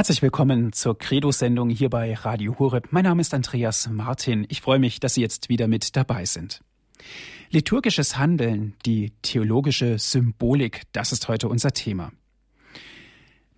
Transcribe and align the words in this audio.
Herzlich 0.00 0.22
willkommen 0.22 0.72
zur 0.72 0.96
Credo-Sendung 0.96 1.68
hier 1.68 1.90
bei 1.90 2.14
Radio 2.14 2.58
Horeb. 2.58 2.88
Mein 2.90 3.04
Name 3.04 3.20
ist 3.20 3.34
Andreas 3.34 3.86
Martin. 3.90 4.46
Ich 4.48 4.62
freue 4.62 4.78
mich, 4.78 4.98
dass 4.98 5.12
Sie 5.12 5.20
jetzt 5.20 5.50
wieder 5.50 5.68
mit 5.68 5.94
dabei 5.94 6.24
sind. 6.24 6.62
Liturgisches 7.50 8.16
Handeln, 8.16 8.72
die 8.86 9.12
theologische 9.20 9.98
Symbolik, 9.98 10.84
das 10.92 11.12
ist 11.12 11.28
heute 11.28 11.50
unser 11.50 11.72
Thema. 11.72 12.12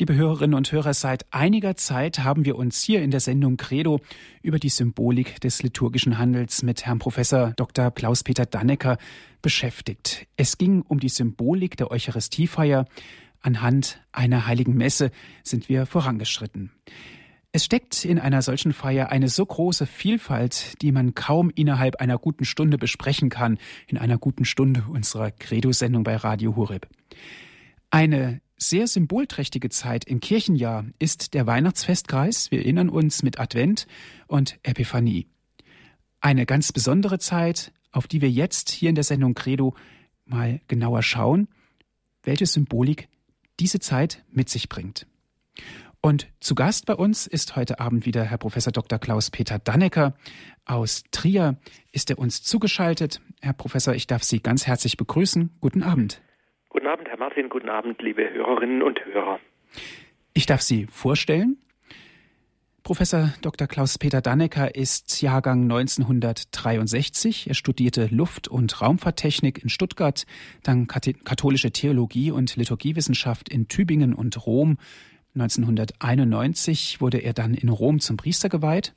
Liebe 0.00 0.16
Hörerinnen 0.16 0.56
und 0.56 0.72
Hörer, 0.72 0.94
seit 0.94 1.32
einiger 1.32 1.76
Zeit 1.76 2.18
haben 2.24 2.44
wir 2.44 2.56
uns 2.56 2.82
hier 2.82 3.02
in 3.02 3.12
der 3.12 3.20
Sendung 3.20 3.56
Credo 3.56 4.00
über 4.42 4.58
die 4.58 4.68
Symbolik 4.68 5.40
des 5.40 5.62
liturgischen 5.62 6.18
Handels 6.18 6.64
mit 6.64 6.84
Herrn 6.84 6.98
Professor 6.98 7.52
Dr. 7.54 7.92
Klaus-Peter 7.92 8.46
Dannecker 8.46 8.98
beschäftigt. 9.42 10.26
Es 10.36 10.58
ging 10.58 10.82
um 10.82 10.98
die 10.98 11.08
Symbolik 11.08 11.76
der 11.76 11.92
Eucharistiefeier, 11.92 12.86
Anhand 13.42 14.00
einer 14.12 14.46
heiligen 14.46 14.74
Messe 14.74 15.10
sind 15.42 15.68
wir 15.68 15.84
vorangeschritten. 15.86 16.70
Es 17.54 17.66
steckt 17.66 18.06
in 18.06 18.18
einer 18.18 18.40
solchen 18.40 18.72
Feier 18.72 19.10
eine 19.10 19.28
so 19.28 19.44
große 19.44 19.86
Vielfalt, 19.86 20.80
die 20.80 20.90
man 20.90 21.14
kaum 21.14 21.50
innerhalb 21.50 21.96
einer 21.96 22.18
guten 22.18 22.46
Stunde 22.46 22.78
besprechen 22.78 23.28
kann, 23.28 23.58
in 23.86 23.98
einer 23.98 24.16
guten 24.16 24.46
Stunde 24.46 24.84
unserer 24.88 25.30
Credo-Sendung 25.30 26.02
bei 26.02 26.16
Radio 26.16 26.56
Hureb. 26.56 26.88
Eine 27.90 28.40
sehr 28.56 28.86
symbolträchtige 28.86 29.68
Zeit 29.68 30.06
im 30.06 30.20
Kirchenjahr 30.20 30.86
ist 30.98 31.34
der 31.34 31.46
Weihnachtsfestkreis. 31.46 32.50
Wir 32.50 32.60
erinnern 32.60 32.88
uns 32.88 33.22
mit 33.22 33.38
Advent 33.38 33.86
und 34.28 34.58
Epiphanie. 34.62 35.26
Eine 36.20 36.46
ganz 36.46 36.72
besondere 36.72 37.18
Zeit, 37.18 37.72
auf 37.90 38.06
die 38.06 38.22
wir 38.22 38.30
jetzt 38.30 38.70
hier 38.70 38.88
in 38.88 38.94
der 38.94 39.04
Sendung 39.04 39.34
Credo 39.34 39.74
mal 40.24 40.60
genauer 40.68 41.02
schauen. 41.02 41.48
Welche 42.22 42.46
Symbolik 42.46 43.08
diese 43.60 43.80
Zeit 43.80 44.24
mit 44.30 44.48
sich 44.48 44.68
bringt. 44.68 45.06
Und 46.00 46.26
zu 46.40 46.56
Gast 46.56 46.86
bei 46.86 46.94
uns 46.94 47.28
ist 47.28 47.54
heute 47.54 47.78
Abend 47.78 48.06
wieder 48.06 48.24
Herr 48.24 48.38
Professor 48.38 48.72
Dr. 48.72 48.98
Klaus-Peter 48.98 49.60
Dannecker 49.60 50.14
aus 50.64 51.04
Trier. 51.12 51.58
Ist 51.92 52.10
er 52.10 52.18
uns 52.18 52.42
zugeschaltet? 52.42 53.20
Herr 53.40 53.52
Professor, 53.52 53.94
ich 53.94 54.08
darf 54.08 54.24
Sie 54.24 54.40
ganz 54.40 54.66
herzlich 54.66 54.96
begrüßen. 54.96 55.56
Guten 55.60 55.84
Abend. 55.84 56.20
Guten 56.70 56.88
Abend, 56.88 57.08
Herr 57.08 57.18
Martin. 57.18 57.48
Guten 57.48 57.68
Abend, 57.68 58.02
liebe 58.02 58.28
Hörerinnen 58.28 58.82
und 58.82 59.04
Hörer. 59.04 59.38
Ich 60.34 60.46
darf 60.46 60.60
Sie 60.60 60.86
vorstellen. 60.86 61.58
Professor 62.82 63.32
Dr. 63.42 63.68
Klaus-Peter 63.68 64.20
Dannecker 64.20 64.74
ist 64.74 65.22
Jahrgang 65.22 65.62
1963. 65.62 67.46
Er 67.48 67.54
studierte 67.54 68.06
Luft- 68.06 68.48
und 68.48 68.80
Raumfahrttechnik 68.80 69.62
in 69.62 69.68
Stuttgart, 69.68 70.26
dann 70.64 70.88
katholische 70.88 71.70
Theologie 71.70 72.32
und 72.32 72.56
Liturgiewissenschaft 72.56 73.48
in 73.48 73.68
Tübingen 73.68 74.14
und 74.14 74.46
Rom. 74.46 74.78
1991 75.34 77.00
wurde 77.00 77.18
er 77.18 77.34
dann 77.34 77.54
in 77.54 77.68
Rom 77.68 78.00
zum 78.00 78.16
Priester 78.16 78.48
geweiht. 78.48 78.94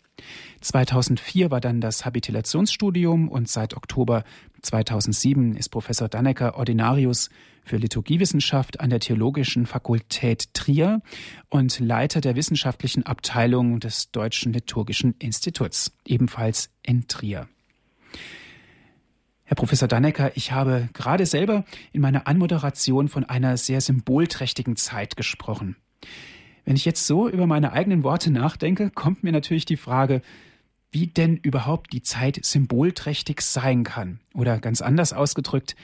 2004 0.61 1.51
war 1.51 1.61
dann 1.61 1.79
das 1.79 2.05
Habilitationsstudium 2.05 3.29
und 3.29 3.47
seit 3.49 3.75
Oktober 3.75 4.23
2007 4.63 5.55
ist 5.55 5.69
Professor 5.69 6.09
Dannecker 6.09 6.57
Ordinarius 6.57 7.29
für 7.65 7.77
Liturgiewissenschaft 7.77 8.79
an 8.79 8.91
der 8.91 8.99
Theologischen 8.99 9.65
Fakultät 9.65 10.53
Trier 10.53 11.01
und 11.49 11.79
Leiter 11.79 12.21
der 12.21 12.35
wissenschaftlichen 12.35 13.03
Abteilung 13.03 13.79
des 13.79 14.11
Deutschen 14.11 14.53
Liturgischen 14.53 15.15
Instituts, 15.17 15.91
ebenfalls 16.05 16.69
in 16.83 17.07
Trier. 17.07 17.49
Herr 19.43 19.55
Professor 19.55 19.87
Dannecker, 19.87 20.35
ich 20.37 20.51
habe 20.51 20.89
gerade 20.93 21.25
selber 21.25 21.65
in 21.91 22.01
meiner 22.01 22.27
Anmoderation 22.27 23.07
von 23.07 23.25
einer 23.25 23.57
sehr 23.57 23.81
symbolträchtigen 23.81 24.75
Zeit 24.75 25.17
gesprochen. 25.17 25.75
Wenn 26.65 26.75
ich 26.75 26.85
jetzt 26.85 27.05
so 27.05 27.29
über 27.29 27.45
meine 27.45 27.73
eigenen 27.73 28.03
Worte 28.03 28.31
nachdenke, 28.31 28.89
kommt 28.89 29.23
mir 29.23 29.31
natürlich 29.31 29.65
die 29.65 29.77
Frage, 29.77 30.21
wie 30.91 31.07
denn 31.07 31.37
überhaupt 31.37 31.93
die 31.93 32.01
Zeit 32.01 32.39
symbolträchtig 32.43 33.41
sein 33.41 33.83
kann. 33.83 34.19
Oder 34.33 34.59
ganz 34.59 34.81
anders 34.81 35.13
ausgedrückt, 35.13 35.75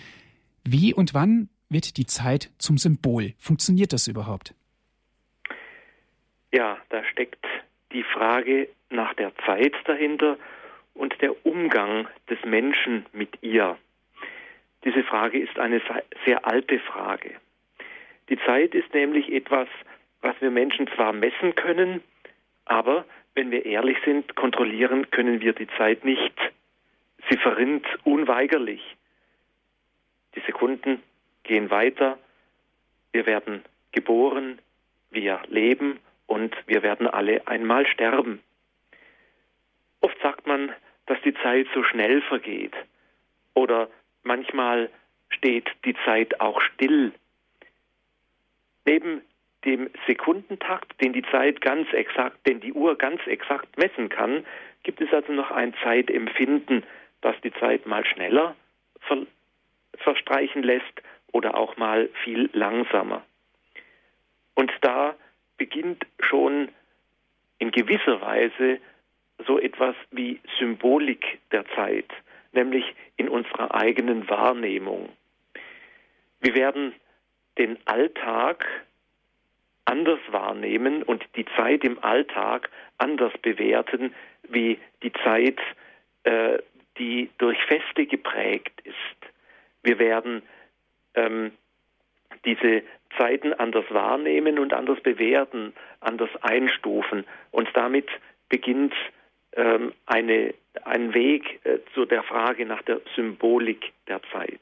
wie 0.64 0.94
und 0.94 1.14
wann 1.14 1.50
wird 1.72 1.98
die 1.98 2.06
Zeit 2.06 2.52
zum 2.58 2.78
Symbol? 2.78 3.34
Funktioniert 3.40 3.94
das 3.94 4.08
überhaupt? 4.08 4.54
Ja, 6.52 6.78
da 6.90 7.04
steckt 7.06 7.46
die 7.94 8.04
Frage 8.04 8.70
nach 8.90 9.14
der 9.14 9.32
Zeit 9.46 9.74
dahinter 9.86 10.38
und 10.94 11.20
der 11.22 11.46
Umgang 11.46 12.08
des 12.30 12.44
Menschen 12.44 13.06
mit 13.14 13.42
ihr. 13.42 13.78
Diese 14.84 15.04
Frage 15.04 15.40
ist 15.40 15.58
eine 15.58 15.82
sehr 16.26 16.46
alte 16.46 16.80
Frage. 16.80 17.36
Die 18.30 18.38
Zeit 18.46 18.76
ist 18.76 18.94
nämlich 18.94 19.32
etwas, 19.32 19.68
was 20.22 20.36
wir 20.42 20.52
Menschen 20.52 20.88
zwar 20.96 21.14
messen 21.14 21.56
können, 21.56 22.02
aber 22.66 23.06
wenn 23.34 23.52
wir 23.52 23.66
ehrlich 23.66 23.98
sind, 24.06 24.36
kontrollieren 24.36 25.10
können 25.12 25.42
wir 25.42 25.54
die 25.54 25.68
Zeit 25.78 26.04
nicht. 26.04 26.34
Sie 27.30 27.38
verrinnt 27.38 27.86
unweigerlich. 28.04 28.82
Die 30.36 30.42
Sekunden 30.42 31.02
gehen 31.44 31.70
weiter, 31.70 32.18
wir 33.12 33.26
werden 33.26 33.64
geboren, 33.92 34.60
wir 35.10 35.42
leben 35.48 36.00
und 36.28 36.56
wir 36.68 36.82
werden 36.84 37.08
alle 37.08 37.46
einmal 37.48 37.86
sterben. 37.86 38.42
Oft 40.00 40.18
sagt 40.22 40.48
man, 40.48 40.74
dass 41.06 41.22
die 41.24 41.34
Zeit 41.34 41.68
so 41.74 41.84
schnell 41.84 42.22
vergeht 42.22 42.74
oder 43.54 43.90
manchmal 44.24 44.90
steht 45.30 45.70
die 45.86 45.96
Zeit 46.06 46.40
auch 46.40 46.62
still. 46.62 47.12
Neben 48.86 49.22
dem 49.66 49.90
Sekundentakt, 50.08 51.00
den 51.02 51.14
die 51.14 51.24
Zeit 51.24 51.62
ganz 51.62 51.92
exakt, 51.94 52.48
den 52.48 52.62
die 52.62 52.74
Uhr 52.74 52.98
ganz 52.98 53.22
exakt 53.28 53.78
messen 53.78 54.10
kann, 54.10 54.46
gibt 54.84 55.02
es 55.02 55.14
also 55.14 55.32
noch 55.34 55.52
ein 55.52 55.74
Zeitempfinden, 55.84 56.84
das 57.22 57.36
die 57.44 57.54
Zeit 57.54 57.86
mal 57.86 58.06
schneller 58.06 58.56
ver 59.02 59.26
verstreichen 59.98 60.64
lässt 60.64 61.02
oder 61.32 61.56
auch 61.56 61.78
mal 61.78 62.10
viel 62.24 62.50
langsamer. 62.54 63.24
Und 64.56 64.72
da 64.82 65.16
beginnt 65.58 66.06
schon 66.20 66.70
in 67.60 67.72
gewisser 67.72 68.22
Weise 68.22 68.80
so 69.46 69.60
etwas 69.60 69.96
wie 70.12 70.40
Symbolik 70.60 71.40
der 71.52 71.66
Zeit, 71.76 72.10
nämlich 72.52 72.86
in 73.18 73.30
unserer 73.30 73.74
eigenen 73.74 74.30
Wahrnehmung. 74.30 75.10
Wir 76.40 76.56
werden 76.56 76.94
den 77.58 77.78
Alltag 77.86 78.66
anders 79.86 80.20
wahrnehmen 80.30 81.04
und 81.04 81.24
die 81.36 81.46
Zeit 81.58 81.84
im 81.84 82.04
Alltag 82.04 82.70
anders 82.98 83.34
bewerten 83.42 84.14
wie 84.48 84.80
die 85.04 85.12
Zeit, 85.24 85.60
äh, 86.24 86.60
die 86.98 87.30
durch 87.38 87.58
Feste 87.66 88.06
geprägt 88.06 88.82
ist. 88.84 88.96
Wir 89.84 90.00
werden 90.00 90.42
ähm, 91.16 91.52
diese 92.46 92.84
Zeiten 93.18 93.54
anders 93.54 93.86
wahrnehmen 93.90 94.60
und 94.60 94.74
anders 94.74 95.00
bewerten, 95.02 95.74
anders 96.00 96.30
einstufen. 96.42 97.26
Und 97.52 97.70
damit 97.74 98.08
beginnt 98.50 98.94
ähm, 99.54 99.94
eine, 100.06 100.54
ein 100.84 101.14
Weg 101.14 101.60
äh, 101.66 101.80
zu 101.94 102.06
der 102.06 102.24
Frage 102.24 102.66
nach 102.66 102.82
der 102.84 103.02
Symbolik 103.16 103.92
der 104.08 104.22
Zeit. 104.32 104.62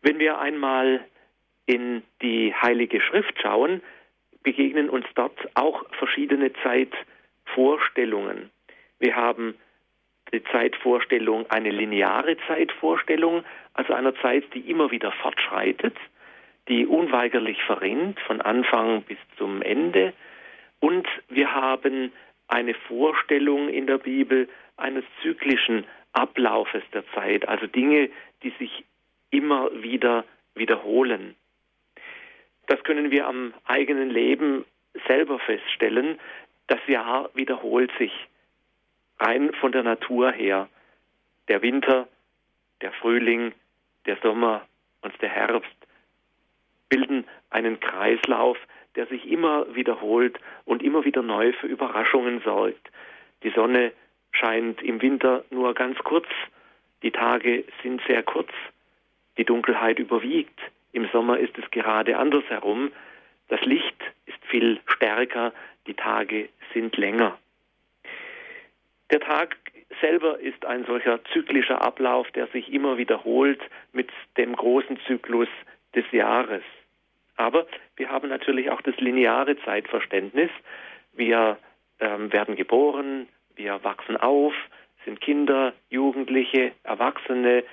Wenn 0.00 0.18
wir 0.18 0.38
einmal 0.38 1.04
in 1.66 2.02
die 2.22 2.54
Heilige 2.54 3.00
Schrift 3.00 3.40
schauen, 3.40 3.82
begegnen 4.42 4.90
uns 4.90 5.06
dort 5.14 5.38
auch 5.54 5.84
verschiedene 5.92 6.50
Zeitvorstellungen. 6.64 8.50
Wir 8.98 9.14
haben 9.14 9.54
die 10.32 10.42
Zeitvorstellung 10.44 11.48
eine 11.50 11.70
lineare 11.70 12.36
Zeitvorstellung, 12.46 13.44
also 13.74 13.92
einer 13.92 14.14
Zeit, 14.16 14.44
die 14.54 14.70
immer 14.70 14.90
wieder 14.90 15.12
fortschreitet, 15.12 15.96
die 16.68 16.86
unweigerlich 16.86 17.62
verrinnt 17.64 18.18
von 18.20 18.40
Anfang 18.40 19.02
bis 19.02 19.18
zum 19.36 19.62
Ende. 19.62 20.12
Und 20.80 21.06
wir 21.28 21.52
haben 21.52 22.12
eine 22.48 22.74
Vorstellung 22.74 23.68
in 23.68 23.86
der 23.86 23.98
Bibel 23.98 24.48
eines 24.76 25.04
zyklischen 25.22 25.84
Ablaufes 26.12 26.82
der 26.92 27.04
Zeit, 27.14 27.48
also 27.48 27.66
Dinge, 27.66 28.10
die 28.42 28.50
sich 28.58 28.84
immer 29.30 29.70
wieder 29.82 30.24
wiederholen. 30.54 31.34
Das 32.66 32.82
können 32.84 33.10
wir 33.10 33.26
am 33.26 33.54
eigenen 33.64 34.10
Leben 34.10 34.64
selber 35.06 35.38
feststellen. 35.38 36.18
Das 36.66 36.80
Jahr 36.86 37.30
wiederholt 37.34 37.90
sich 37.98 38.12
rein 39.22 39.52
von 39.54 39.72
der 39.72 39.82
Natur 39.82 40.32
her. 40.32 40.68
Der 41.48 41.62
Winter, 41.62 42.08
der 42.80 42.92
Frühling, 42.92 43.52
der 44.06 44.16
Sommer 44.22 44.66
und 45.02 45.20
der 45.22 45.28
Herbst 45.28 45.76
bilden 46.88 47.24
einen 47.50 47.80
Kreislauf, 47.80 48.58
der 48.96 49.06
sich 49.06 49.30
immer 49.30 49.74
wiederholt 49.74 50.38
und 50.64 50.82
immer 50.82 51.04
wieder 51.04 51.22
neu 51.22 51.52
für 51.52 51.66
Überraschungen 51.66 52.40
sorgt. 52.42 52.90
Die 53.42 53.50
Sonne 53.50 53.92
scheint 54.32 54.82
im 54.82 55.00
Winter 55.00 55.44
nur 55.50 55.74
ganz 55.74 55.98
kurz, 55.98 56.26
die 57.02 57.10
Tage 57.10 57.64
sind 57.82 58.00
sehr 58.06 58.22
kurz, 58.22 58.50
die 59.38 59.44
Dunkelheit 59.44 59.98
überwiegt, 59.98 60.58
im 60.92 61.08
Sommer 61.10 61.38
ist 61.38 61.56
es 61.58 61.70
gerade 61.70 62.18
andersherum, 62.18 62.92
das 63.48 63.60
Licht 63.62 63.96
ist 64.26 64.44
viel 64.46 64.78
stärker, 64.86 65.52
die 65.86 65.94
Tage 65.94 66.48
sind 66.74 66.96
länger. 66.96 67.38
Der 69.12 69.20
Tag 69.20 69.56
selber 70.00 70.40
ist 70.40 70.64
ein 70.64 70.86
solcher 70.86 71.22
zyklischer 71.34 71.82
Ablauf, 71.82 72.30
der 72.30 72.46
sich 72.46 72.72
immer 72.72 72.96
wiederholt 72.96 73.60
mit 73.92 74.08
dem 74.38 74.56
großen 74.56 74.98
Zyklus 75.06 75.48
des 75.94 76.10
Jahres. 76.12 76.62
Aber 77.36 77.66
wir 77.96 78.08
haben 78.08 78.30
natürlich 78.30 78.70
auch 78.70 78.80
das 78.80 78.96
lineare 78.96 79.58
Zeitverständnis. 79.64 80.50
Wir 81.12 81.58
ähm, 82.00 82.32
werden 82.32 82.56
geboren, 82.56 83.28
wir 83.54 83.84
wachsen 83.84 84.16
auf, 84.16 84.54
sind 85.04 85.20
Kinder, 85.20 85.74
Jugendliche, 85.90 86.72
Erwachsene, 86.82 87.64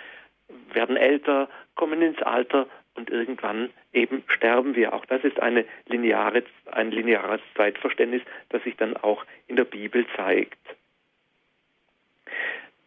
werden 0.74 0.98
älter, 0.98 1.48
kommen 1.76 2.02
ins 2.02 2.22
Alter 2.22 2.68
und 2.96 3.10
irgendwann 3.10 3.70
eben 3.94 4.24
sterben 4.28 4.76
wir. 4.76 4.94
Auch 4.94 5.06
das 5.06 5.24
ist 5.24 5.40
eine 5.40 5.64
lineare, 5.86 6.44
ein 6.72 6.92
lineares 6.92 7.40
Zeitverständnis, 7.56 8.24
das 8.50 8.62
sich 8.64 8.76
dann 8.76 8.98
auch 8.98 9.26
in 9.48 9.56
der 9.56 9.64
Bibel 9.64 10.06
zeigt. 10.18 10.58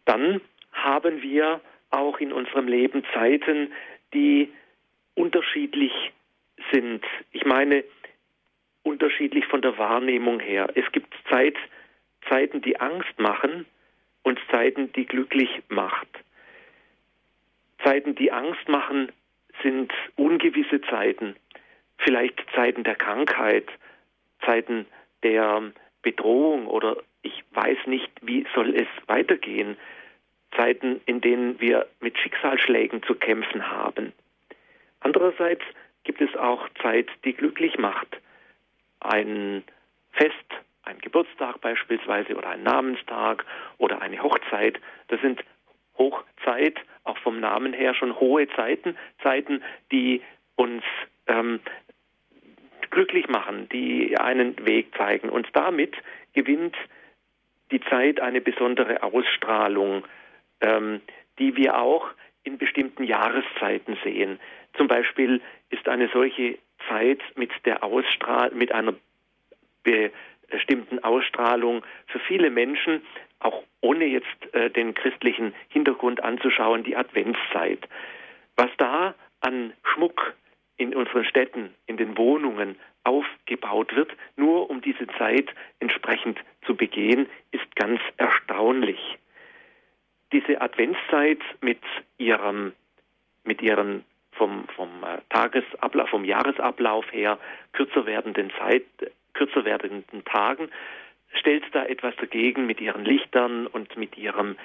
Dann 0.05 0.41
haben 0.71 1.21
wir 1.21 1.61
auch 1.91 2.19
in 2.19 2.33
unserem 2.33 2.67
Leben 2.67 3.03
Zeiten, 3.13 3.71
die 4.13 4.51
unterschiedlich 5.15 5.91
sind. 6.71 7.03
Ich 7.31 7.45
meine, 7.45 7.83
unterschiedlich 8.83 9.45
von 9.45 9.61
der 9.61 9.77
Wahrnehmung 9.77 10.39
her. 10.39 10.69
Es 10.75 10.91
gibt 10.91 11.13
Zeit, 11.29 11.55
Zeiten, 12.29 12.61
die 12.61 12.79
Angst 12.79 13.17
machen 13.17 13.65
und 14.23 14.39
Zeiten, 14.51 14.91
die 14.93 15.05
glücklich 15.05 15.49
macht. 15.69 16.07
Zeiten, 17.83 18.15
die 18.15 18.31
Angst 18.31 18.67
machen, 18.67 19.11
sind 19.61 19.93
ungewisse 20.15 20.81
Zeiten, 20.81 21.35
vielleicht 21.97 22.41
Zeiten 22.55 22.83
der 22.83 22.95
Krankheit, 22.95 23.67
Zeiten 24.45 24.85
der 25.21 25.71
Bedrohung 26.01 26.67
oder 26.67 26.97
ich 27.23 27.43
weiß 27.51 27.79
nicht, 27.87 28.11
wie 28.21 28.45
soll 28.53 28.75
es 28.75 28.87
weitergehen, 29.07 29.77
Zeiten, 30.55 31.01
in 31.07 31.19
denen 31.21 31.59
wir 31.59 31.87
mit 31.99 32.17
Schicksalsschlägen 32.19 33.01
zu 33.03 33.15
kämpfen 33.15 33.71
haben. 33.71 34.13
Andererseits 34.99 35.63
gibt 36.03 36.21
es 36.21 36.35
auch 36.35 36.69
Zeit, 36.81 37.07
die 37.25 37.33
glücklich 37.33 37.77
macht. 37.79 38.19
Ein 38.99 39.63
Fest, 40.11 40.35
ein 40.83 40.99
Geburtstag 40.99 41.59
beispielsweise 41.61 42.35
oder 42.35 42.49
ein 42.49 42.63
Namenstag 42.63 43.45
oder 43.77 44.01
eine 44.01 44.21
Hochzeit, 44.21 44.79
das 45.07 45.19
sind 45.21 45.43
Hochzeit, 45.97 46.77
auch 47.03 47.17
vom 47.19 47.39
Namen 47.39 47.73
her 47.73 47.93
schon 47.93 48.19
hohe 48.19 48.47
Zeiten, 48.49 48.95
Zeiten, 49.21 49.63
die 49.91 50.21
uns 50.55 50.83
ähm, 51.27 51.59
glücklich 52.89 53.27
machen, 53.27 53.67
die 53.69 54.17
einen 54.17 54.65
Weg 54.65 54.95
zeigen. 54.95 55.29
Und 55.29 55.47
damit 55.53 55.95
gewinnt 56.33 56.75
die 57.73 57.81
Zeit 57.89 58.21
eine 58.21 58.39
besondere 58.39 59.03
Ausstrahlung, 59.03 60.05
ähm, 60.61 61.01
die 61.39 61.57
wir 61.57 61.77
auch 61.77 62.07
in 62.43 62.57
bestimmten 62.57 63.03
Jahreszeiten 63.03 63.97
sehen. 64.03 64.39
Zum 64.77 64.87
Beispiel 64.87 65.41
ist 65.69 65.87
eine 65.89 66.07
solche 66.09 66.59
Zeit 66.87 67.19
mit 67.35 67.51
der 67.65 67.83
Ausstrahl 67.83 68.51
mit 68.51 68.71
einer 68.71 68.93
bestimmten 70.49 71.03
Ausstrahlung 71.03 71.83
für 72.07 72.19
viele 72.19 72.49
Menschen, 72.49 73.01
auch 73.39 73.63
ohne 73.81 74.05
jetzt 74.05 74.53
äh, 74.53 74.69
den 74.69 74.93
christlichen 74.93 75.53
Hintergrund 75.69 76.23
anzuschauen, 76.23 76.83
die 76.83 76.95
Adventszeit. 76.95 77.79
Was 78.55 78.69
da 78.77 79.15
an 79.41 79.73
Schmuck 79.83 80.35
in 80.77 80.95
unseren 80.95 81.25
Städten, 81.25 81.73
in 81.87 81.97
den 81.97 82.17
Wohnungen 82.17 82.77
aufgebaut 83.03 83.95
wird, 83.95 84.11
nur 84.35 84.69
um 84.69 84.81
diese 84.81 85.07
Zeit 85.17 85.49
entsprechend 85.79 86.39
zu 86.65 86.75
begehen, 86.75 87.27
ist 87.51 87.75
ganz 87.75 87.99
erstaunlich. 88.17 88.99
Diese 90.31 90.61
Adventszeit 90.61 91.39
mit 91.61 91.81
ihrem, 92.17 92.73
mit 93.43 93.61
ihren 93.61 94.03
vom, 94.31 94.67
vom 94.75 94.89
äh, 95.03 95.19
Tagesablauf, 95.29 96.09
vom 96.09 96.25
Jahresablauf 96.25 97.11
her 97.11 97.37
kürzer 97.73 98.05
werdenden 98.05 98.51
Zeit, 98.57 98.85
kürzer 99.33 99.65
werdenden 99.65 100.23
Tagen, 100.25 100.69
stellt 101.33 101.63
da 101.73 101.85
etwas 101.85 102.15
dagegen 102.17 102.65
mit 102.65 102.81
ihren 102.81 103.05
Lichtern 103.05 103.67
und 103.67 103.95
mit 103.97 104.17
ihrem 104.17 104.57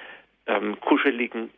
ähm, 0.47 0.79
kuscheligen, 0.79 1.51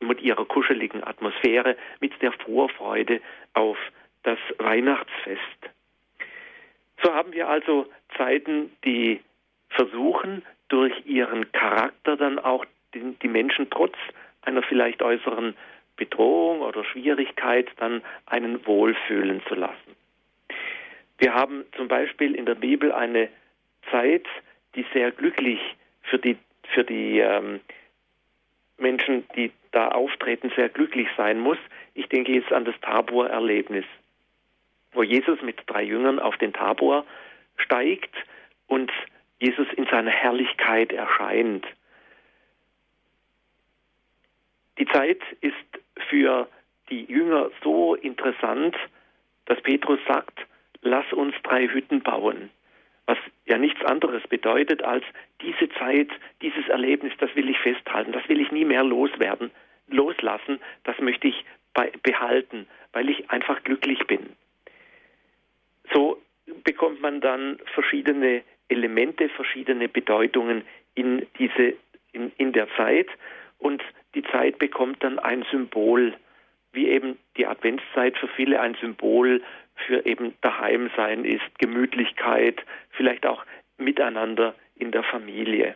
mit 0.00 0.20
ihrer 0.20 0.44
kuscheligen 0.44 1.04
Atmosphäre, 1.04 1.76
mit 2.00 2.20
der 2.22 2.32
Vorfreude 2.32 3.20
auf 3.54 3.78
das 4.22 4.38
Weihnachtsfest. 4.58 5.70
So 7.02 7.14
haben 7.14 7.32
wir 7.32 7.48
also 7.48 7.86
Zeiten, 8.16 8.72
die 8.84 9.20
versuchen, 9.70 10.42
durch 10.68 10.92
ihren 11.06 11.50
Charakter 11.52 12.16
dann 12.16 12.38
auch 12.38 12.64
die, 12.94 13.28
Menschen 13.28 13.68
trotz 13.70 13.94
einer 14.42 14.62
vielleicht 14.62 15.02
äußeren 15.02 15.54
Bedrohung 15.96 16.60
oder 16.60 16.84
Schwierigkeit 16.84 17.68
dann 17.76 18.02
einen 18.26 18.66
wohlfühlen 18.66 19.42
zu 19.48 19.54
lassen. 19.54 19.96
Wir 21.18 21.34
haben 21.34 21.64
zum 21.76 21.88
Beispiel 21.88 22.34
in 22.34 22.46
der 22.46 22.54
Bibel 22.54 22.92
eine 22.92 23.28
Zeit, 23.90 24.26
die 24.74 24.86
sehr 24.92 25.10
glücklich 25.10 25.60
für 26.02 26.18
die, 26.18 26.36
für 26.72 26.84
die 26.84 27.18
ähm, 27.18 27.60
Menschen, 28.78 29.24
die 29.36 29.52
da 29.72 29.88
auftreten, 29.88 30.50
sehr 30.56 30.68
glücklich 30.68 31.08
sein 31.16 31.38
muss. 31.38 31.58
Ich 31.94 32.08
denke 32.08 32.32
jetzt 32.32 32.52
an 32.52 32.64
das 32.64 32.74
Tabor-Erlebnis, 32.80 33.84
wo 34.92 35.02
Jesus 35.02 35.40
mit 35.42 35.58
drei 35.66 35.82
Jüngern 35.82 36.18
auf 36.18 36.36
den 36.38 36.52
Tabor 36.52 37.04
steigt 37.56 38.14
und 38.66 38.90
Jesus 39.38 39.66
in 39.76 39.86
seiner 39.86 40.10
Herrlichkeit 40.10 40.92
erscheint. 40.92 41.66
Die 44.78 44.86
Zeit 44.86 45.20
ist 45.40 45.54
für 46.08 46.48
die 46.88 47.04
Jünger 47.04 47.50
so 47.62 47.94
interessant, 47.94 48.76
dass 49.46 49.60
Petrus 49.62 50.00
sagt, 50.08 50.38
lass 50.82 51.10
uns 51.12 51.34
drei 51.42 51.68
Hütten 51.68 52.02
bauen. 52.02 52.50
Was 53.06 53.18
ja 53.46 53.58
nichts 53.58 53.84
anderes 53.84 54.22
bedeutet 54.28 54.82
als 54.82 55.04
diese 55.42 55.68
Zeit, 55.70 56.08
dieses 56.42 56.68
Erlebnis, 56.68 57.12
das 57.18 57.34
will 57.34 57.48
ich 57.48 57.58
festhalten, 57.58 58.12
das 58.12 58.28
will 58.28 58.40
ich 58.40 58.52
nie 58.52 58.64
mehr 58.64 58.84
loswerden, 58.84 59.50
loslassen, 59.88 60.60
das 60.84 60.98
möchte 61.00 61.28
ich 61.28 61.44
behalten, 62.02 62.66
weil 62.92 63.08
ich 63.08 63.30
einfach 63.30 63.62
glücklich 63.64 64.06
bin. 64.06 64.36
Bekommt 66.80 67.02
man 67.02 67.20
dann 67.20 67.58
verschiedene 67.74 68.40
Elemente, 68.70 69.28
verschiedene 69.28 69.86
Bedeutungen 69.86 70.64
in 70.94 71.26
diese 71.38 71.74
in, 72.12 72.32
in 72.38 72.54
der 72.54 72.68
Zeit 72.74 73.06
und 73.58 73.82
die 74.14 74.22
Zeit 74.22 74.58
bekommt 74.58 75.04
dann 75.04 75.18
ein 75.18 75.44
Symbol, 75.50 76.14
wie 76.72 76.88
eben 76.88 77.18
die 77.36 77.44
Adventszeit 77.44 78.16
für 78.16 78.28
viele 78.28 78.62
ein 78.62 78.76
Symbol 78.80 79.42
für 79.86 80.06
eben 80.06 80.32
Daheimsein 80.40 81.26
ist, 81.26 81.44
Gemütlichkeit, 81.58 82.64
vielleicht 82.92 83.26
auch 83.26 83.44
Miteinander 83.76 84.54
in 84.76 84.90
der 84.90 85.02
Familie. 85.02 85.74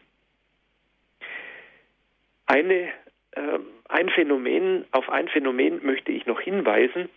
Eine, 2.46 2.88
äh, 3.32 3.58
ein 3.90 4.08
Phänomen, 4.08 4.86
auf 4.90 5.10
ein 5.10 5.28
Phänomen 5.28 5.84
möchte 5.84 6.12
ich 6.12 6.24
noch 6.24 6.40
hinweisen. 6.40 7.10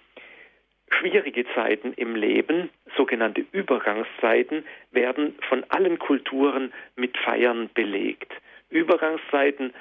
Schwierige 0.89 1.45
Zeiten 1.53 1.93
im 1.93 2.15
Leben, 2.15 2.69
sogenannte 2.95 3.45
Übergangszeiten, 3.51 4.65
werden 4.91 5.37
von 5.47 5.63
allen 5.69 5.99
Kulturen 5.99 6.73
mit 6.95 7.17
Feiern 7.17 7.69
belegt. 7.73 8.31
Übergangszeiten 8.69 9.73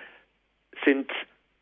sind 0.84 1.10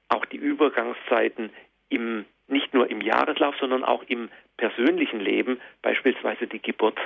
auch 0.08 0.24
die 0.26 0.36
Übergangszeiten 0.36 1.50
im, 1.88 2.24
nicht 2.48 2.74
nur 2.74 2.90
im 2.90 3.00
Jahreslauf, 3.00 3.54
sondern 3.58 3.84
auch 3.84 4.02
im 4.08 4.28
persönlichen 4.56 5.20
Leben, 5.20 5.60
beispielsweise 5.82 6.46
die 6.46 6.60
Geburt. 6.60 6.98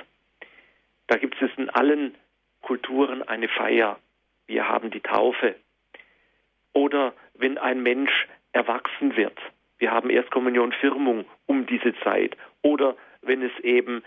Da 1.07 1.17
gibt 1.17 1.41
es 1.41 1.51
in 1.57 1.71
allen 1.71 2.15
Kulturen 2.63 3.23
eine 3.23 3.49
Feier. 3.49 3.99
Wir 4.47 4.69
haben 4.69 4.91
die 4.91 5.01
Taufe. 5.01 5.55
Oder 6.73 7.15
wenn 7.35 7.59
ein 7.59 7.83
Mensch 7.83 8.27
erwachsen 8.53 9.17
wird. 9.17 9.39
Wir 9.79 9.91
haben 9.91 10.11
Erstkommunion 10.11 10.73
Firmung 10.73 11.25
um 11.49 11.67
diese 11.67 11.93
Zeit. 12.05 12.37
Oder 12.63 12.97
wenn 13.23 13.43
es 13.43 13.53
eben 13.65 14.05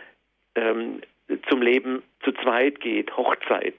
ähm, 0.55 1.01
zum 1.49 1.61
Leben 1.61 2.03
zu 2.23 2.31
zweit 2.31 2.79
geht, 2.79 3.15
Hochzeit 3.17 3.77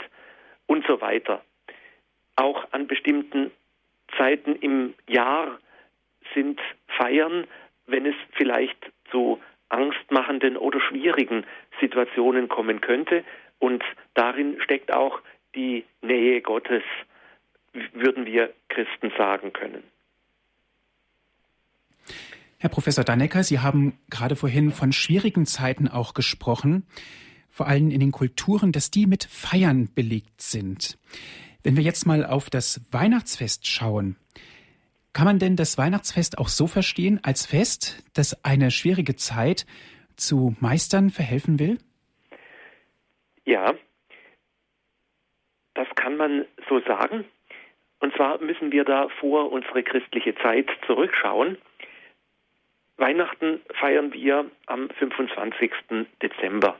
und 0.66 0.87
so 0.87 1.00
weiter. 1.00 1.42
Auch 2.37 2.66
an 2.73 2.87
bestimmten 2.87 3.50
Zeiten 4.16 4.57
im 4.57 4.95
Jahr 5.07 5.59
sind 6.35 6.61
Feiern, 6.97 7.47
wenn 7.87 8.07
es 8.07 8.14
vielleicht 8.33 8.78
zu 9.11 9.40
angstmachenden 9.69 10.57
oder 10.57 10.81
schwierigen 10.81 11.45
Situationen 11.81 12.49
kommen 12.49 12.81
könnte. 12.81 13.25
Und 13.59 13.83
darin 14.14 14.61
steckt 14.61 14.92
auch 14.92 15.21
die 15.54 15.85
Nähe 16.00 16.40
Gottes, 16.40 16.83
würden 17.92 18.26
wir 18.26 18.52
Christen 18.69 19.12
sagen 19.16 19.52
können. 19.52 19.83
Herr 22.62 22.71
Professor 22.71 23.02
Dannecker, 23.02 23.42
Sie 23.42 23.59
haben 23.59 23.99
gerade 24.09 24.37
vorhin 24.37 24.71
von 24.71 24.92
schwierigen 24.92 25.47
Zeiten 25.47 25.88
auch 25.88 26.14
gesprochen. 26.14 26.87
vor 27.50 27.66
allem 27.66 27.90
in 27.90 27.99
den 27.99 28.12
Kulturen, 28.12 28.71
dass 28.71 28.92
die 28.92 29.09
mit 29.09 29.25
Feiern 29.25 29.88
belegt 29.92 30.40
sind. 30.40 30.97
Wenn 31.64 31.76
wir 31.76 31.83
jetzt 31.83 32.07
mal 32.07 32.25
auf 32.25 32.50
das 32.50 32.81
Weihnachtsfest 32.92 33.66
schauen, 33.66 34.14
kann 35.12 35.25
man 35.25 35.40
denn 35.40 35.57
das 35.57 35.76
Weihnachtsfest 35.76 36.38
auch 36.38 36.47
so 36.47 36.69
verstehen 36.69 37.19
als 37.25 37.45
Fest, 37.45 38.04
das 38.14 38.45
eine 38.45 38.71
schwierige 38.71 39.16
Zeit 39.16 39.66
zu 40.14 40.54
meistern 40.61 41.11
verhelfen 41.11 41.59
will? 41.59 41.78
Ja, 43.45 43.75
das 45.75 45.88
kann 45.97 46.16
man 46.16 46.45
so 46.69 46.81
sagen. 46.83 47.25
Und 47.99 48.14
zwar 48.14 48.40
müssen 48.40 48.71
wir 48.71 48.85
da 48.85 49.09
vor 49.21 49.50
unsere 49.50 49.83
christliche 49.83 50.37
Zeit 50.37 50.69
zurückschauen. 50.87 51.59
Weihnachten 53.03 53.61
feiern 53.81 54.13
wir 54.13 54.49
am 54.67 54.89
25. 54.89 55.73
Dezember. 56.23 56.79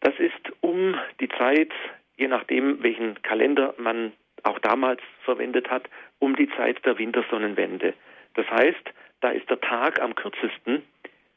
Das 0.00 0.14
ist 0.18 0.52
um 0.60 0.96
die 1.20 1.28
Zeit, 1.28 1.70
je 2.16 2.26
nachdem, 2.26 2.82
welchen 2.82 3.22
Kalender 3.22 3.74
man 3.78 4.12
auch 4.42 4.58
damals 4.58 5.00
verwendet 5.24 5.70
hat, 5.70 5.88
um 6.18 6.34
die 6.34 6.50
Zeit 6.56 6.84
der 6.84 6.98
Wintersonnenwende. 6.98 7.94
Das 8.34 8.50
heißt, 8.50 8.90
da 9.20 9.30
ist 9.30 9.48
der 9.48 9.60
Tag 9.60 10.02
am 10.02 10.16
kürzesten 10.16 10.82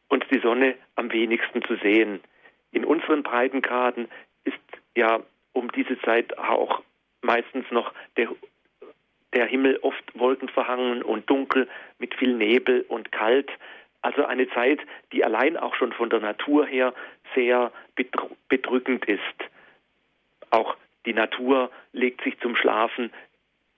und 0.09 0.25
die 0.31 0.39
Sonne 0.39 0.73
am 0.95 1.11
wenigsten 1.11 1.61
zu 1.61 1.75
sehen. 1.75 2.19
In 2.71 2.83
unseren 2.83 3.21
Breitengraden 3.21 4.07
ist 4.43 4.57
ja 4.95 5.19
um 5.51 5.71
diese 5.71 5.99
Zeit 6.01 6.35
auch 6.39 6.81
meistens 7.21 7.69
noch 7.69 7.93
der, 8.17 8.29
der 9.33 9.45
Himmel 9.45 9.79
oft 9.81 10.03
wolkenverhangen 10.13 11.01
und 11.01 11.29
dunkel 11.29 11.67
mit 11.99 12.13
viel 12.15 12.33
Nebel 12.33 12.85
und 12.87 13.11
kalt. 13.11 13.49
Also 14.01 14.25
eine 14.25 14.49
Zeit, 14.49 14.79
die 15.11 15.23
allein 15.23 15.57
auch 15.57 15.75
schon 15.75 15.93
von 15.93 16.09
der 16.09 16.19
Natur 16.19 16.65
her 16.65 16.93
sehr 17.35 17.71
bedrückend 18.49 19.05
ist. 19.05 19.21
Auch 20.49 20.75
die 21.05 21.13
Natur 21.13 21.71
legt 21.93 22.23
sich 22.23 22.39
zum 22.39 22.55
Schlafen, 22.55 23.11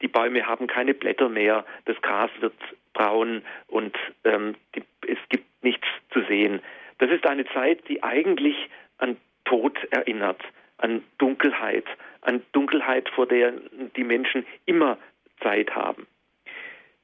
die 0.02 0.08
Bäume 0.08 0.46
haben 0.46 0.68
keine 0.68 0.94
Blätter 0.94 1.30
mehr, 1.30 1.66
das 1.86 2.00
Gras 2.02 2.30
wird 2.40 2.54
braun 2.94 3.44
und 3.68 3.96
ähm, 4.24 4.56
die, 4.76 4.84
es 5.08 5.18
gibt 5.30 5.46
nichts 5.64 5.88
zu 6.12 6.22
sehen. 6.24 6.62
Das 6.98 7.10
ist 7.10 7.26
eine 7.26 7.46
Zeit, 7.48 7.88
die 7.88 8.04
eigentlich 8.04 8.56
an 8.98 9.18
Tod 9.46 9.78
erinnert, 9.92 10.42
an 10.78 11.04
Dunkelheit, 11.18 11.86
an 12.22 12.44
Dunkelheit, 12.52 13.10
vor 13.10 13.26
der 13.26 13.54
die 13.96 14.04
Menschen 14.04 14.46
immer 14.66 14.98
Zeit 15.42 15.74
haben, 15.76 16.08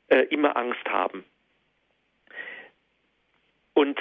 äh, 0.07 0.23
immer 0.29 0.55
Angst 0.57 0.87
haben. 0.87 1.23
Und 3.73 3.99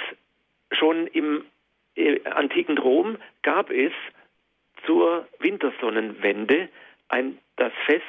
schon 0.71 1.07
im 1.07 1.45
äh, 1.95 2.23
antiken 2.29 2.77
Rom 2.77 3.17
gab 3.41 3.69
es 3.71 3.93
zur 4.85 5.27
Wintersonnenwende 5.39 6.69
ein, 7.09 7.37
das 7.57 7.73
Fest 7.85 8.05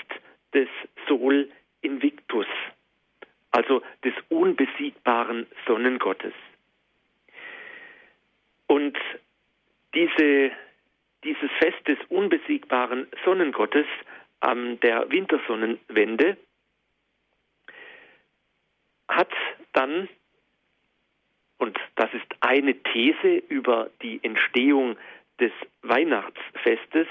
des 0.55 0.69
Sol 1.09 1.51
Invictus, 1.81 2.47
also 3.51 3.83
des 4.05 4.15
unbesiegbaren 4.29 5.47
Sonnengottes. 5.67 6.35
Und 8.67 8.97
diese, 9.95 10.53
dieses 11.25 11.51
Fest 11.59 11.87
des 11.87 11.99
unbesiegbaren 12.09 13.07
Sonnengottes 13.25 13.87
an 14.43 14.81
der 14.81 15.11
Wintersonnenwende 15.11 16.37
hat 19.09 19.31
dann, 19.73 20.09
und 21.59 21.79
das 21.95 22.13
ist 22.13 22.27
eine 22.41 22.75
These 22.83 23.43
über 23.49 23.91
die 24.03 24.21
Entstehung 24.23 24.97
des 25.39 25.53
Weihnachtsfestes, 25.83 27.07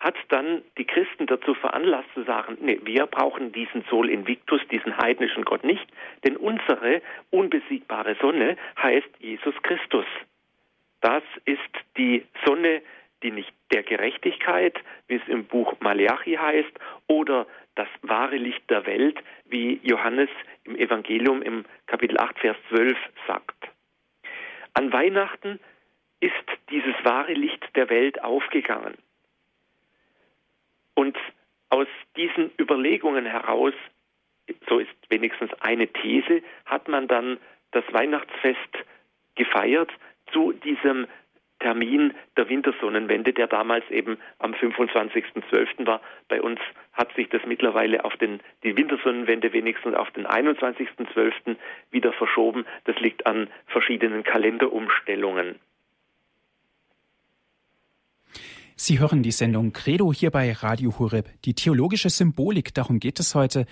hat 0.00 0.16
dann 0.30 0.62
die 0.78 0.84
Christen 0.84 1.26
dazu 1.26 1.54
veranlasst 1.54 2.08
zu 2.14 2.24
sagen, 2.24 2.58
nee, 2.60 2.80
wir 2.82 3.06
brauchen 3.06 3.52
diesen 3.52 3.84
Sol 3.88 4.08
Invictus, 4.08 4.60
diesen 4.70 4.96
heidnischen 4.96 5.44
Gott 5.44 5.62
nicht, 5.62 5.86
denn 6.24 6.36
unsere 6.36 7.02
unbesiegbare 7.30 8.16
Sonne 8.20 8.56
heißt 8.82 9.10
Jesus 9.20 9.54
Christus. 9.62 10.06
Das 11.02 11.22
ist 11.44 11.60
die 11.96 12.24
Sonne, 12.44 12.82
die 13.22 13.30
nicht 13.30 13.52
der 13.72 13.82
Gerechtigkeit, 13.82 14.78
wie 15.08 15.16
es 15.16 15.28
im 15.28 15.44
Buch 15.44 15.74
Malachi 15.80 16.34
heißt, 16.34 16.72
oder 17.06 17.46
das 17.74 17.88
wahre 18.02 18.36
Licht 18.36 18.68
der 18.70 18.86
Welt, 18.86 19.18
wie 19.46 19.80
Johannes 19.82 20.28
im 20.64 20.76
Evangelium 20.76 21.42
im 21.42 21.64
Kapitel 21.86 22.18
8, 22.18 22.38
Vers 22.38 22.56
12 22.68 22.96
sagt. 23.26 23.56
An 24.74 24.92
Weihnachten 24.92 25.58
ist 26.20 26.34
dieses 26.70 26.94
wahre 27.04 27.32
Licht 27.32 27.64
der 27.74 27.90
Welt 27.90 28.22
aufgegangen. 28.22 28.96
Und 30.94 31.16
aus 31.70 31.88
diesen 32.16 32.50
Überlegungen 32.60 33.26
heraus, 33.26 33.74
so 34.68 34.78
ist 34.78 34.90
wenigstens 35.08 35.52
eine 35.60 35.88
These, 35.88 36.42
hat 36.66 36.88
man 36.88 37.08
dann 37.08 37.38
das 37.72 37.84
Weihnachtsfest 37.92 38.58
gefeiert 39.34 39.90
zu 40.32 40.52
diesem 40.52 41.06
Termin 41.62 42.12
der 42.36 42.48
Wintersonnenwende, 42.48 43.32
der 43.32 43.46
damals 43.46 43.88
eben 43.90 44.18
am 44.38 44.52
25.12. 44.52 45.86
war. 45.86 46.00
Bei 46.28 46.42
uns 46.42 46.60
hat 46.92 47.14
sich 47.14 47.28
das 47.30 47.42
mittlerweile 47.46 48.04
auf 48.04 48.16
den, 48.16 48.40
die 48.62 48.76
Wintersonnenwende 48.76 49.52
wenigstens 49.52 49.94
auf 49.94 50.10
den 50.10 50.26
21.12. 50.26 51.56
wieder 51.90 52.12
verschoben. 52.12 52.66
Das 52.84 52.98
liegt 53.00 53.26
an 53.26 53.48
verschiedenen 53.66 54.24
Kalenderumstellungen. 54.24 55.58
Sie 58.76 58.98
hören 58.98 59.22
die 59.22 59.30
Sendung 59.30 59.72
Credo 59.72 60.12
hier 60.12 60.30
bei 60.30 60.52
Radio 60.52 60.98
Hureb. 60.98 61.26
Die 61.44 61.54
theologische 61.54 62.10
Symbolik, 62.10 62.74
darum 62.74 62.98
geht 62.98 63.20
es 63.20 63.34
heute. 63.34 63.66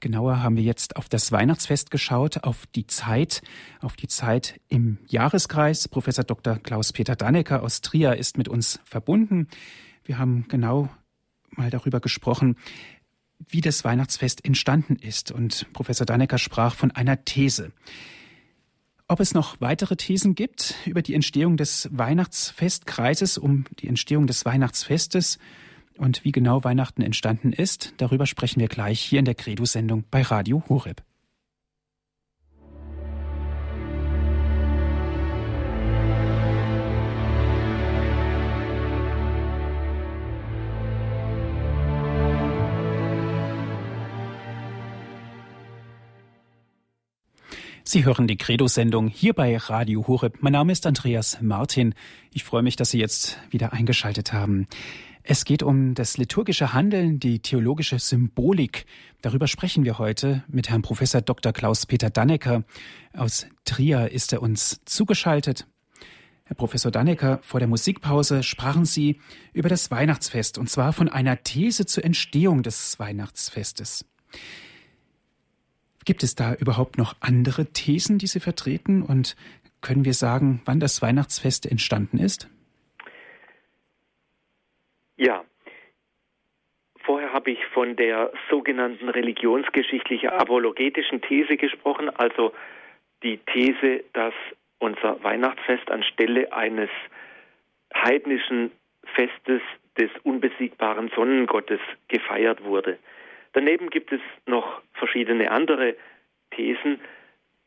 Genauer 0.00 0.42
haben 0.42 0.56
wir 0.56 0.62
jetzt 0.62 0.96
auf 0.96 1.08
das 1.10 1.30
Weihnachtsfest 1.30 1.90
geschaut, 1.90 2.44
auf 2.44 2.66
die 2.74 2.86
Zeit, 2.86 3.42
auf 3.80 3.96
die 3.96 4.08
Zeit 4.08 4.58
im 4.68 4.98
Jahreskreis. 5.06 5.88
Professor 5.88 6.24
Dr. 6.24 6.56
Klaus-Peter 6.56 7.16
Dannecker 7.16 7.62
aus 7.62 7.82
Trier 7.82 8.16
ist 8.16 8.38
mit 8.38 8.48
uns 8.48 8.80
verbunden. 8.84 9.48
Wir 10.04 10.18
haben 10.18 10.46
genau 10.48 10.88
mal 11.50 11.68
darüber 11.68 12.00
gesprochen, 12.00 12.56
wie 13.46 13.60
das 13.60 13.84
Weihnachtsfest 13.84 14.44
entstanden 14.44 14.96
ist. 14.96 15.32
Und 15.32 15.70
Professor 15.74 16.06
Dannecker 16.06 16.38
sprach 16.38 16.74
von 16.74 16.90
einer 16.90 17.24
These. 17.24 17.72
Ob 19.06 19.20
es 19.20 19.34
noch 19.34 19.60
weitere 19.60 19.96
Thesen 19.96 20.34
gibt 20.34 20.76
über 20.86 21.02
die 21.02 21.14
Entstehung 21.14 21.58
des 21.58 21.88
Weihnachtsfestkreises, 21.92 23.36
um 23.36 23.64
die 23.80 23.88
Entstehung 23.88 24.26
des 24.26 24.46
Weihnachtsfestes 24.46 25.38
und 26.00 26.24
wie 26.24 26.32
genau 26.32 26.64
Weihnachten 26.64 27.02
entstanden 27.02 27.52
ist, 27.52 27.92
darüber 27.98 28.26
sprechen 28.26 28.58
wir 28.58 28.68
gleich 28.68 29.00
hier 29.00 29.18
in 29.18 29.26
der 29.26 29.34
Credo-Sendung 29.34 30.04
bei 30.10 30.22
Radio 30.22 30.64
Horeb. 30.68 31.02
Sie 47.84 48.04
hören 48.04 48.28
die 48.28 48.36
Credo-Sendung 48.36 49.08
hier 49.08 49.32
bei 49.34 49.56
Radio 49.56 50.06
Horeb. 50.06 50.38
Mein 50.40 50.52
Name 50.52 50.70
ist 50.72 50.86
Andreas 50.86 51.38
Martin. 51.42 51.94
Ich 52.32 52.44
freue 52.44 52.62
mich, 52.62 52.76
dass 52.76 52.90
Sie 52.90 53.00
jetzt 53.00 53.38
wieder 53.50 53.72
eingeschaltet 53.72 54.32
haben. 54.32 54.68
Es 55.22 55.44
geht 55.44 55.62
um 55.62 55.94
das 55.94 56.16
liturgische 56.16 56.72
Handeln, 56.72 57.20
die 57.20 57.40
theologische 57.40 57.98
Symbolik. 57.98 58.86
Darüber 59.20 59.46
sprechen 59.46 59.84
wir 59.84 59.98
heute 59.98 60.44
mit 60.48 60.70
Herrn 60.70 60.82
Professor 60.82 61.20
Dr. 61.20 61.52
Klaus-Peter 61.52 62.08
Dannecker. 62.08 62.64
Aus 63.12 63.46
Trier 63.64 64.10
ist 64.10 64.32
er 64.32 64.40
uns 64.40 64.80
zugeschaltet. 64.86 65.66
Herr 66.44 66.56
Professor 66.56 66.90
Dannecker, 66.90 67.38
vor 67.42 67.60
der 67.60 67.68
Musikpause 67.68 68.42
sprachen 68.42 68.84
Sie 68.84 69.20
über 69.52 69.68
das 69.68 69.90
Weihnachtsfest 69.90 70.58
und 70.58 70.70
zwar 70.70 70.92
von 70.92 71.08
einer 71.08 71.42
These 71.42 71.86
zur 71.86 72.04
Entstehung 72.04 72.62
des 72.62 72.98
Weihnachtsfestes. 72.98 74.06
Gibt 76.06 76.22
es 76.22 76.34
da 76.34 76.54
überhaupt 76.54 76.96
noch 76.96 77.14
andere 77.20 77.66
Thesen, 77.66 78.18
die 78.18 78.26
Sie 78.26 78.40
vertreten? 78.40 79.02
Und 79.02 79.36
können 79.82 80.04
wir 80.04 80.14
sagen, 80.14 80.62
wann 80.64 80.80
das 80.80 81.02
Weihnachtsfest 81.02 81.66
entstanden 81.66 82.18
ist? 82.18 82.48
Ja. 85.20 85.44
Vorher 87.10 87.32
habe 87.32 87.50
ich 87.50 87.66
von 87.74 87.96
der 87.96 88.30
sogenannten 88.50 89.08
religionsgeschichtlichen 89.08 90.28
apologetischen 90.28 91.20
These 91.20 91.56
gesprochen, 91.56 92.08
also 92.08 92.52
die 93.24 93.38
These, 93.52 94.04
dass 94.12 94.32
unser 94.78 95.20
Weihnachtsfest 95.24 95.90
anstelle 95.90 96.52
eines 96.52 96.88
heidnischen 97.92 98.70
Festes 99.16 99.60
des 99.98 100.08
unbesiegbaren 100.22 101.10
Sonnengottes 101.16 101.80
gefeiert 102.06 102.62
wurde. 102.62 102.96
Daneben 103.54 103.90
gibt 103.90 104.12
es 104.12 104.20
noch 104.46 104.80
verschiedene 104.92 105.50
andere 105.50 105.96
Thesen. 106.52 107.00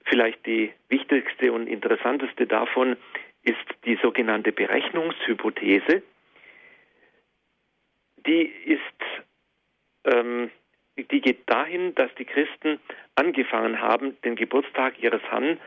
Vielleicht 0.06 0.46
die 0.46 0.72
wichtigste 0.88 1.52
und 1.52 1.68
interessanteste 1.68 2.48
davon 2.48 2.96
ist 3.42 3.58
die 3.84 4.00
sogenannte 4.02 4.54
Berechnungshypothese. 4.54 6.02
Die 8.26 8.44
ist, 8.44 8.80
ähm, 10.06 10.52
die 10.98 11.22
geht 11.22 11.50
dahin, 11.50 11.96
dass 11.96 12.14
die 12.16 12.26
Christen 12.26 12.80
angefangen 13.16 13.82
haben, 13.82 14.18
den 14.22 14.36
Geburtstag 14.36 15.02
ihres 15.02 15.22
Herrn 15.24 15.60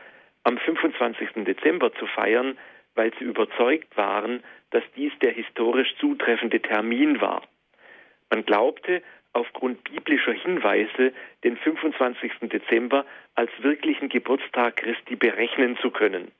am 0.43 0.57
25. 0.57 1.43
Dezember 1.45 1.93
zu 1.95 2.07
feiern, 2.07 2.57
weil 2.95 3.13
sie 3.19 3.25
überzeugt 3.25 3.95
waren, 3.97 4.43
dass 4.71 4.83
dies 4.95 5.11
der 5.21 5.31
historisch 5.31 5.93
zutreffende 5.99 6.61
Termin 6.61 7.19
war. 7.21 7.43
Man 8.29 8.45
glaubte, 8.45 9.01
aufgrund 9.33 9.83
biblischer 9.83 10.33
Hinweise 10.33 11.13
den 11.43 11.57
25. 11.57 12.49
Dezember 12.49 13.05
als 13.35 13.51
wirklichen 13.59 14.09
Geburtstag 14.09 14.77
Christi 14.77 15.15
berechnen 15.15 15.77
zu 15.77 15.91
können. 15.91 16.31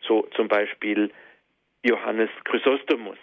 So 0.00 0.22
zum 0.34 0.48
Beispiel 0.48 1.10
Johannes 1.82 2.30
Chrysostomus. 2.44 3.18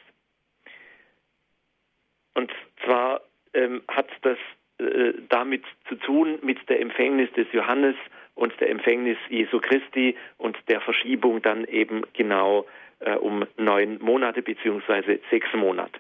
Und 2.36 2.52
zwar 2.84 3.22
ähm, 3.58 3.82
hat 3.88 4.08
das 4.22 4.38
äh, 4.80 5.14
damit 5.30 5.64
zu 5.90 5.96
tun 5.96 6.38
mit 6.44 6.58
der 6.70 6.80
Empfängnis 6.80 7.32
des 7.34 7.48
Johannes 7.52 7.96
und 8.36 8.54
der 8.60 8.70
Empfängnis 8.70 9.18
Jesu 9.30 9.60
Christi 9.60 10.16
und 10.38 10.56
der 10.68 10.80
Verschiebung 10.82 11.42
dann 11.42 11.66
eben 11.66 12.04
genau 12.14 12.68
äh, 13.00 13.16
um 13.16 13.46
neun 13.58 13.98
Monate 14.00 14.44
beziehungsweise 14.44 15.20
sechs 15.32 15.48
Monate. 15.54 16.00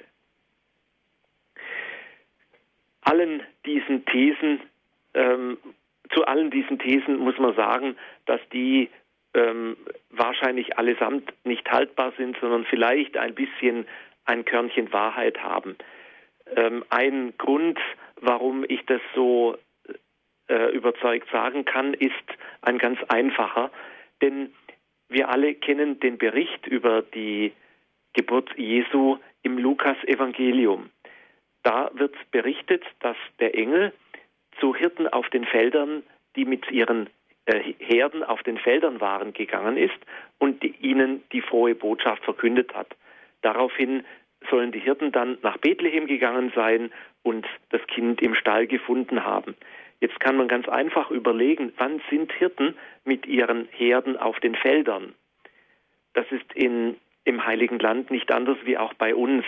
Allen 3.01 3.41
diesen 3.65 4.05
Thesen, 4.05 4.61
ähm, 5.15 5.57
zu 6.13 6.25
allen 6.25 6.51
diesen 6.51 6.77
Thesen 6.77 7.17
muss 7.17 7.37
man 7.39 7.55
sagen, 7.55 7.95
dass 8.25 8.41
die 8.53 8.89
ähm, 9.33 9.77
wahrscheinlich 10.11 10.77
allesamt 10.77 11.33
nicht 11.43 11.69
haltbar 11.71 12.13
sind, 12.17 12.37
sondern 12.39 12.65
vielleicht 12.65 13.17
ein 13.17 13.33
bisschen 13.33 13.87
ein 14.25 14.45
Körnchen 14.45 14.91
Wahrheit 14.93 15.41
haben. 15.41 15.77
Ähm, 16.55 16.83
ein 16.89 17.33
Grund, 17.37 17.79
warum 18.21 18.65
ich 18.67 18.85
das 18.85 19.01
so 19.15 19.57
äh, 20.47 20.71
überzeugt 20.73 21.29
sagen 21.31 21.65
kann, 21.65 21.93
ist 21.93 22.13
ein 22.61 22.77
ganz 22.77 22.99
einfacher, 23.09 23.71
denn 24.21 24.53
wir 25.09 25.29
alle 25.29 25.55
kennen 25.55 25.99
den 25.99 26.17
Bericht 26.17 26.67
über 26.67 27.01
die 27.01 27.53
Geburt 28.13 28.49
Jesu 28.57 29.17
im 29.43 29.57
Lukas-Evangelium. 29.57 30.89
Da 31.63 31.91
wird 31.93 32.15
berichtet, 32.31 32.83
dass 32.99 33.17
der 33.39 33.55
Engel 33.55 33.93
zu 34.59 34.75
Hirten 34.75 35.07
auf 35.07 35.29
den 35.29 35.45
Feldern, 35.45 36.03
die 36.35 36.45
mit 36.45 36.69
ihren 36.71 37.09
äh, 37.45 37.73
Herden 37.79 38.23
auf 38.23 38.43
den 38.43 38.57
Feldern 38.57 38.99
waren, 39.01 39.33
gegangen 39.33 39.77
ist 39.77 39.97
und 40.39 40.63
die, 40.63 40.75
ihnen 40.81 41.23
die 41.31 41.41
frohe 41.41 41.75
Botschaft 41.75 42.23
verkündet 42.23 42.73
hat. 42.73 42.95
Daraufhin 43.41 44.05
sollen 44.49 44.71
die 44.71 44.79
Hirten 44.79 45.11
dann 45.11 45.37
nach 45.41 45.57
Bethlehem 45.57 46.07
gegangen 46.07 46.51
sein 46.55 46.91
und 47.23 47.45
das 47.69 47.85
Kind 47.87 48.21
im 48.21 48.35
Stall 48.35 48.67
gefunden 48.67 49.23
haben. 49.23 49.55
Jetzt 49.99 50.19
kann 50.19 50.37
man 50.37 50.47
ganz 50.47 50.69
einfach 50.69 51.09
überlegen, 51.09 51.73
wann 51.77 52.01
sind 52.09 52.31
Hirten 52.31 52.75
mit 53.03 53.25
ihren 53.25 53.67
Herden 53.71 54.15
auf 54.15 54.39
den 54.39 54.55
Feldern? 54.55 55.13
Das 56.13 56.25
ist 56.31 56.53
in, 56.53 56.97
im 57.23 57.45
Heiligen 57.45 57.79
Land 57.79 58.11
nicht 58.11 58.31
anders 58.31 58.57
wie 58.63 58.77
auch 58.77 58.93
bei 58.93 59.15
uns. 59.15 59.43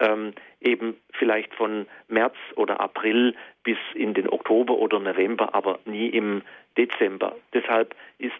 Ähm, 0.00 0.32
eben 0.60 0.96
vielleicht 1.12 1.54
von 1.54 1.86
März 2.08 2.34
oder 2.56 2.80
April 2.80 3.36
bis 3.62 3.78
in 3.94 4.12
den 4.12 4.28
Oktober 4.28 4.76
oder 4.76 4.98
November, 4.98 5.54
aber 5.54 5.78
nie 5.84 6.08
im 6.08 6.42
Dezember. 6.76 7.36
Deshalb 7.52 7.94
ist 8.18 8.32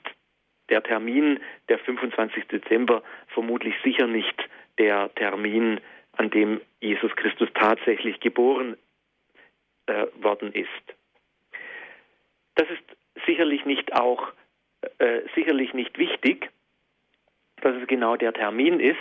der 0.68 0.82
Termin, 0.82 1.38
der 1.68 1.78
25. 1.78 2.48
Dezember, 2.48 3.04
vermutlich 3.28 3.74
sicher 3.84 4.08
nicht 4.08 4.48
der 4.78 5.14
Termin, 5.14 5.80
an 6.12 6.30
dem 6.30 6.60
Jesus 6.80 7.14
Christus 7.16 7.48
tatsächlich 7.54 8.20
geboren 8.20 8.76
äh, 9.86 10.06
worden 10.20 10.52
ist. 10.52 10.68
Das 12.54 12.68
ist 12.70 13.24
sicherlich 13.26 13.64
nicht 13.64 13.94
auch 13.94 14.32
äh, 14.98 15.22
sicherlich 15.34 15.74
nicht 15.74 15.98
wichtig, 15.98 16.50
dass 17.62 17.74
es 17.76 17.86
genau 17.88 18.16
der 18.16 18.32
Termin 18.32 18.80
ist. 18.80 18.98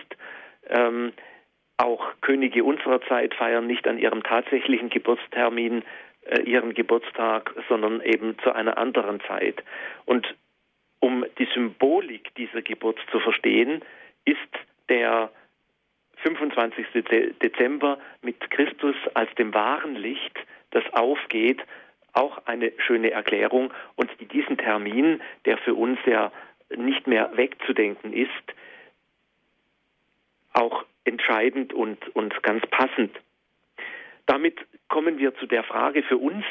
Ähm, 0.70 1.14
auch 1.78 2.14
Könige 2.22 2.64
unserer 2.64 3.02
Zeit 3.02 3.34
feiern 3.34 3.68
nicht 3.68 3.88
an 3.88 3.98
ihrem 3.98 4.24
tatsächlichen 4.24 4.90
Geburtstermin 4.90 5.84
äh, 6.26 6.42
ihren 6.44 6.74
Geburtstag, 6.74 7.54
sondern 7.68 8.02
eben 8.02 8.38
zu 8.40 8.54
einer 8.54 8.78
anderen 8.78 9.20
Zeit. 9.22 9.64
Und 10.06 10.34
um 11.00 11.26
die 11.38 11.48
Symbolik 11.54 12.34
dieser 12.36 12.62
Geburt 12.62 12.98
zu 13.12 13.20
verstehen, 13.20 13.82
ist 14.24 14.38
der 14.88 15.30
25. 16.24 16.88
Dezember 17.42 18.00
mit 18.22 18.50
Christus 18.50 18.96
als 19.14 19.34
dem 19.36 19.54
wahren 19.54 19.96
Licht, 19.96 20.38
das 20.72 20.84
aufgeht, 20.94 21.62
auch 22.14 22.46
eine 22.46 22.72
schöne 22.78 23.12
Erklärung 23.12 23.74
und 23.96 24.10
die 24.20 24.26
diesen 24.26 24.58
Termin, 24.58 25.22
der 25.46 25.58
für 25.58 25.74
uns 25.74 26.00
ja 26.06 26.32
nicht 26.76 27.08
mehr 27.08 27.32
wegzudenken 27.36 28.14
ist, 28.14 28.30
auch 30.54 30.86
entscheidend 31.04 31.74
und, 31.74 32.16
und 32.16 32.42
ganz 32.44 32.66
passend. 32.68 33.16
Damit 34.26 34.60
kommen 34.88 35.18
wir 35.18 35.36
zu 35.36 35.48
der 35.48 35.64
Frage 35.64 36.04
für 36.04 36.18
uns, 36.18 36.46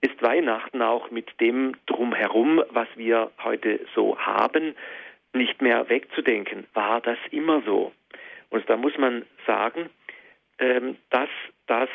ist 0.00 0.22
Weihnachten 0.22 0.82
auch 0.82 1.10
mit 1.10 1.40
dem 1.40 1.74
drumherum, 1.86 2.62
was 2.70 2.88
wir 2.96 3.30
heute 3.42 3.80
so 3.94 4.18
haben, 4.18 4.74
nicht 5.32 5.60
mehr 5.62 5.88
wegzudenken? 5.88 6.66
War 6.74 7.00
das 7.00 7.18
immer 7.30 7.62
so? 7.62 7.92
Und 8.50 8.68
da 8.68 8.76
muss 8.76 8.96
man 8.98 9.24
sagen, 9.46 9.90
ähm, 10.58 10.96
dass 11.10 11.28
das 11.66 11.88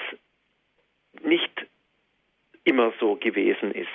nicht 1.22 1.68
immer 2.64 2.94
so 3.00 3.16
gewesen 3.16 3.72
ist. 3.72 3.90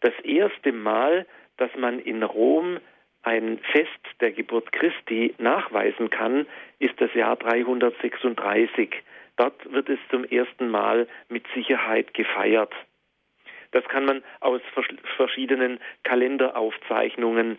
Das 0.00 0.14
erste 0.24 0.72
Mal, 0.72 1.26
dass 1.56 1.70
man 1.76 1.98
in 2.00 2.22
Rom 2.22 2.80
ein 3.22 3.58
Fest 3.72 4.20
der 4.20 4.32
Geburt 4.32 4.72
Christi 4.72 5.34
nachweisen 5.38 6.08
kann, 6.10 6.46
ist 6.78 6.98
das 7.00 7.12
Jahr 7.14 7.36
336. 7.36 8.90
Dort 9.36 9.72
wird 9.72 9.88
es 9.88 9.98
zum 10.10 10.24
ersten 10.24 10.68
Mal 10.68 11.06
mit 11.28 11.44
Sicherheit 11.54 12.14
gefeiert. 12.14 12.72
Das 13.72 13.84
kann 13.84 14.04
man 14.04 14.22
aus 14.40 14.60
verschiedenen 15.16 15.80
Kalenderaufzeichnungen 16.02 17.58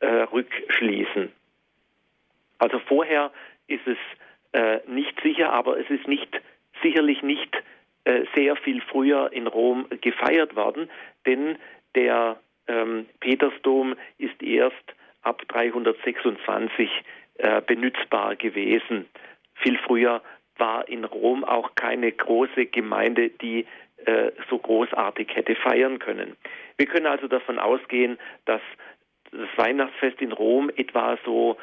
äh, 0.00 0.06
rückschließen. 0.06 1.32
Also 2.58 2.78
vorher 2.78 3.32
ist 3.72 3.86
es 3.86 3.98
äh, 4.52 4.80
nicht 4.86 5.20
sicher, 5.22 5.52
aber 5.52 5.78
es 5.78 5.88
ist 5.90 6.06
nicht 6.06 6.40
sicherlich 6.82 7.22
nicht 7.22 7.54
äh, 8.04 8.24
sehr 8.34 8.56
viel 8.56 8.80
früher 8.80 9.32
in 9.32 9.46
Rom 9.46 9.86
gefeiert 10.00 10.56
worden, 10.56 10.90
denn 11.26 11.56
der 11.94 12.40
ähm, 12.68 13.06
Petersdom 13.20 13.94
ist 14.18 14.42
erst 14.42 14.94
ab 15.22 15.42
326 15.48 16.90
äh, 17.38 17.60
benutzbar 17.62 18.36
gewesen. 18.36 19.06
Viel 19.54 19.78
früher 19.78 20.22
war 20.56 20.88
in 20.88 21.04
Rom 21.04 21.44
auch 21.44 21.74
keine 21.74 22.10
große 22.12 22.66
Gemeinde, 22.66 23.30
die 23.30 23.66
äh, 24.04 24.32
so 24.50 24.58
großartig 24.58 25.34
hätte 25.34 25.54
feiern 25.54 25.98
können. 25.98 26.36
Wir 26.76 26.86
können 26.86 27.06
also 27.06 27.28
davon 27.28 27.58
ausgehen, 27.58 28.18
dass 28.44 28.60
das 29.30 29.48
Weihnachtsfest 29.56 30.20
in 30.20 30.32
Rom 30.32 30.70
etwa 30.76 31.18
so 31.24 31.56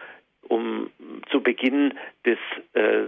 um 0.48 0.92
zu 1.32 1.42
Beginn 1.42 1.98
des 2.26 2.38
äh, 2.74 3.08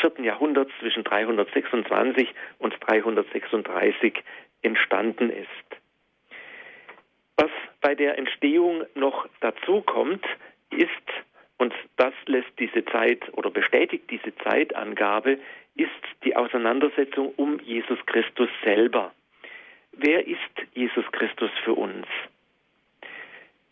4. 0.00 0.24
Jahrhunderts 0.24 0.72
zwischen 0.80 1.04
326 1.04 2.28
und 2.58 2.74
336 2.80 4.22
entstanden 4.62 5.30
ist. 5.30 5.48
Was 7.36 7.50
bei 7.80 7.94
der 7.94 8.18
Entstehung 8.18 8.84
noch 8.94 9.26
dazu 9.40 9.82
kommt, 9.82 10.24
ist, 10.70 10.88
und 11.58 11.72
das 11.96 12.14
lässt 12.26 12.58
diese 12.58 12.84
Zeit 12.86 13.22
oder 13.32 13.50
bestätigt 13.50 14.10
diese 14.10 14.34
Zeitangabe, 14.36 15.38
ist 15.76 15.90
die 16.24 16.36
Auseinandersetzung 16.36 17.32
um 17.36 17.58
Jesus 17.60 17.98
Christus 18.06 18.48
selber. 18.62 19.12
Wer 19.92 20.26
ist 20.26 20.38
Jesus 20.74 21.04
Christus 21.12 21.50
für 21.64 21.74
uns? 21.74 22.06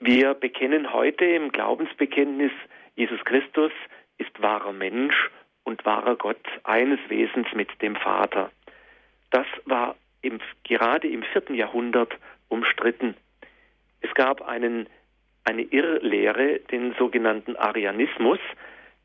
Wir 0.05 0.35
bekennen 0.35 0.93
heute 0.93 1.25
im 1.25 1.53
Glaubensbekenntnis, 1.53 2.51
Jesus 2.97 3.25
Christus 3.25 3.71
ist 4.19 4.43
wahrer 4.43 4.73
Mensch 4.73 5.31
und 5.63 5.85
wahrer 5.85 6.17
Gott 6.17 6.45
eines 6.65 6.99
Wesens 7.07 7.47
mit 7.55 7.69
dem 7.81 7.95
Vater. 7.95 8.51
Das 9.31 9.47
war 9.65 9.95
im, 10.21 10.41
gerade 10.65 11.07
im 11.07 11.23
vierten 11.23 11.55
Jahrhundert 11.55 12.13
umstritten. 12.49 13.15
Es 14.01 14.13
gab 14.15 14.43
einen, 14.43 14.89
eine 15.45 15.63
Irrlehre, 15.63 16.59
den 16.73 16.97
sogenannten 16.99 17.55
Arianismus, 17.55 18.41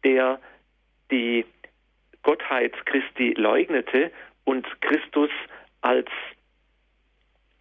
der 0.03 0.41
die 1.11 1.45
Gottheit 2.23 2.73
Christi 2.87 3.35
leugnete 3.37 4.11
und 4.45 4.65
Christus 4.81 5.29
als 5.81 6.09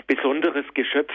besonderes 0.07 0.64
Geschöpf 0.72 1.12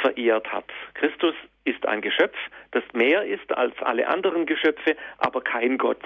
verehrt 0.00 0.50
hat. 0.52 0.66
Christus 0.94 1.34
ist 1.64 1.86
ein 1.86 2.00
Geschöpf, 2.00 2.36
das 2.72 2.84
mehr 2.92 3.24
ist 3.24 3.52
als 3.52 3.74
alle 3.82 4.08
anderen 4.08 4.46
Geschöpfe, 4.46 4.96
aber 5.18 5.42
kein 5.42 5.78
Gott. 5.78 6.02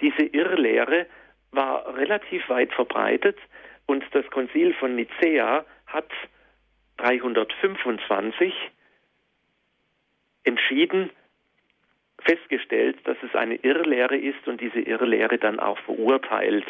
Diese 0.00 0.22
Irrlehre 0.22 1.06
war 1.50 1.96
relativ 1.96 2.48
weit 2.48 2.72
verbreitet 2.72 3.38
und 3.86 4.04
das 4.12 4.26
Konzil 4.30 4.74
von 4.74 4.94
Nicäa 4.94 5.64
hat 5.86 6.10
325 6.98 8.52
entschieden, 10.44 11.10
festgestellt, 12.20 12.98
dass 13.04 13.16
es 13.22 13.34
eine 13.34 13.56
Irrlehre 13.56 14.16
ist 14.16 14.46
und 14.46 14.60
diese 14.60 14.80
Irrlehre 14.80 15.38
dann 15.38 15.60
auch 15.60 15.78
verurteilt. 15.78 16.66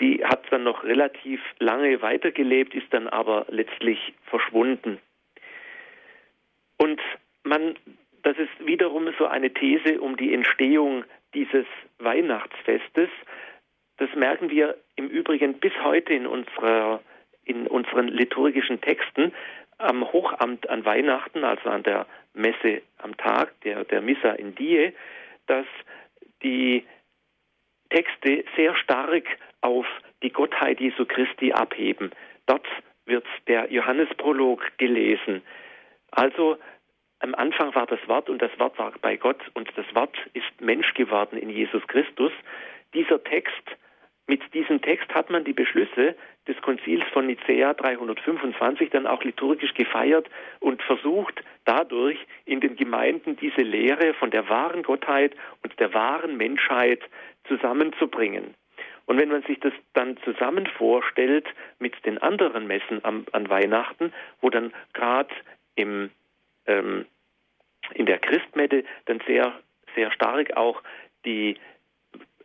Die 0.00 0.24
hat 0.24 0.44
dann 0.50 0.64
noch 0.64 0.82
relativ 0.84 1.40
lange 1.58 2.00
weitergelebt, 2.00 2.74
ist 2.74 2.92
dann 2.92 3.08
aber 3.08 3.46
letztlich 3.48 4.14
verschwunden. 4.24 4.98
Und 6.78 7.00
man, 7.44 7.76
das 8.22 8.38
ist 8.38 8.66
wiederum 8.66 9.12
so 9.18 9.26
eine 9.26 9.52
These 9.52 10.00
um 10.00 10.16
die 10.16 10.32
Entstehung 10.32 11.04
dieses 11.34 11.66
Weihnachtsfestes. 11.98 13.10
Das 13.98 14.08
merken 14.14 14.50
wir 14.50 14.76
im 14.96 15.08
Übrigen 15.08 15.54
bis 15.60 15.72
heute 15.82 16.14
in, 16.14 16.26
unserer, 16.26 17.02
in 17.44 17.66
unseren 17.66 18.08
liturgischen 18.08 18.80
Texten. 18.80 19.32
Am 19.78 20.12
Hochamt 20.12 20.68
an 20.70 20.84
Weihnachten, 20.84 21.44
also 21.44 21.68
an 21.68 21.82
der 21.82 22.06
Messe 22.34 22.82
am 22.98 23.16
Tag, 23.16 23.52
der, 23.62 23.84
der 23.84 24.00
Missa 24.00 24.32
in 24.32 24.54
Die, 24.54 24.92
dass 25.46 25.66
die 26.42 26.84
Texte 27.92 28.44
sehr 28.56 28.74
stark 28.76 29.24
auf 29.60 29.86
die 30.22 30.30
Gottheit 30.30 30.80
Jesu 30.80 31.04
Christi 31.04 31.52
abheben. 31.52 32.10
Dort 32.46 32.66
wird 33.06 33.26
der 33.48 33.70
Johannesprolog 33.70 34.62
gelesen. 34.78 35.42
Also 36.10 36.56
am 37.20 37.34
Anfang 37.34 37.74
war 37.74 37.86
das 37.86 38.00
Wort 38.08 38.28
und 38.28 38.40
das 38.40 38.50
Wort 38.58 38.78
war 38.78 38.92
bei 39.00 39.16
Gott 39.16 39.40
und 39.54 39.68
das 39.76 39.86
Wort 39.94 40.16
ist 40.32 40.60
Mensch 40.60 40.92
geworden 40.94 41.38
in 41.38 41.50
Jesus 41.50 41.86
Christus. 41.86 42.32
Dieser 42.94 43.22
Text, 43.22 43.62
mit 44.26 44.40
diesem 44.54 44.80
Text 44.80 45.12
hat 45.14 45.30
man 45.30 45.44
die 45.44 45.52
Beschlüsse 45.52 46.16
des 46.48 46.60
Konzils 46.62 47.04
von 47.12 47.26
Nicäa 47.26 47.74
325 47.74 48.90
dann 48.90 49.06
auch 49.06 49.22
liturgisch 49.22 49.74
gefeiert 49.74 50.28
und 50.60 50.82
versucht 50.82 51.42
dadurch 51.64 52.18
in 52.44 52.60
den 52.60 52.76
Gemeinden 52.76 53.36
diese 53.36 53.62
Lehre 53.62 54.14
von 54.14 54.30
der 54.30 54.48
wahren 54.48 54.82
Gottheit 54.82 55.34
und 55.62 55.78
der 55.78 55.94
wahren 55.94 56.36
Menschheit 56.36 57.00
zusammenzubringen. 57.48 58.54
Und 59.06 59.20
wenn 59.20 59.30
man 59.30 59.42
sich 59.42 59.58
das 59.60 59.72
dann 59.94 60.16
zusammen 60.18 60.66
vorstellt 60.66 61.46
mit 61.78 61.94
den 62.06 62.18
anderen 62.18 62.66
Messen 62.66 63.04
am, 63.04 63.26
an 63.32 63.48
Weihnachten, 63.48 64.12
wo 64.40 64.50
dann 64.50 64.72
gerade 64.92 65.30
ähm, 65.76 66.10
in 67.94 68.06
der 68.06 68.18
Christmette 68.18 68.84
dann 69.06 69.20
sehr, 69.26 69.52
sehr 69.94 70.10
stark 70.12 70.56
auch 70.56 70.82
die 71.24 71.56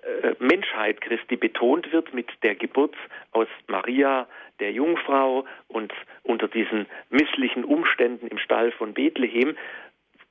äh, 0.01 0.33
Menschheit 0.39 1.01
Christi 1.01 1.36
betont 1.36 1.91
wird 1.91 2.13
mit 2.13 2.29
der 2.43 2.55
Geburt 2.55 2.95
aus 3.31 3.47
Maria, 3.67 4.27
der 4.60 4.71
Jungfrau 4.71 5.45
und 5.67 5.93
unter 6.23 6.47
diesen 6.47 6.88
misslichen 7.10 7.63
Umständen 7.63 8.27
im 8.27 8.39
Stall 8.39 8.71
von 8.71 8.93
Bethlehem, 8.93 9.55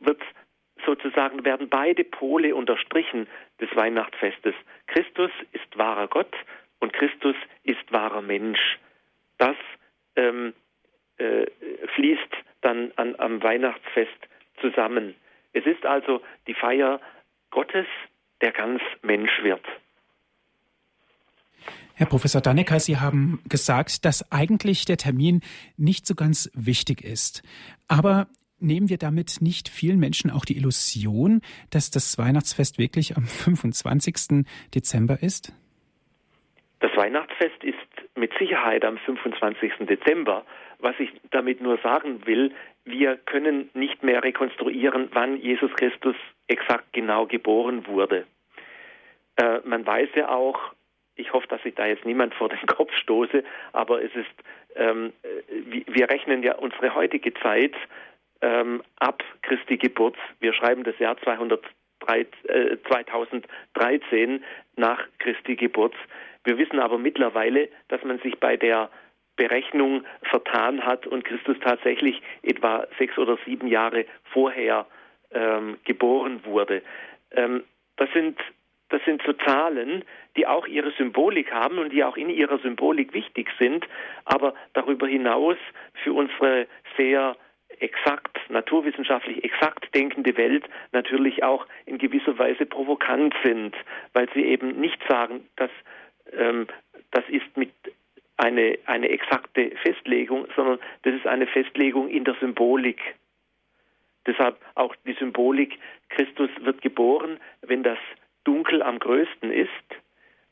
wird 0.00 0.20
sozusagen 0.84 1.44
werden 1.44 1.68
beide 1.68 2.04
Pole 2.04 2.54
unterstrichen 2.54 3.26
des 3.60 3.74
Weihnachtsfestes. 3.74 4.54
Christus 4.86 5.30
ist 5.52 5.76
wahrer 5.76 6.08
Gott 6.08 6.34
und 6.80 6.92
Christus 6.92 7.36
ist 7.64 7.90
wahrer 7.90 8.22
Mensch. 8.22 8.78
Das 9.38 9.56
ähm, 10.16 10.54
äh, 11.18 11.46
fließt 11.94 12.32
dann 12.60 12.92
an, 12.96 13.14
am 13.18 13.42
Weihnachtsfest 13.42 14.18
zusammen. 14.60 15.14
Es 15.52 15.64
ist 15.64 15.84
also 15.86 16.22
die 16.46 16.54
Feier 16.54 17.00
Gottes, 17.50 17.86
der 18.40 18.52
ganz 18.52 18.82
Mensch 19.02 19.42
wird. 19.42 19.64
Herr 21.94 22.06
Professor 22.06 22.42
Dannecker, 22.42 22.78
Sie 22.78 22.98
haben 22.98 23.40
gesagt, 23.48 24.04
dass 24.04 24.30
eigentlich 24.30 24.84
der 24.84 24.98
Termin 24.98 25.40
nicht 25.78 26.06
so 26.06 26.14
ganz 26.14 26.50
wichtig 26.52 27.02
ist. 27.02 27.42
Aber 27.88 28.28
nehmen 28.58 28.88
wir 28.88 28.98
damit 28.98 29.38
nicht 29.40 29.68
vielen 29.68 29.98
Menschen 29.98 30.30
auch 30.30 30.44
die 30.44 30.56
Illusion, 30.56 31.40
dass 31.70 31.90
das 31.90 32.18
Weihnachtsfest 32.18 32.78
wirklich 32.78 33.16
am 33.16 33.24
25. 33.24 34.46
Dezember 34.74 35.22
ist? 35.22 35.52
Das 36.80 36.94
Weihnachtsfest 36.96 37.64
ist 37.64 37.76
mit 38.16 38.32
Sicherheit 38.38 38.84
am 38.84 38.98
25. 38.98 39.72
Dezember. 39.80 40.44
Was 40.78 40.94
ich 40.98 41.10
damit 41.30 41.60
nur 41.60 41.78
sagen 41.78 42.26
will, 42.26 42.52
wir 42.84 43.16
können 43.16 43.70
nicht 43.74 44.02
mehr 44.02 44.22
rekonstruieren, 44.22 45.08
wann 45.12 45.36
Jesus 45.36 45.72
Christus 45.74 46.16
exakt 46.46 46.92
genau 46.92 47.26
geboren 47.26 47.86
wurde. 47.86 48.26
Äh, 49.36 49.60
man 49.64 49.86
weiß 49.86 50.10
ja 50.14 50.28
auch, 50.28 50.58
ich 51.16 51.32
hoffe, 51.32 51.48
dass 51.48 51.64
ich 51.64 51.74
da 51.74 51.86
jetzt 51.86 52.04
niemand 52.04 52.34
vor 52.34 52.48
den 52.48 52.66
Kopf 52.66 52.92
stoße, 52.94 53.42
aber 53.72 54.02
es 54.02 54.14
ist, 54.14 54.26
ähm, 54.76 55.12
wir 55.86 56.10
rechnen 56.10 56.42
ja 56.42 56.56
unsere 56.56 56.94
heutige 56.94 57.32
Zeit 57.34 57.74
ähm, 58.40 58.82
ab 58.96 59.22
Christi 59.42 59.76
Geburt. 59.76 60.16
Wir 60.40 60.52
schreiben 60.52 60.84
das 60.84 60.98
Jahr 60.98 61.16
203, 61.18 62.26
äh, 62.48 62.76
2013 62.88 64.44
nach 64.76 65.02
Christi 65.18 65.56
Geburt. 65.56 65.94
Wir 66.44 66.58
wissen 66.58 66.78
aber 66.78 66.98
mittlerweile, 66.98 67.68
dass 67.88 68.02
man 68.04 68.18
sich 68.20 68.38
bei 68.38 68.56
der 68.56 68.90
Berechnung 69.36 70.04
vertan 70.22 70.84
hat 70.84 71.06
und 71.06 71.24
Christus 71.24 71.56
tatsächlich 71.62 72.22
etwa 72.42 72.86
sechs 72.98 73.18
oder 73.18 73.38
sieben 73.44 73.66
Jahre 73.68 74.06
vorher 74.32 74.86
ähm, 75.32 75.78
geboren 75.84 76.40
wurde. 76.44 76.82
Ähm, 77.32 77.64
das 77.96 78.10
sind 78.12 78.38
das 78.88 79.02
sind 79.04 79.20
so 79.26 79.32
Zahlen, 79.32 80.04
die 80.36 80.46
auch 80.46 80.66
ihre 80.68 80.92
Symbolik 80.92 81.50
haben 81.50 81.78
und 81.78 81.92
die 81.92 82.04
auch 82.04 82.16
in 82.16 82.30
ihrer 82.30 82.58
Symbolik 82.58 83.12
wichtig 83.14 83.48
sind, 83.58 83.84
aber 84.24 84.54
darüber 84.74 85.08
hinaus 85.08 85.56
für 86.04 86.12
unsere 86.12 86.68
sehr 86.96 87.36
exakt, 87.80 88.38
naturwissenschaftlich 88.48 89.44
exakt 89.44 89.94
denkende 89.94 90.36
Welt 90.36 90.64
natürlich 90.92 91.42
auch 91.42 91.66
in 91.84 91.98
gewisser 91.98 92.38
Weise 92.38 92.66
provokant 92.66 93.34
sind, 93.44 93.74
weil 94.12 94.28
sie 94.34 94.44
eben 94.44 94.80
nicht 94.80 95.00
sagen, 95.08 95.46
dass 95.56 95.70
ähm, 96.32 96.66
das 97.10 97.24
ist 97.28 97.56
mit 97.56 97.72
eine, 98.36 98.78
eine 98.86 99.08
exakte 99.08 99.70
Festlegung, 99.82 100.46
sondern 100.54 100.78
das 101.02 101.14
ist 101.14 101.26
eine 101.26 101.46
Festlegung 101.46 102.08
in 102.08 102.24
der 102.24 102.34
Symbolik. 102.40 103.00
Deshalb 104.26 104.56
auch 104.74 104.94
die 105.06 105.14
Symbolik, 105.14 105.78
Christus 106.08 106.50
wird 106.60 106.82
geboren, 106.82 107.38
wenn 107.62 107.82
das 107.82 107.98
Dunkel 108.44 108.82
am 108.82 108.98
größten 108.98 109.50
ist, 109.52 109.70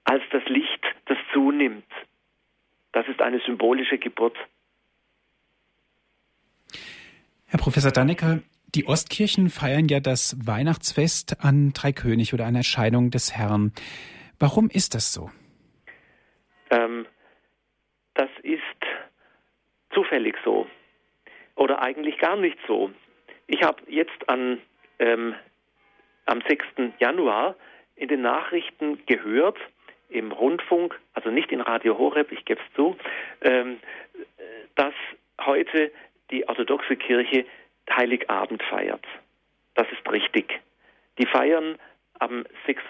als 0.05 0.23
das 0.31 0.45
Licht, 0.47 0.85
das 1.07 1.19
zunimmt. 1.33 1.85
Das 2.93 3.09
ist 3.09 3.21
eine 3.21 3.41
symbolische 3.41 3.99
Geburt. 3.99 4.37
Herr 7.55 7.61
Professor 7.61 7.93
Dannecker, 7.93 8.40
die 8.75 8.88
Ostkirchen 8.88 9.49
feiern 9.49 9.87
ja 9.87 10.01
das 10.01 10.37
Weihnachtsfest 10.45 11.45
an 11.45 11.73
Dreikönig 11.73 12.35
oder 12.35 12.47
an 12.47 12.57
Erscheinung 12.57 13.12
des 13.12 13.37
Herrn. 13.37 13.73
Warum 14.40 14.69
ist 14.71 14.97
das 14.97 15.12
so? 15.12 15.31
Ähm, 16.71 17.07
das 18.14 18.29
ist 18.43 18.61
zufällig 19.93 20.35
so 20.45 20.67
oder 21.55 21.81
eigentlich 21.81 22.19
gar 22.19 22.35
nicht 22.35 22.59
so. 22.67 22.90
Ich 23.47 23.62
habe 23.62 23.81
jetzt 23.87 24.29
an, 24.29 24.61
ähm, 24.99 25.37
am 26.27 26.43
6. 26.49 26.64
Januar 26.99 27.55
in 27.95 28.09
den 28.09 28.23
Nachrichten 28.23 29.07
gehört, 29.07 29.59
im 30.09 30.33
Rundfunk, 30.33 30.99
also 31.12 31.31
nicht 31.31 31.53
in 31.53 31.61
Radio 31.61 31.99
Horeb, 31.99 32.33
ich 32.33 32.45
gebe 32.47 32.61
es 32.61 32.75
zu, 32.75 32.97
ähm, 33.43 33.79
dass 34.75 34.95
heute 35.40 35.93
die 36.31 36.49
orthodoxe 36.49 36.97
Kirche 36.97 37.45
Heiligabend 37.91 38.63
feiert. 38.63 39.05
Das 39.75 39.87
ist 39.93 40.11
richtig. 40.11 40.61
Die 41.19 41.27
feiern 41.27 41.79
am 42.19 42.45
6. 42.67 42.83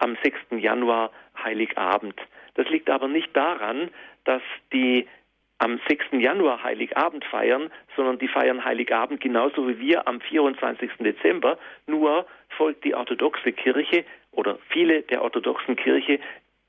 am 0.00 0.16
6. 0.22 0.38
Januar 0.50 1.10
Heiligabend. 1.42 2.20
Das 2.54 2.68
liegt 2.68 2.90
aber 2.90 3.08
nicht 3.08 3.34
daran, 3.36 3.90
dass 4.24 4.42
die 4.72 5.06
am 5.58 5.80
6. 5.88 6.06
Januar 6.12 6.62
Heiligabend 6.62 7.24
feiern, 7.24 7.70
sondern 7.96 8.18
die 8.18 8.28
feiern 8.28 8.64
Heiligabend 8.64 9.20
genauso 9.20 9.68
wie 9.68 9.78
wir 9.78 10.06
am 10.06 10.20
24. 10.20 10.90
Dezember. 10.98 11.58
Nur 11.86 12.26
folgt 12.50 12.84
die 12.84 12.94
orthodoxe 12.94 13.52
Kirche 13.52 14.04
oder 14.32 14.58
viele 14.68 15.02
der 15.02 15.22
orthodoxen 15.22 15.76
Kirche, 15.76 16.18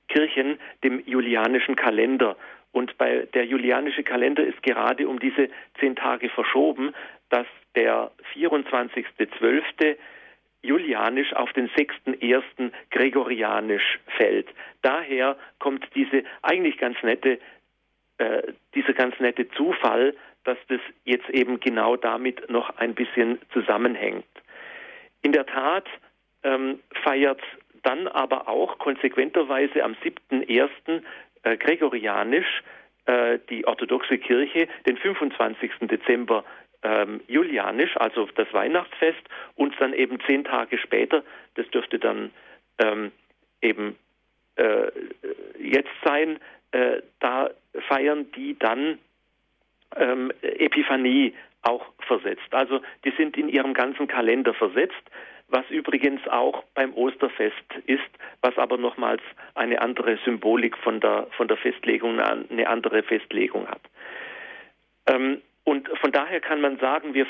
Kirchen 0.08 0.60
dem 0.84 1.04
julianischen 1.06 1.76
Kalender. 1.76 2.38
Und 2.76 2.98
bei 2.98 3.26
der 3.34 3.46
julianische 3.46 4.04
Kalender 4.04 4.44
ist 4.44 4.62
gerade 4.62 5.08
um 5.08 5.18
diese 5.18 5.48
zehn 5.80 5.96
Tage 5.96 6.28
verschoben, 6.28 6.94
dass 7.30 7.48
der 7.74 8.12
24.12. 8.34 9.96
Julianisch 10.62 11.32
auf 11.32 11.54
den 11.54 11.70
6.1. 11.70 12.44
Gregorianisch 12.92 14.00
fällt. 14.18 14.50
Daher 14.82 15.38
kommt 15.58 15.88
diese 15.96 16.26
eigentlich 16.42 16.78
ganz 16.78 17.02
nette, 17.02 17.40
äh, 18.18 18.44
dieser 18.74 18.92
ganz 18.92 19.18
nette 19.22 19.48
Zufall, 19.52 20.14
dass 20.44 20.58
das 20.68 20.82
jetzt 21.06 21.30
eben 21.30 21.62
genau 21.62 21.96
damit 21.96 22.50
noch 22.50 22.76
ein 22.76 22.94
bisschen 22.94 23.40
zusammenhängt. 23.54 24.26
In 25.22 25.32
der 25.32 25.46
Tat 25.46 25.88
ähm, 26.44 26.80
feiert 27.06 27.40
dann 27.84 28.08
aber 28.08 28.50
auch 28.50 28.80
konsequenterweise 28.80 29.84
am 29.84 29.94
7.1. 30.04 31.04
Äh, 31.46 31.58
gregorianisch 31.58 32.64
äh, 33.06 33.38
die 33.52 33.68
orthodoxe 33.68 34.18
Kirche 34.18 34.68
den 34.88 34.98
25. 34.98 35.72
Dezember 35.82 36.44
ähm, 36.82 37.22
julianisch, 37.28 37.96
also 37.98 38.28
das 38.36 38.52
Weihnachtsfest, 38.52 39.22
und 39.54 39.80
dann 39.80 39.94
eben 39.94 40.20
zehn 40.26 40.44
Tage 40.44 40.80
später, 40.80 41.24
das 41.54 41.70
dürfte 41.70 42.00
dann 42.00 42.32
ähm, 42.80 43.12
eben 43.62 43.96
äh, 44.56 44.88
jetzt 45.60 45.94
sein, 46.04 46.40
äh, 46.72 47.04
da 47.20 47.52
feiern 47.90 48.32
die 48.32 48.58
dann 48.58 48.98
ähm, 49.98 50.32
Epiphanie 50.42 51.36
auch 51.62 51.86
versetzt. 52.08 52.52
Also 52.52 52.82
die 53.04 53.12
sind 53.12 53.38
in 53.38 53.50
ihrem 53.50 53.76
ganzen 53.76 54.08
Kalender 54.08 54.56
versetzt, 54.56 55.12
was 55.48 55.70
übrigens 55.70 56.28
auch 56.28 56.64
beim 56.74 56.94
Osterfest 56.94 57.56
ist, 57.86 58.02
was 58.42 58.58
aber 58.58 58.78
nochmals 58.78 59.22
eine 59.54 59.82
andere 59.82 60.18
Symbolik 60.26 60.78
von 60.78 61.00
der, 61.00 61.28
von 61.38 61.48
der 61.48 61.58
Festlegung, 61.58 62.20
eine 62.20 62.68
andere 62.68 63.04
Festlegung 63.04 63.68
hat. 63.68 63.82
Ähm, 65.08 65.42
und 65.64 65.88
von 66.00 66.12
daher 66.12 66.42
kann 66.42 66.62
man 66.62 66.78
sagen, 66.78 67.14
wir 67.14 67.26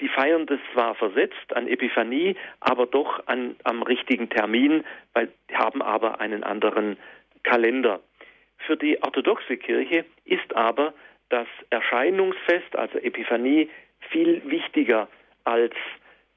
die 0.00 0.08
feiern 0.08 0.46
das 0.46 0.60
zwar 0.72 0.94
versetzt 0.94 1.54
an 1.54 1.66
Epiphanie, 1.66 2.36
aber 2.60 2.86
doch 2.86 3.26
an, 3.26 3.56
am 3.64 3.82
richtigen 3.82 4.30
Termin, 4.30 4.84
weil 5.12 5.28
haben 5.52 5.82
aber 5.82 6.20
einen 6.20 6.44
anderen 6.44 6.96
Kalender. 7.42 8.00
Für 8.58 8.76
die 8.76 9.02
orthodoxe 9.02 9.56
Kirche 9.56 10.04
ist 10.24 10.54
aber 10.54 10.94
das 11.30 11.48
Erscheinungsfest, 11.70 12.76
also 12.76 12.98
Epiphanie, 12.98 13.68
viel 14.10 14.42
wichtiger 14.46 15.08
als 15.44 15.74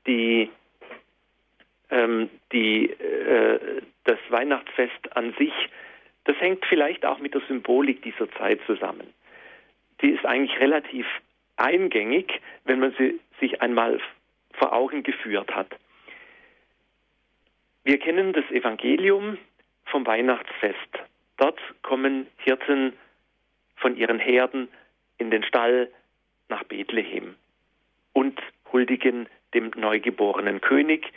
die, 0.07 0.49
ähm, 1.91 2.29
die, 2.51 2.89
äh, 2.89 3.81
das 4.05 4.17
Weihnachtsfest 4.29 5.15
an 5.15 5.33
sich. 5.37 5.53
Das 6.23 6.39
hängt 6.39 6.65
vielleicht 6.65 7.05
auch 7.05 7.19
mit 7.19 7.33
der 7.33 7.41
Symbolik 7.47 8.01
dieser 8.01 8.29
Zeit 8.31 8.59
zusammen. 8.65 9.13
Die 10.01 10.09
ist 10.09 10.25
eigentlich 10.25 10.59
relativ 10.59 11.05
eingängig, 11.57 12.41
wenn 12.65 12.79
man 12.79 12.93
sie 12.97 13.19
sich 13.39 13.61
einmal 13.61 13.99
vor 14.53 14.73
Augen 14.73 15.03
geführt 15.03 15.53
hat. 15.53 15.67
Wir 17.83 17.97
kennen 17.97 18.33
das 18.33 18.45
Evangelium 18.51 19.37
vom 19.85 20.05
Weihnachtsfest. 20.05 20.77
Dort 21.37 21.59
kommen 21.81 22.27
Hirten 22.37 22.93
von 23.75 23.97
ihren 23.97 24.19
Herden 24.19 24.67
in 25.17 25.31
den 25.31 25.43
Stall 25.43 25.89
nach 26.49 26.63
Bethlehem 26.63 27.35
und 28.13 28.39
huldigen 28.71 29.27
dem 29.53 29.71
neugeborenen 29.75 30.61
König, 30.61 31.11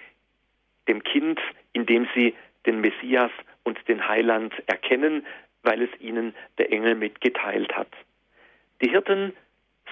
dem 0.89 1.03
Kind, 1.03 1.41
in 1.73 1.87
dem 1.87 2.09
sie 2.15 2.35
den 2.67 2.81
Messias 2.81 3.31
und 3.63 3.79
den 3.89 4.07
Heiland 4.07 4.53
erkennen, 4.67 5.27
weil 5.63 5.83
es 5.83 5.91
ihnen 6.01 6.35
der 6.59 6.73
Engel 6.73 6.95
mitgeteilt 6.95 7.75
hat. 7.77 7.91
Die 8.83 8.91
Hirten 8.91 9.33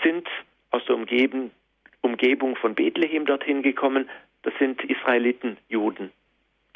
sind 0.02 0.28
aus 0.70 0.82
der 0.86 0.96
Umgebung 0.96 2.56
von 2.56 2.74
Bethlehem 2.74 3.26
dorthin 3.26 3.62
gekommen. 3.62 4.08
Das 4.42 4.52
sind 4.58 4.82
Israeliten, 4.84 5.56
Juden. 5.68 6.10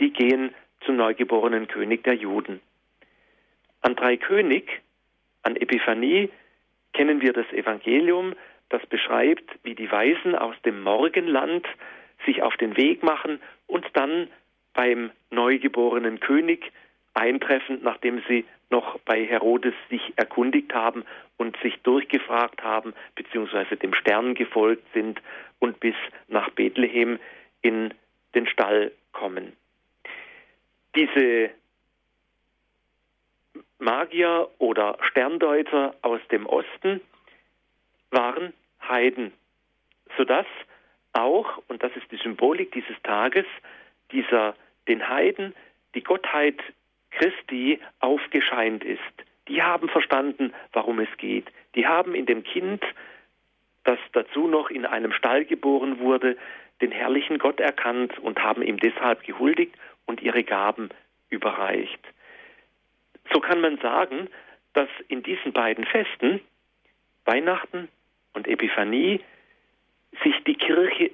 Die 0.01 0.13
gehen 0.13 0.55
zum 0.85 0.97
neugeborenen 0.97 1.69
König 1.69 2.05
der 2.05 2.15
Juden. 2.15 2.61
An 3.81 3.97
drei 3.97 4.17
König, 4.17 4.83
an 5.43 5.57
Epiphanie, 5.57 6.31
kennen 6.93 7.21
wir 7.21 7.33
das 7.33 7.51
Evangelium, 7.53 8.35
das 8.69 8.85
beschreibt, 8.87 9.45
wie 9.63 9.75
die 9.75 9.91
Weisen 9.91 10.35
aus 10.35 10.57
dem 10.65 10.83
Morgenland 10.83 11.67
sich 12.27 12.43
auf 12.43 12.57
den 12.57 12.77
Weg 12.77 13.03
machen 13.03 13.41
und 13.67 13.87
dann 13.95 14.29
beim 14.75 15.11
neugeborenen 15.31 16.21
König 16.21 16.73
eintreffen, 17.15 17.81
nachdem 17.83 18.23
sie 18.29 18.45
noch 18.69 18.99
bei 19.01 19.25
Herodes 19.25 19.75
sich 19.89 20.12
erkundigt 20.17 20.75
haben 20.75 21.05
und 21.39 21.57
sich 21.62 21.81
durchgefragt 21.83 22.62
haben, 22.62 22.93
beziehungsweise 23.15 23.77
dem 23.77 23.95
Stern 23.95 24.35
gefolgt 24.35 24.85
sind 24.93 25.23
und 25.59 25.81
bis 25.81 25.95
nach 26.29 26.51
Bethlehem 26.51 27.19
in 27.62 27.95
den 28.35 28.47
Stall 28.47 28.93
kommen. 29.12 29.57
Diese 30.95 31.51
Magier 33.79 34.49
oder 34.59 34.99
Sterndeuter 35.03 35.95
aus 36.03 36.21
dem 36.31 36.47
Osten 36.47 37.01
waren 38.11 38.53
Heiden, 38.87 39.33
sodass 40.17 40.47
auch, 41.17 41.63
und 41.69 41.83
das 41.83 41.93
ist 41.97 42.11
die 42.11 42.17
Symbolik 42.17 42.73
dieses 42.73 43.01
Tages, 43.03 43.47
dieser 44.13 44.55
den 44.89 45.09
Heiden 45.09 45.55
die 45.95 46.03
Gottheit 46.03 46.61
Christi 47.11 47.81
aufgescheint 48.01 48.85
ist. 48.85 49.01
Die 49.49 49.63
haben 49.63 49.89
verstanden, 49.89 50.53
warum 50.73 51.01
es 51.01 51.09
geht. 51.17 51.47
Die 51.75 51.87
haben 51.87 52.15
in 52.15 52.27
dem 52.27 52.43
Kind, 52.43 52.83
das 53.85 53.99
dazu 54.13 54.49
noch 54.49 54.71
in 54.71 54.85
einem 54.85 55.13
Stall 55.13 55.45
geboren 55.45 55.99
wurde, 56.01 56.37
den 56.81 56.91
herrlichen 56.91 57.39
Gott 57.39 57.61
erkannt 57.61 58.19
und 58.19 58.43
haben 58.43 58.63
ihm 58.63 58.79
deshalb 58.79 59.23
gehuldigt 59.25 59.75
und 60.05 60.21
ihre 60.21 60.45
Gaben 60.45 60.91
überreicht. 61.31 62.01
So 63.33 63.41
kann 63.41 63.61
man 63.61 63.79
sagen, 63.79 64.29
dass 64.75 64.89
in 65.09 65.23
diesen 65.23 65.53
beiden 65.53 65.85
Festen, 65.85 66.41
Weihnachten 67.25 67.89
und 68.35 68.47
Epiphanie, 68.47 69.21
sich 70.23 70.35
die 70.45 70.55
Kirche 70.55 71.11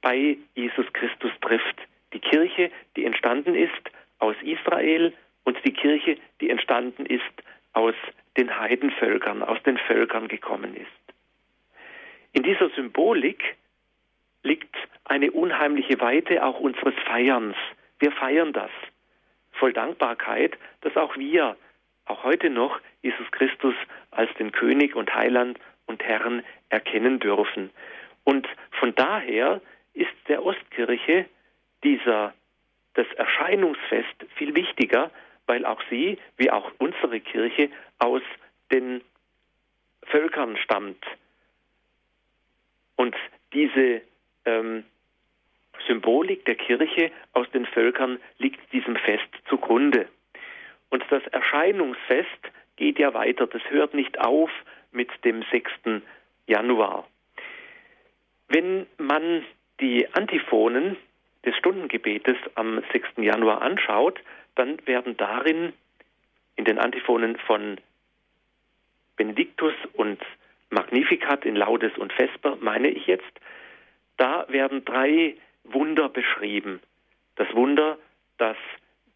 bei 0.00 0.36
Jesus 0.54 0.86
Christus 0.92 1.32
trifft. 1.40 1.76
Die 2.12 2.20
Kirche, 2.20 2.70
die 2.96 3.04
entstanden 3.04 3.54
ist 3.54 3.72
aus 4.18 4.36
Israel 4.42 5.12
und 5.44 5.58
die 5.64 5.72
Kirche, 5.72 6.16
die 6.40 6.50
entstanden 6.50 7.06
ist 7.06 7.22
aus 7.72 7.94
den 8.36 8.58
Heidenvölkern, 8.58 9.42
aus 9.42 9.62
den 9.64 9.78
Völkern 9.78 10.28
gekommen 10.28 10.74
ist. 10.76 10.86
In 12.32 12.42
dieser 12.42 12.68
Symbolik 12.70 13.56
liegt 14.42 14.76
eine 15.04 15.30
unheimliche 15.30 16.00
Weite 16.00 16.44
auch 16.44 16.60
unseres 16.60 16.94
Feierns. 17.06 17.56
Wir 17.98 18.12
feiern 18.12 18.52
das 18.52 18.70
voll 19.52 19.72
Dankbarkeit, 19.72 20.56
dass 20.82 20.96
auch 20.96 21.16
wir, 21.16 21.56
auch 22.04 22.24
heute 22.24 22.50
noch, 22.50 22.80
Jesus 23.02 23.30
Christus 23.32 23.74
als 24.10 24.32
den 24.34 24.52
König 24.52 24.94
und 24.94 25.14
Heiland 25.14 25.58
und 25.86 26.02
Herrn 26.02 26.42
erkennen 26.68 27.18
dürfen. 27.20 27.70
Und 28.24 28.46
von 28.72 28.94
daher 28.94 29.60
ist 29.94 30.14
der 30.28 30.44
Ostkirche 30.44 31.26
dieser 31.84 32.34
das 32.94 33.06
Erscheinungsfest 33.16 34.26
viel 34.36 34.54
wichtiger, 34.54 35.10
weil 35.46 35.64
auch 35.64 35.80
sie, 35.90 36.18
wie 36.36 36.50
auch 36.50 36.72
unsere 36.78 37.20
Kirche, 37.20 37.70
aus 37.98 38.22
den 38.72 39.02
Völkern 40.04 40.56
stammt. 40.56 41.04
Und 42.96 43.14
diese 43.52 44.00
ähm, 44.44 44.84
Symbolik 45.86 46.44
der 46.46 46.56
Kirche 46.56 47.12
aus 47.32 47.48
den 47.50 47.66
Völkern 47.66 48.18
liegt 48.38 48.72
diesem 48.72 48.96
Fest 48.96 49.28
zugrunde. 49.48 50.08
Und 50.88 51.04
das 51.10 51.24
Erscheinungsfest 51.28 52.28
geht 52.76 52.98
ja 52.98 53.14
weiter, 53.14 53.46
das 53.46 53.62
hört 53.70 53.94
nicht 53.94 54.18
auf 54.18 54.50
mit 54.96 55.10
dem 55.24 55.44
6. 55.52 55.70
Januar. 56.46 57.06
Wenn 58.48 58.86
man 58.98 59.44
die 59.80 60.08
Antiphonen 60.14 60.96
des 61.44 61.56
Stundengebetes 61.56 62.36
am 62.54 62.82
6. 62.92 63.08
Januar 63.18 63.62
anschaut, 63.62 64.20
dann 64.54 64.84
werden 64.86 65.16
darin 65.16 65.72
in 66.56 66.64
den 66.64 66.78
Antiphonen 66.78 67.36
von 67.36 67.78
Benediktus 69.16 69.74
und 69.92 70.20
Magnificat 70.70 71.44
in 71.44 71.54
Laudes 71.54 71.96
und 71.98 72.12
Vesper, 72.12 72.56
meine 72.60 72.88
ich 72.88 73.06
jetzt, 73.06 73.24
da 74.16 74.46
werden 74.48 74.84
drei 74.84 75.36
Wunder 75.64 76.08
beschrieben. 76.08 76.80
Das 77.36 77.52
Wunder, 77.54 77.98
dass 78.38 78.56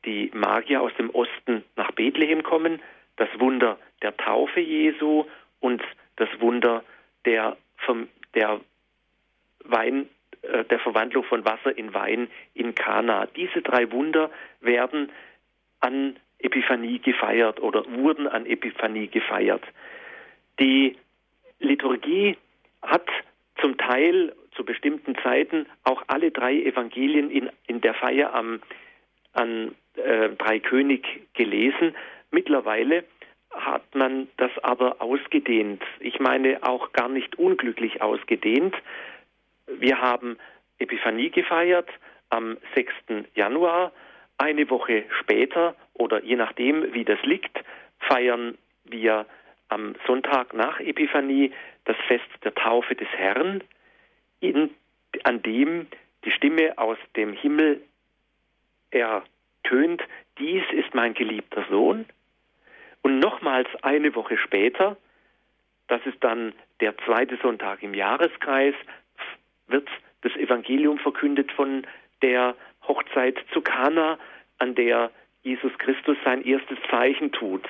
die 0.05 0.31
Magier 0.35 0.83
aus 0.83 0.93
dem 0.99 1.11
Osten 1.11 1.65
nach 1.77 1.91
Bethlehem 1.93 2.43
kommen, 2.43 2.81
das 3.17 3.29
Wunder 3.39 3.79
der 4.03 4.17
Taufe 4.17 4.61
Jesu 4.61 5.27
und 5.61 5.83
das 6.17 6.29
Wunder 6.41 6.83
der, 7.25 7.57
der 8.35 8.61
Wein 9.65 10.09
äh, 10.43 10.65
der 10.65 10.79
Verwandlung 10.79 11.25
von 11.25 11.45
Wasser 11.45 11.77
in 11.77 11.93
Wein 11.95 12.29
in 12.55 12.75
Kana. 12.75 13.27
Diese 13.37 13.63
drei 13.63 13.91
Wunder 13.93 14.31
werden 14.61 15.11
an 15.81 16.17
Epiphanie 16.39 16.99
gefeiert 16.99 17.61
oder 17.61 17.85
wurden 17.93 18.27
an 18.27 18.47
Epiphanie 18.47 19.09
gefeiert. 19.09 19.63
Die 20.59 20.97
Liturgie 21.59 22.37
hat 22.83 23.07
zum 23.61 23.77
Teil 23.77 24.35
zu 24.57 24.65
bestimmten 24.65 25.15
Zeiten 25.23 25.67
auch 25.85 26.03
alle 26.07 26.31
drei 26.31 26.55
Evangelien 26.55 27.31
in, 27.31 27.51
in 27.67 27.81
der 27.83 27.95
Feier 27.95 28.35
am, 28.35 28.61
an 29.33 29.75
äh, 29.97 30.31
Dreikönig 30.31 31.03
gelesen. 31.35 31.95
Mittlerweile 32.31 33.05
hat 33.51 33.95
man 33.95 34.29
das 34.37 34.51
aber 34.63 35.01
ausgedehnt. 35.01 35.83
Ich 35.99 36.21
meine 36.21 36.63
auch 36.63 36.93
gar 36.93 37.09
nicht 37.09 37.39
unglücklich 37.39 38.01
ausgedehnt. 38.01 38.75
Wir 39.67 40.01
haben 40.01 40.39
Epiphanie 40.79 41.31
gefeiert 41.31 41.89
am 42.31 42.57
6. 42.75 42.93
Januar. 43.35 43.93
Eine 44.39 44.71
Woche 44.71 45.05
später 45.21 45.75
oder 45.95 46.23
je 46.23 46.37
nachdem, 46.37 46.95
wie 46.95 47.05
das 47.05 47.21
liegt, 47.23 47.59
feiern 47.99 48.57
wir 48.85 49.27
am 49.69 49.95
Sonntag 50.07 50.55
nach 50.55 50.81
Epiphanie 50.81 51.53
das 51.85 51.97
Fest 52.09 52.29
der 52.45 52.55
Taufe 52.55 52.95
des 52.95 53.09
Herrn, 53.09 53.63
in, 54.41 54.71
an 55.25 55.43
dem 55.43 55.87
die 56.25 56.31
Stimme 56.31 56.77
aus 56.79 56.99
dem 57.17 57.33
Himmel 57.33 57.83
ertönt, 58.91 60.03
dies 60.39 60.63
ist 60.73 60.95
mein 60.95 61.15
geliebter 61.15 61.65
Sohn. 61.71 62.07
Und 63.03 63.19
nochmals 63.19 63.69
eine 63.83 64.15
Woche 64.15 64.37
später, 64.37 64.97
das 65.89 66.05
ist 66.07 66.23
dann 66.23 66.53
der 66.81 66.97
zweite 66.99 67.39
Sonntag 67.43 67.83
im 67.83 67.95
Jahreskreis, 67.95 68.75
wird 69.67 69.89
das 70.23 70.35
Evangelium 70.37 70.99
verkündet 70.99 71.51
von 71.53 71.87
der 72.23 72.55
Hochzeit 72.87 73.39
zu 73.53 73.63
Kana, 73.63 74.19
an 74.59 74.75
der 74.75 75.11
Jesus 75.43 75.73
Christus 75.79 76.19
sein 76.25 76.45
erstes 76.45 76.77
Zeichen 76.91 77.33
tut. 77.33 77.67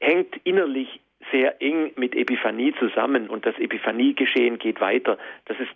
hängt 0.00 0.36
innerlich 0.44 1.00
sehr 1.30 1.60
eng 1.60 1.92
mit 1.96 2.14
Epiphanie 2.14 2.74
zusammen 2.78 3.28
und 3.28 3.46
das 3.46 3.58
Epiphaniegeschehen 3.58 4.58
geht 4.58 4.80
weiter. 4.80 5.18
Das 5.44 5.58
ist 5.60 5.70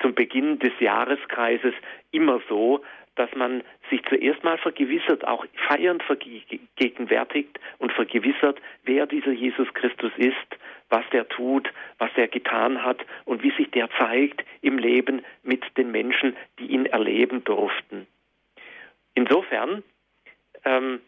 zum 0.00 0.14
Beginn 0.14 0.58
des 0.58 0.72
Jahreskreises 0.80 1.74
immer 2.10 2.40
so, 2.48 2.82
dass 3.16 3.34
man 3.34 3.62
sich 3.90 4.02
zuerst 4.08 4.42
mal 4.42 4.58
vergewissert, 4.58 5.26
auch 5.26 5.44
feiernd 5.68 6.02
vergegenwärtigt 6.02 7.58
und 7.78 7.92
vergewissert, 7.92 8.60
wer 8.84 9.06
dieser 9.06 9.32
Jesus 9.32 9.72
Christus 9.74 10.12
ist, 10.16 10.36
was 10.88 11.04
der 11.12 11.28
tut, 11.28 11.70
was 11.98 12.10
er 12.16 12.28
getan 12.28 12.82
hat 12.82 12.98
und 13.24 13.42
wie 13.42 13.50
sich 13.52 13.70
der 13.70 13.88
zeigt 13.98 14.44
im 14.60 14.78
Leben 14.78 15.24
mit 15.42 15.64
den 15.76 15.90
Menschen, 15.90 16.36
die 16.58 16.66
ihn 16.66 16.86
erleben 16.86 17.44
durften. 17.44 18.06
Insofern 19.14 19.82
ähm, 20.64 21.00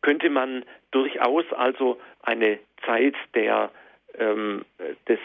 könnte 0.00 0.30
man 0.30 0.64
durchaus 0.90 1.44
also 1.52 2.00
eine 2.22 2.58
Zeit 2.84 3.14
der, 3.34 3.70
ähm, 4.18 4.64
des, 5.06 5.20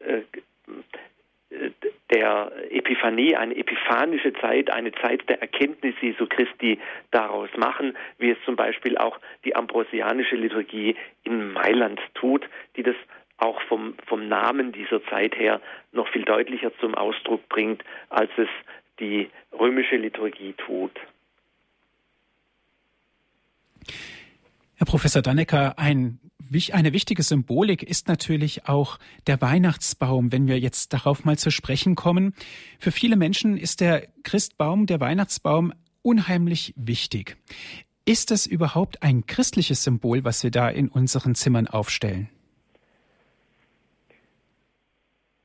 äh, 0.00 0.16
äh, 0.16 0.22
der 2.10 2.52
Epiphanie, 2.70 3.36
eine 3.36 3.56
epiphanische 3.56 4.32
Zeit, 4.34 4.70
eine 4.70 4.92
Zeit 4.92 5.28
der 5.28 5.40
Erkenntnis 5.40 5.94
Jesu 6.00 6.26
Christi 6.26 6.78
daraus 7.10 7.48
machen, 7.56 7.96
wie 8.18 8.30
es 8.30 8.38
zum 8.44 8.56
Beispiel 8.56 8.96
auch 8.98 9.18
die 9.44 9.56
ambrosianische 9.56 10.36
Liturgie 10.36 10.96
in 11.22 11.52
Mailand 11.52 12.00
tut, 12.14 12.48
die 12.76 12.82
das 12.82 12.96
auch 13.38 13.60
vom, 13.62 13.94
vom 14.06 14.28
Namen 14.28 14.72
dieser 14.72 15.04
Zeit 15.06 15.36
her 15.36 15.60
noch 15.92 16.08
viel 16.08 16.24
deutlicher 16.24 16.70
zum 16.78 16.94
Ausdruck 16.94 17.48
bringt, 17.48 17.82
als 18.08 18.30
es 18.36 18.48
die 19.00 19.28
römische 19.52 19.96
Liturgie 19.96 20.54
tut. 20.54 20.92
Herr 24.76 24.86
Professor 24.86 25.22
Dannecker, 25.22 25.74
ein, 25.78 26.18
eine 26.72 26.92
wichtige 26.92 27.22
Symbolik 27.22 27.82
ist 27.82 28.08
natürlich 28.08 28.68
auch 28.68 28.98
der 29.26 29.40
Weihnachtsbaum, 29.40 30.32
wenn 30.32 30.46
wir 30.48 30.58
jetzt 30.58 30.92
darauf 30.92 31.24
mal 31.24 31.38
zu 31.38 31.50
sprechen 31.50 31.94
kommen. 31.94 32.34
Für 32.78 32.90
viele 32.90 33.16
Menschen 33.16 33.56
ist 33.56 33.80
der 33.80 34.08
Christbaum, 34.22 34.86
der 34.86 35.00
Weihnachtsbaum 35.00 35.72
unheimlich 36.02 36.74
wichtig. 36.76 37.36
Ist 38.06 38.30
es 38.30 38.46
überhaupt 38.46 39.02
ein 39.02 39.26
christliches 39.26 39.82
Symbol, 39.82 40.24
was 40.24 40.44
wir 40.44 40.50
da 40.50 40.68
in 40.68 40.88
unseren 40.88 41.34
Zimmern 41.34 41.66
aufstellen? 41.66 42.28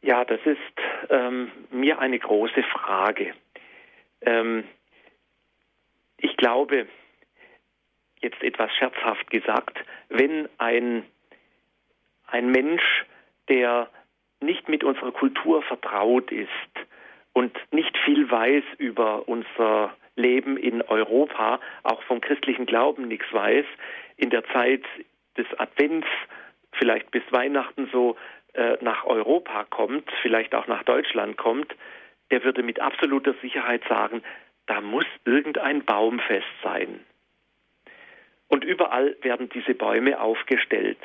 Ja, 0.01 0.25
das 0.25 0.39
ist 0.45 0.57
ähm, 1.09 1.51
mir 1.71 1.99
eine 1.99 2.19
große 2.19 2.63
Frage. 2.63 3.33
Ähm, 4.21 4.63
ich 6.17 6.35
glaube, 6.35 6.87
jetzt 8.19 8.41
etwas 8.43 8.71
scherzhaft 8.75 9.29
gesagt, 9.29 9.77
wenn 10.09 10.47
ein, 10.57 11.05
ein 12.27 12.51
Mensch, 12.51 13.05
der 13.47 13.89
nicht 14.41 14.69
mit 14.69 14.83
unserer 14.83 15.11
Kultur 15.11 15.61
vertraut 15.63 16.31
ist 16.31 16.49
und 17.33 17.57
nicht 17.71 17.97
viel 18.05 18.29
weiß 18.29 18.63
über 18.77 19.27
unser 19.27 19.95
Leben 20.15 20.57
in 20.57 20.81
Europa, 20.81 21.59
auch 21.83 22.01
vom 22.03 22.21
christlichen 22.21 22.65
Glauben 22.65 23.07
nichts 23.07 23.31
weiß, 23.31 23.65
in 24.17 24.29
der 24.29 24.43
Zeit 24.45 24.83
des 25.37 25.47
Advents, 25.57 26.07
vielleicht 26.73 27.11
bis 27.11 27.23
Weihnachten 27.31 27.89
so 27.91 28.17
äh, 28.53 28.77
nach 28.81 29.05
Europa 29.05 29.65
kommt, 29.65 30.09
vielleicht 30.21 30.53
auch 30.53 30.67
nach 30.67 30.83
Deutschland 30.83 31.37
kommt, 31.37 31.73
der 32.31 32.43
würde 32.43 32.63
mit 32.63 32.79
absoluter 32.79 33.33
Sicherheit 33.41 33.81
sagen, 33.87 34.21
da 34.67 34.81
muss 34.81 35.05
irgendein 35.25 35.83
Baumfest 35.83 36.47
sein. 36.61 36.99
Und 38.49 38.65
überall 38.65 39.15
werden 39.21 39.47
diese 39.49 39.73
Bäume 39.73 40.19
aufgestellt. 40.19 40.97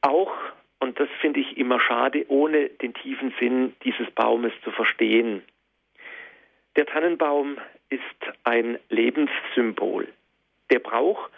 Auch, 0.00 0.32
und 0.78 0.98
das 0.98 1.08
finde 1.20 1.40
ich 1.40 1.56
immer 1.56 1.80
schade, 1.80 2.24
ohne 2.28 2.68
den 2.68 2.94
tiefen 2.94 3.34
Sinn 3.38 3.74
dieses 3.84 4.10
Baumes 4.12 4.52
zu 4.64 4.70
verstehen. 4.70 5.42
Der 6.76 6.86
Tannenbaum 6.86 7.58
ist 7.90 8.02
ein 8.44 8.78
Lebenssymbol. 8.88 10.08
Der 10.70 10.78
Brauch, 10.78 11.28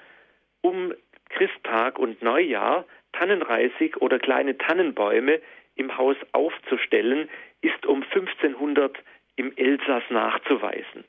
um 0.61 0.95
Christtag 1.31 1.99
und 1.99 2.23
Neujahr 2.23 2.85
Tannenreisig 3.13 3.97
oder 3.99 4.19
kleine 4.19 4.59
Tannenbäume 4.59 5.41
im 5.77 5.97
Haus 5.97 6.17
aufzustellen, 6.33 7.29
ist 7.61 7.87
um 7.87 8.03
1500 8.03 8.97
im 9.37 9.57
Elsass 9.57 10.03
nachzuweisen. 10.11 11.05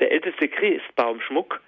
Der 0.00 0.12
älteste 0.12 0.48
Christbaumschmuck 0.48 1.60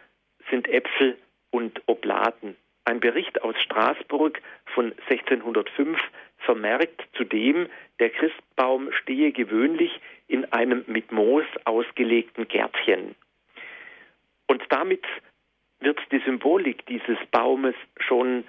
sind 0.51 0.69
Äpfel 0.69 1.19
und 1.51 1.83
Oblaten. 1.87 2.57
Ein 2.85 3.01
Bericht 3.01 3.43
aus 3.43 3.55
Straßburg 3.61 4.41
von 4.75 4.93
1605 5.09 5.99
vermerkt 6.39 7.07
zudem, 7.15 7.69
der 7.99 8.11
Christbaum 8.11 8.91
stehe 8.93 9.33
gewöhnlich 9.33 10.01
in 10.29 10.51
einem 10.53 10.85
mit 10.87 11.13
Moos 11.13 11.45
ausgelegten 11.65 12.49
Gärtchen. 12.49 13.15
Und 14.47 14.63
damit 14.71 15.05
wird 15.81 16.01
die 16.11 16.21
Symbolik 16.25 16.87
dieses 16.87 17.19
Baumes 17.31 17.75
schon 17.99 18.45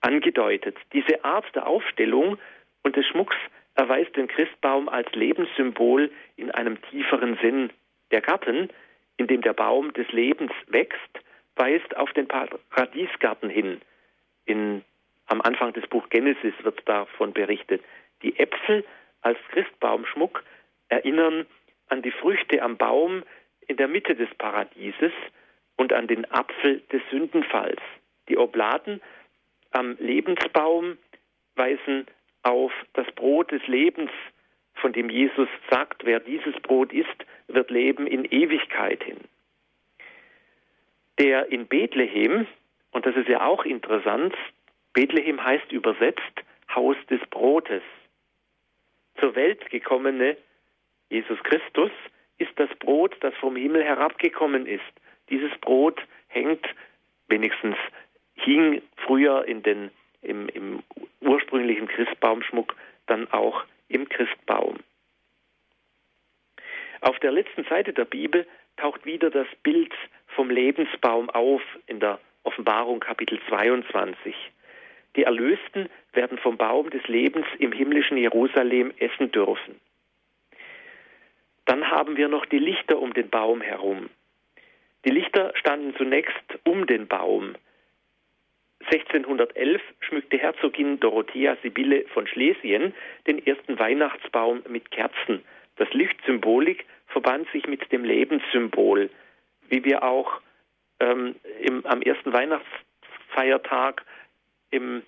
angedeutet. 0.00 0.76
Diese 0.92 1.24
Art 1.24 1.46
der 1.54 1.66
Aufstellung 1.66 2.38
und 2.82 2.96
des 2.96 3.06
Schmucks 3.06 3.36
erweist 3.74 4.16
den 4.16 4.28
Christbaum 4.28 4.88
als 4.88 5.10
Lebenssymbol 5.12 6.10
in 6.36 6.50
einem 6.50 6.80
tieferen 6.90 7.38
Sinn. 7.42 7.70
Der 8.10 8.20
Garten 8.20 8.68
in 9.16 9.26
dem 9.26 9.42
der 9.42 9.52
Baum 9.52 9.92
des 9.92 10.10
Lebens 10.12 10.52
wächst, 10.66 10.98
weist 11.56 11.96
auf 11.96 12.12
den 12.12 12.26
Paradiesgarten 12.26 13.48
hin. 13.48 13.80
In, 14.44 14.84
am 15.26 15.40
Anfang 15.40 15.72
des 15.72 15.86
Buch 15.86 16.08
Genesis 16.08 16.54
wird 16.62 16.86
davon 16.88 17.32
berichtet. 17.32 17.82
Die 18.22 18.38
Äpfel 18.38 18.84
als 19.22 19.38
Christbaumschmuck 19.52 20.42
erinnern 20.88 21.46
an 21.88 22.02
die 22.02 22.10
Früchte 22.10 22.62
am 22.62 22.76
Baum 22.76 23.22
in 23.66 23.76
der 23.76 23.88
Mitte 23.88 24.14
des 24.14 24.28
Paradieses 24.36 25.12
und 25.76 25.92
an 25.92 26.06
den 26.06 26.30
Apfel 26.30 26.80
des 26.92 27.02
Sündenfalls. 27.10 27.80
Die 28.28 28.36
Obladen 28.36 29.00
am 29.70 29.96
Lebensbaum 29.98 30.98
weisen 31.56 32.06
auf 32.42 32.72
das 32.92 33.06
Brot 33.12 33.50
des 33.50 33.66
Lebens, 33.66 34.10
von 34.74 34.92
dem 34.92 35.08
Jesus 35.08 35.48
sagt, 35.70 36.04
wer 36.04 36.20
dieses 36.20 36.54
Brot 36.60 36.92
isst, 36.92 37.24
wird 37.48 37.70
leben 37.70 38.06
in 38.06 38.24
Ewigkeit 38.24 39.02
hin. 39.02 39.18
Der 41.18 41.50
in 41.50 41.66
Bethlehem, 41.66 42.46
und 42.92 43.06
das 43.06 43.16
ist 43.16 43.28
ja 43.28 43.46
auch 43.46 43.64
interessant, 43.64 44.34
Bethlehem 44.92 45.42
heißt 45.42 45.70
übersetzt 45.72 46.42
Haus 46.74 46.96
des 47.10 47.20
Brotes. 47.30 47.82
Zur 49.18 49.34
Welt 49.36 49.70
gekommene 49.70 50.36
Jesus 51.10 51.38
Christus 51.44 51.90
ist 52.38 52.52
das 52.56 52.70
Brot, 52.80 53.16
das 53.20 53.34
vom 53.36 53.56
Himmel 53.56 53.84
herabgekommen 53.84 54.66
ist. 54.66 54.82
Dieses 55.30 55.52
Brot 55.60 56.00
hängt, 56.28 56.66
wenigstens 57.28 57.76
hing 58.34 58.82
früher 58.96 59.44
in 59.46 59.62
den, 59.62 59.90
im, 60.22 60.48
im 60.48 60.82
ursprünglichen 61.20 61.86
Christbaumschmuck, 61.86 62.74
dann 63.06 63.30
auch 63.32 63.64
im 63.88 64.08
Christbaum. 64.08 64.78
Auf 67.04 67.18
der 67.18 67.32
letzten 67.32 67.64
Seite 67.64 67.92
der 67.92 68.06
Bibel 68.06 68.46
taucht 68.78 69.04
wieder 69.04 69.28
das 69.28 69.46
Bild 69.62 69.92
vom 70.28 70.48
Lebensbaum 70.48 71.28
auf 71.28 71.60
in 71.86 72.00
der 72.00 72.18
Offenbarung 72.44 72.98
Kapitel 73.00 73.38
22. 73.46 74.34
Die 75.14 75.24
Erlösten 75.24 75.90
werden 76.14 76.38
vom 76.38 76.56
Baum 76.56 76.88
des 76.88 77.06
Lebens 77.06 77.44
im 77.58 77.72
himmlischen 77.72 78.16
Jerusalem 78.16 78.90
essen 79.00 79.30
dürfen. 79.30 79.78
Dann 81.66 81.90
haben 81.90 82.16
wir 82.16 82.28
noch 82.28 82.46
die 82.46 82.58
Lichter 82.58 82.98
um 82.98 83.12
den 83.12 83.28
Baum 83.28 83.60
herum. 83.60 84.08
Die 85.04 85.10
Lichter 85.10 85.52
standen 85.56 85.94
zunächst 85.96 86.58
um 86.64 86.86
den 86.86 87.06
Baum. 87.06 87.54
1611 88.90 89.82
schmückte 90.00 90.38
Herzogin 90.38 91.00
Dorothea 91.00 91.58
Sibylle 91.62 92.06
von 92.14 92.26
Schlesien 92.26 92.94
den 93.26 93.46
ersten 93.46 93.78
Weihnachtsbaum 93.78 94.62
mit 94.68 94.90
Kerzen. 94.90 95.44
Das 95.76 95.92
Lichtsymbolik 95.92 96.86
verband 97.14 97.48
sich 97.52 97.68
mit 97.68 97.92
dem 97.92 98.04
Lebenssymbol, 98.04 99.08
wie 99.68 99.84
wir 99.84 100.02
auch 100.02 100.40
ähm, 100.98 101.36
im, 101.60 101.86
am 101.86 102.02
ersten 102.02 102.32
Weihnachtsfeiertag 102.32 104.04
im, 104.70 105.02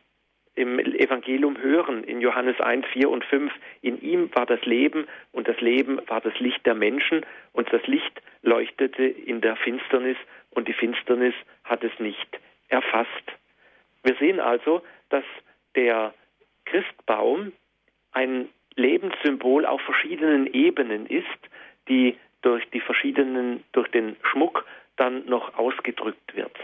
im 0.54 0.78
Evangelium 0.78 1.59
hören, 1.59 2.04
in 2.04 2.20
Johannes 2.20 2.61
1, 2.61 2.86
4 2.92 3.11
und 3.11 3.24
5. 3.24 3.52
In 3.82 4.00
ihm 4.00 4.30
war 4.34 4.46
das 4.46 4.64
Leben 4.64 5.09
und 5.32 5.48
das 5.48 5.61
Leben 5.61 6.00
war 6.07 6.20
das 6.20 6.38
Licht 6.38 6.64
der 6.64 6.76
Menschen 6.76 7.26
und 7.52 7.72
das 7.72 7.84
Licht 7.88 8.22
leuchtete 8.42 9.02
in 9.02 9.40
der 9.40 9.57
Finsternis 9.57 10.16
und 10.50 10.68
die 10.68 10.74
Finsternis 10.74 11.34
hat 11.64 11.82
es 11.82 11.98
nicht 11.98 12.38
erfasst. 12.68 13.11
Wir 14.04 14.14
sehen 14.20 14.38
also, 14.38 14.82
dass 15.09 15.24
der 15.74 16.14
Christbaum 16.66 17.52
ein 18.12 18.48
Lebenssymbol 18.76 19.66
auf 19.66 19.80
verschiedenen 19.80 20.46
Ebenen 20.46 21.07
ist, 21.07 21.26
die 21.89 22.16
durch 22.43 22.64
die 22.70 22.80
verschiedenen, 22.80 23.64
durch 23.72 23.91
den 23.91 24.16
Schmuck 24.22 24.64
dann 24.97 25.26
noch 25.26 25.55
ausgedrückt 25.59 26.34
wird. 26.34 26.57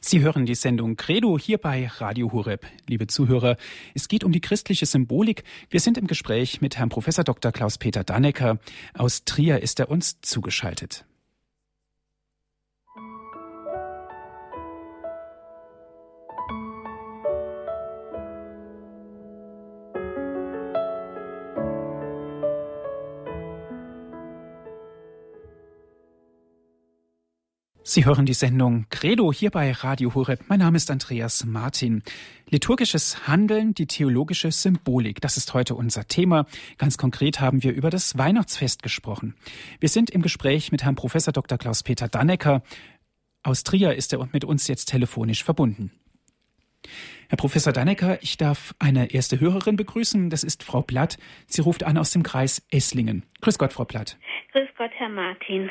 Sie 0.00 0.20
hören 0.20 0.46
die 0.46 0.54
Sendung 0.54 0.96
Credo 0.96 1.36
hier 1.36 1.58
bei 1.58 1.88
Radio 1.98 2.30
Hureb. 2.30 2.64
Liebe 2.86 3.08
Zuhörer, 3.08 3.56
es 3.94 4.06
geht 4.06 4.22
um 4.22 4.30
die 4.30 4.40
christliche 4.40 4.86
Symbolik. 4.86 5.42
Wir 5.68 5.80
sind 5.80 5.98
im 5.98 6.06
Gespräch 6.06 6.60
mit 6.60 6.76
Herrn 6.76 6.90
Professor 6.90 7.24
Dr. 7.24 7.50
Klaus-Peter 7.50 8.04
Dannecker. 8.04 8.58
Aus 8.94 9.24
Trier 9.24 9.62
ist 9.62 9.80
er 9.80 9.90
uns 9.90 10.20
zugeschaltet. 10.20 11.04
Sie 27.88 28.04
hören 28.04 28.26
die 28.26 28.34
Sendung 28.34 28.86
Credo 28.90 29.32
hier 29.32 29.50
bei 29.52 29.70
Radio 29.70 30.12
Horeb. 30.12 30.40
Mein 30.48 30.58
Name 30.58 30.76
ist 30.76 30.90
Andreas 30.90 31.44
Martin. 31.44 32.02
Liturgisches 32.50 33.28
Handeln, 33.28 33.74
die 33.74 33.86
theologische 33.86 34.50
Symbolik, 34.50 35.20
das 35.20 35.36
ist 35.36 35.54
heute 35.54 35.76
unser 35.76 36.08
Thema. 36.08 36.46
Ganz 36.78 36.98
konkret 36.98 37.38
haben 37.40 37.62
wir 37.62 37.72
über 37.72 37.88
das 37.88 38.18
Weihnachtsfest 38.18 38.82
gesprochen. 38.82 39.36
Wir 39.78 39.88
sind 39.88 40.10
im 40.10 40.22
Gespräch 40.22 40.72
mit 40.72 40.82
Herrn 40.82 40.96
Professor 40.96 41.32
Dr. 41.32 41.58
Klaus-Peter 41.58 42.08
Dannecker. 42.08 42.64
Aus 43.44 43.62
Trier 43.62 43.94
ist 43.94 44.12
er 44.12 44.28
mit 44.32 44.44
uns 44.44 44.66
jetzt 44.66 44.86
telefonisch 44.86 45.44
verbunden. 45.44 45.92
Herr 47.28 47.36
Professor 47.36 47.72
Dannecker, 47.72 48.20
ich 48.20 48.36
darf 48.36 48.74
eine 48.80 49.12
erste 49.12 49.38
Hörerin 49.38 49.76
begrüßen. 49.76 50.28
Das 50.28 50.42
ist 50.42 50.64
Frau 50.64 50.82
Platt. 50.82 51.18
Sie 51.46 51.60
ruft 51.60 51.84
an 51.84 51.98
aus 51.98 52.10
dem 52.10 52.24
Kreis 52.24 52.66
Esslingen. 52.68 53.24
Grüß 53.42 53.58
Gott, 53.58 53.72
Frau 53.72 53.84
Platt. 53.84 54.18
Grüß 54.50 54.68
Gott, 54.76 54.90
Herr 54.98 55.08
Martin. 55.08 55.70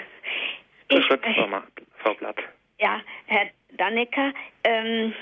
Grüß 0.90 1.08
Gott, 1.10 1.22
Frau. 1.24 1.62
Frau 1.98 2.14
Blatt. 2.16 2.38
Ja, 2.80 3.02
Herr 3.28 3.48
Dannecker, 3.78 4.34
ähm, 4.64 5.14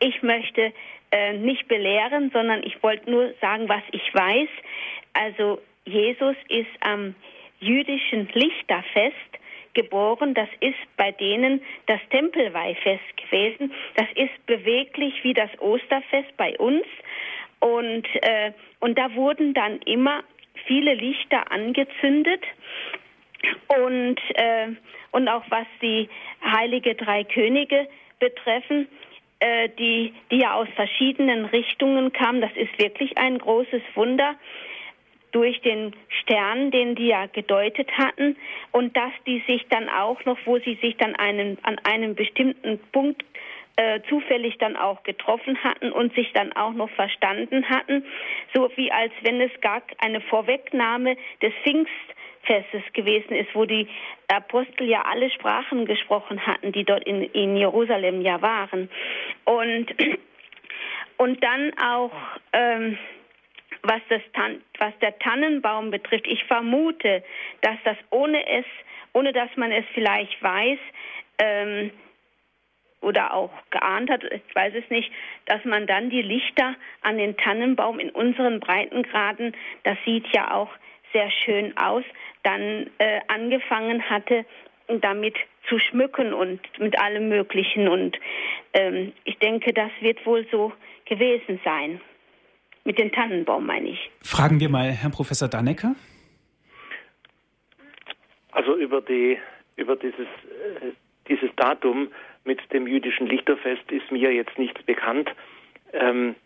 ich 0.00 0.22
möchte 0.22 0.72
äh, 1.10 1.32
nicht 1.34 1.68
belehren, 1.68 2.30
sondern 2.32 2.62
ich 2.62 2.82
wollte 2.82 3.10
nur 3.10 3.32
sagen, 3.40 3.68
was 3.68 3.82
ich 3.92 4.14
weiß. 4.14 4.48
Also 5.14 5.60
Jesus 5.84 6.36
ist 6.48 6.70
am 6.80 7.14
jüdischen 7.60 8.28
Lichterfest 8.32 9.14
geboren. 9.74 10.34
Das 10.34 10.48
ist 10.60 10.78
bei 10.96 11.12
denen 11.12 11.62
das 11.86 12.00
Tempelweihfest 12.10 13.16
gewesen. 13.16 13.72
Das 13.94 14.08
ist 14.14 14.46
beweglich 14.46 15.14
wie 15.22 15.34
das 15.34 15.50
Osterfest 15.60 16.36
bei 16.36 16.58
uns. 16.58 16.84
Und, 17.60 18.06
äh, 18.22 18.52
und 18.80 18.98
da 18.98 19.14
wurden 19.14 19.54
dann 19.54 19.78
immer 19.82 20.22
viele 20.66 20.94
Lichter 20.94 21.50
angezündet. 21.50 22.42
Und, 23.68 24.16
äh, 24.34 24.68
und 25.12 25.28
auch 25.28 25.44
was 25.48 25.66
die 25.82 26.08
heilige 26.42 26.94
drei 26.94 27.24
Könige 27.24 27.88
betreffen, 28.18 28.88
äh, 29.40 29.68
die, 29.78 30.14
die 30.30 30.38
ja 30.38 30.54
aus 30.54 30.68
verschiedenen 30.74 31.44
Richtungen 31.46 32.12
kamen, 32.12 32.40
das 32.40 32.52
ist 32.56 32.78
wirklich 32.78 33.18
ein 33.18 33.38
großes 33.38 33.82
Wunder 33.94 34.34
durch 35.32 35.60
den 35.60 35.94
Stern, 36.22 36.70
den 36.70 36.94
die 36.94 37.08
ja 37.08 37.26
gedeutet 37.26 37.90
hatten, 37.98 38.36
und 38.72 38.96
dass 38.96 39.12
die 39.26 39.42
sich 39.46 39.66
dann 39.68 39.88
auch 39.90 40.24
noch, 40.24 40.38
wo 40.46 40.58
sie 40.58 40.76
sich 40.76 40.96
dann 40.96 41.14
einen, 41.16 41.58
an 41.62 41.78
einem 41.84 42.14
bestimmten 42.14 42.78
Punkt 42.92 43.22
äh, 43.76 44.00
zufällig 44.08 44.56
dann 44.56 44.76
auch 44.76 45.02
getroffen 45.02 45.62
hatten 45.62 45.92
und 45.92 46.14
sich 46.14 46.32
dann 46.32 46.52
auch 46.54 46.72
noch 46.72 46.88
verstanden 46.90 47.68
hatten, 47.68 48.04
so 48.54 48.70
wie 48.76 48.90
als 48.90 49.12
wenn 49.20 49.38
es 49.42 49.50
gar 49.60 49.82
eine 49.98 50.22
Vorwegnahme 50.22 51.16
des 51.42 51.52
Pfingst 51.62 51.92
Festes 52.46 52.82
gewesen 52.92 53.34
ist, 53.34 53.54
wo 53.54 53.64
die 53.64 53.88
Apostel 54.28 54.88
ja 54.88 55.02
alle 55.02 55.30
Sprachen 55.30 55.84
gesprochen 55.84 56.46
hatten, 56.46 56.72
die 56.72 56.84
dort 56.84 57.04
in, 57.04 57.22
in 57.22 57.56
Jerusalem 57.56 58.22
ja 58.22 58.40
waren. 58.40 58.88
Und, 59.44 59.86
und 61.18 61.42
dann 61.42 61.72
auch, 61.78 62.12
ähm, 62.52 62.98
was, 63.82 64.00
das 64.08 64.22
was 64.78 64.98
der 65.00 65.18
Tannenbaum 65.18 65.90
betrifft, 65.90 66.26
ich 66.26 66.42
vermute, 66.44 67.22
dass 67.60 67.76
das 67.84 67.96
ohne 68.10 68.46
es, 68.48 68.64
ohne 69.12 69.32
dass 69.32 69.50
man 69.56 69.72
es 69.72 69.84
vielleicht 69.94 70.42
weiß, 70.42 70.78
ähm, 71.38 71.90
oder 73.00 73.34
auch 73.34 73.52
geahnt 73.70 74.10
hat, 74.10 74.24
ich 74.24 74.54
weiß 74.54 74.74
es 74.74 74.90
nicht, 74.90 75.12
dass 75.44 75.64
man 75.64 75.86
dann 75.86 76.10
die 76.10 76.22
Lichter 76.22 76.74
an 77.02 77.18
den 77.18 77.36
Tannenbaum 77.36 78.00
in 78.00 78.10
unseren 78.10 78.58
Breitengraden, 78.58 79.54
das 79.84 79.96
sieht 80.04 80.26
ja 80.34 80.52
auch 80.52 80.70
sehr 81.12 81.30
schön 81.30 81.76
aus, 81.76 82.04
dann 82.46 82.90
äh, 82.98 83.20
angefangen 83.26 84.08
hatte, 84.08 84.44
damit 85.00 85.34
zu 85.68 85.78
schmücken 85.80 86.32
und 86.32 86.60
mit 86.78 86.98
allem 86.98 87.28
Möglichen. 87.28 87.88
Und 87.88 88.16
ähm, 88.72 89.12
ich 89.24 89.36
denke, 89.38 89.72
das 89.72 89.90
wird 90.00 90.24
wohl 90.24 90.46
so 90.50 90.72
gewesen 91.06 91.60
sein. 91.64 92.00
Mit 92.84 93.00
dem 93.00 93.10
Tannenbaum 93.10 93.66
meine 93.66 93.88
ich. 93.88 94.10
Fragen 94.22 94.60
wir 94.60 94.68
mal 94.68 94.92
Herrn 94.92 95.10
Professor 95.10 95.48
Dannecker. 95.48 95.96
Also 98.52 98.76
über 98.76 99.00
die 99.00 99.38
über 99.74 99.96
dieses 99.96 100.20
äh, 100.20 100.92
dieses 101.28 101.50
Datum 101.56 102.12
mit 102.44 102.60
dem 102.72 102.86
jüdischen 102.86 103.26
Lichterfest 103.26 103.90
ist 103.90 104.12
mir 104.12 104.32
jetzt 104.32 104.56
nichts 104.56 104.80
bekannt. 104.84 105.28
Ähm, 105.92 106.36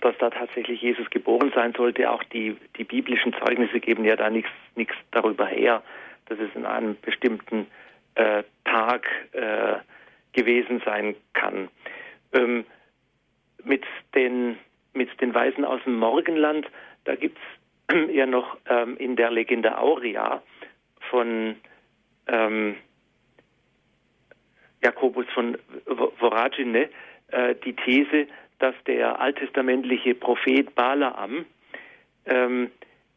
dass 0.00 0.16
da 0.18 0.30
tatsächlich 0.30 0.80
Jesus 0.80 1.10
geboren 1.10 1.52
sein 1.54 1.74
sollte. 1.76 2.10
Auch 2.10 2.24
die, 2.24 2.56
die 2.78 2.84
biblischen 2.84 3.34
Zeugnisse 3.44 3.80
geben 3.80 4.04
ja 4.06 4.16
da 4.16 4.30
nichts 4.30 4.50
darüber 5.10 5.46
her, 5.46 5.82
dass 6.26 6.38
es 6.38 6.54
in 6.54 6.66
einem 6.66 6.96
bestimmten 7.00 7.66
äh, 8.14 8.42
Tag 8.64 9.06
äh, 9.32 9.76
gewesen 10.32 10.80
sein 10.84 11.14
kann. 11.32 11.68
Ähm, 12.32 12.64
mit, 13.64 13.84
den, 14.14 14.58
mit 14.94 15.20
den 15.20 15.34
Weisen 15.34 15.64
aus 15.64 15.80
dem 15.84 15.96
Morgenland, 15.98 16.66
da 17.04 17.14
gibt 17.14 17.38
es 17.88 17.96
ja 18.14 18.26
noch 18.26 18.56
ähm, 18.66 18.96
in 18.96 19.16
der 19.16 19.30
Legende 19.30 19.76
Aurea 19.78 20.42
von 21.10 21.56
ähm, 22.28 22.76
Jakobus 24.82 25.26
von 25.34 25.58
Voragine 26.18 26.88
äh, 27.28 27.54
die 27.64 27.74
These, 27.74 28.26
dass 28.58 28.74
der 28.86 29.20
alttestamentliche 29.20 30.14
Prophet 30.14 30.74
Balaam 30.74 31.44
ähm, 32.26 32.70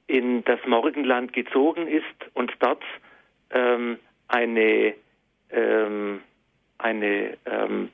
in 0.08 0.44
das 0.44 0.60
Morgenland 0.66 1.34
gezogen 1.34 1.88
ist 1.88 2.06
und 2.34 2.52
dort 2.60 2.84
ähm, 3.52 3.98
eine, 4.28 4.94
ähm, 5.52 6.22
eine 6.78 7.38
ähm, 7.46 7.90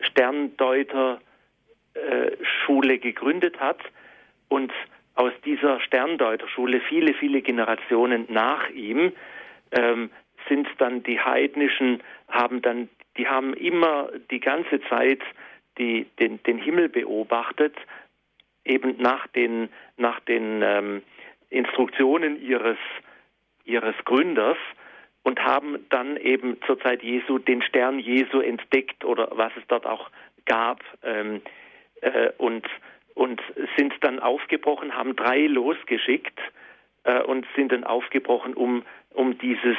Sterndeuter 0.00 1.20
äh, 1.94 2.98
gegründet 2.98 3.58
hat 3.60 3.80
und 4.48 4.72
aus 5.14 5.32
dieser 5.44 5.80
Sterndeuterschule 5.80 6.80
viele, 6.80 7.14
viele 7.14 7.40
Generationen 7.42 8.26
nach 8.28 8.68
ihm 8.70 9.12
ähm, 9.72 10.10
sind 10.48 10.68
dann 10.78 11.02
die 11.02 11.18
heidnischen, 11.18 12.02
haben 12.28 12.62
dann, 12.62 12.88
die 13.16 13.26
haben 13.26 13.54
immer 13.54 14.10
die 14.30 14.40
ganze 14.40 14.80
Zeit 14.82 15.20
die, 15.78 16.06
den, 16.20 16.42
den 16.44 16.58
Himmel 16.58 16.88
beobachtet, 16.88 17.74
eben 18.64 18.96
nach 18.98 19.26
den, 19.28 19.68
nach 19.96 20.20
den 20.20 20.60
ähm, 20.62 21.02
Instruktionen 21.50 22.40
ihres, 22.40 22.78
ihres 23.64 23.94
Gründers 24.04 24.58
und 25.22 25.40
haben 25.42 25.84
dann 25.90 26.16
eben 26.16 26.60
zur 26.66 26.78
Zeit 26.80 27.02
Jesu 27.02 27.38
den 27.38 27.62
Stern 27.62 27.98
Jesu 27.98 28.40
entdeckt 28.40 29.04
oder 29.04 29.28
was 29.32 29.52
es 29.56 29.64
dort 29.68 29.86
auch 29.86 30.10
gab 30.44 30.82
ähm, 31.02 31.42
äh, 32.00 32.30
und, 32.38 32.66
und 33.14 33.42
sind 33.76 33.92
dann 34.02 34.20
aufgebrochen, 34.20 34.94
haben 34.94 35.16
drei 35.16 35.46
losgeschickt 35.46 36.38
äh, 37.04 37.22
und 37.22 37.46
sind 37.56 37.72
dann 37.72 37.84
aufgebrochen, 37.84 38.54
um, 38.54 38.84
um, 39.10 39.36
dieses, 39.38 39.76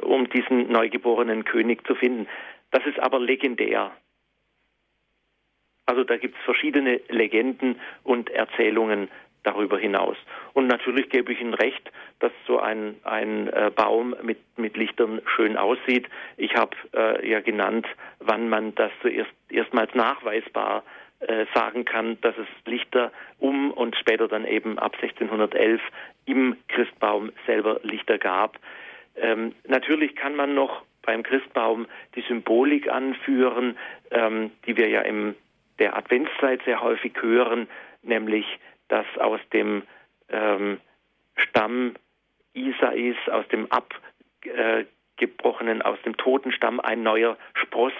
um 0.00 0.28
diesen 0.30 0.70
neugeborenen 0.70 1.44
König 1.44 1.86
zu 1.86 1.94
finden. 1.94 2.26
Das 2.70 2.84
ist 2.86 2.98
aber 2.98 3.20
legendär. 3.20 3.92
Also 5.86 6.04
da 6.04 6.16
gibt 6.16 6.36
es 6.36 6.44
verschiedene 6.44 7.00
Legenden 7.08 7.80
und 8.04 8.30
Erzählungen 8.30 9.08
darüber 9.42 9.78
hinaus. 9.78 10.16
Und 10.52 10.66
natürlich 10.66 11.08
gebe 11.10 11.32
ich 11.32 11.40
Ihnen 11.40 11.54
recht, 11.54 11.90
dass 12.20 12.32
so 12.46 12.58
ein, 12.58 12.96
ein 13.04 13.48
äh, 13.48 13.70
Baum 13.74 14.14
mit, 14.22 14.38
mit 14.56 14.76
Lichtern 14.76 15.20
schön 15.36 15.56
aussieht. 15.56 16.08
Ich 16.36 16.54
habe 16.54 16.76
äh, 16.94 17.28
ja 17.28 17.40
genannt, 17.40 17.86
wann 18.18 18.48
man 18.48 18.74
das 18.74 18.90
zuerst 19.02 19.30
erstmals 19.48 19.94
nachweisbar 19.94 20.82
äh, 21.20 21.46
sagen 21.54 21.84
kann, 21.84 22.20
dass 22.20 22.36
es 22.38 22.46
Lichter 22.64 23.12
um 23.38 23.70
und 23.72 23.96
später 23.96 24.28
dann 24.28 24.44
eben 24.44 24.78
ab 24.78 24.94
1611 25.00 25.80
im 26.26 26.56
Christbaum 26.68 27.32
selber 27.46 27.80
Lichter 27.82 28.18
gab. 28.18 28.58
Ähm, 29.16 29.54
natürlich 29.66 30.14
kann 30.14 30.36
man 30.36 30.54
noch 30.54 30.82
beim 31.02 31.22
Christbaum 31.22 31.86
die 32.14 32.20
Symbolik 32.22 32.88
anführen, 32.88 33.76
ähm, 34.10 34.50
die 34.66 34.76
wir 34.76 34.88
ja 34.88 35.00
im 35.00 35.34
der 35.78 35.96
Adventszeit 35.96 36.60
sehr 36.64 36.80
häufig 36.80 37.14
hören, 37.20 37.68
nämlich 38.02 38.44
dass 38.88 39.06
aus 39.18 39.40
dem 39.52 39.82
ähm, 40.28 40.80
Stamm 41.36 41.94
Isais, 42.54 43.16
aus 43.30 43.46
dem 43.48 43.68
abgebrochenen, 43.70 45.82
aus 45.82 45.98
dem 46.04 46.16
toten 46.16 46.52
Stamm 46.52 46.80
ein 46.80 47.02
neuer 47.02 47.36
Spross 47.54 47.92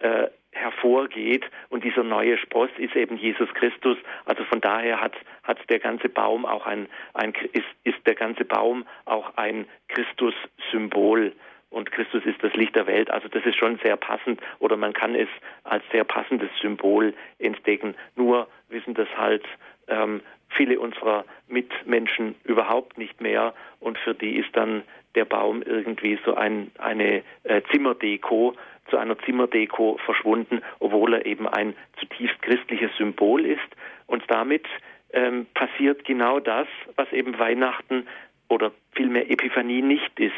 äh, 0.00 0.28
hervorgeht 0.52 1.44
und 1.70 1.82
dieser 1.82 2.04
neue 2.04 2.36
Spross 2.36 2.70
ist 2.76 2.94
eben 2.94 3.16
Jesus 3.16 3.52
Christus. 3.54 3.96
Also 4.26 4.44
von 4.44 4.60
daher 4.60 5.00
hat, 5.00 5.14
hat 5.42 5.58
der 5.70 5.78
ganze 5.78 6.08
Baum 6.08 6.44
auch 6.44 6.66
ein, 6.66 6.88
ein 7.14 7.32
ist, 7.52 7.64
ist 7.84 8.06
der 8.06 8.14
ganze 8.14 8.44
Baum 8.44 8.86
auch 9.06 9.36
ein 9.36 9.66
Christus-Symbol 9.88 11.32
und 11.70 11.90
Christus 11.90 12.24
ist 12.26 12.42
das 12.42 12.52
Licht 12.52 12.76
der 12.76 12.86
Welt. 12.86 13.10
Also 13.10 13.28
das 13.28 13.44
ist 13.46 13.56
schon 13.56 13.78
sehr 13.82 13.96
passend 13.96 14.40
oder 14.58 14.76
man 14.76 14.92
kann 14.92 15.14
es 15.14 15.28
als 15.64 15.82
sehr 15.90 16.04
passendes 16.04 16.50
Symbol 16.60 17.14
entdecken. 17.38 17.94
Nur 18.14 18.46
wissen 18.68 18.92
das 18.92 19.08
halt 19.16 19.44
ähm, 19.88 20.20
viele 20.48 20.78
unserer 20.78 21.24
Mitmenschen 21.48 22.34
überhaupt 22.44 22.98
nicht 22.98 23.20
mehr 23.20 23.54
und 23.80 23.98
für 23.98 24.14
die 24.14 24.36
ist 24.36 24.54
dann 24.54 24.82
der 25.14 25.24
Baum 25.24 25.62
irgendwie 25.62 26.18
so 26.24 26.34
ein, 26.34 26.70
eine 26.78 27.22
äh, 27.44 27.62
Zimmerdeko, 27.70 28.54
zu 28.90 28.96
einer 28.96 29.18
Zimmerdeko 29.20 29.98
verschwunden, 30.04 30.60
obwohl 30.80 31.14
er 31.14 31.26
eben 31.26 31.46
ein 31.46 31.74
zutiefst 31.98 32.40
christliches 32.42 32.90
Symbol 32.96 33.44
ist. 33.44 33.60
Und 34.06 34.24
damit 34.28 34.66
ähm, 35.12 35.46
passiert 35.54 36.04
genau 36.04 36.40
das, 36.40 36.66
was 36.96 37.10
eben 37.12 37.38
Weihnachten 37.38 38.06
oder 38.48 38.72
vielmehr 38.92 39.30
Epiphanie 39.30 39.82
nicht 39.82 40.18
ist. 40.18 40.32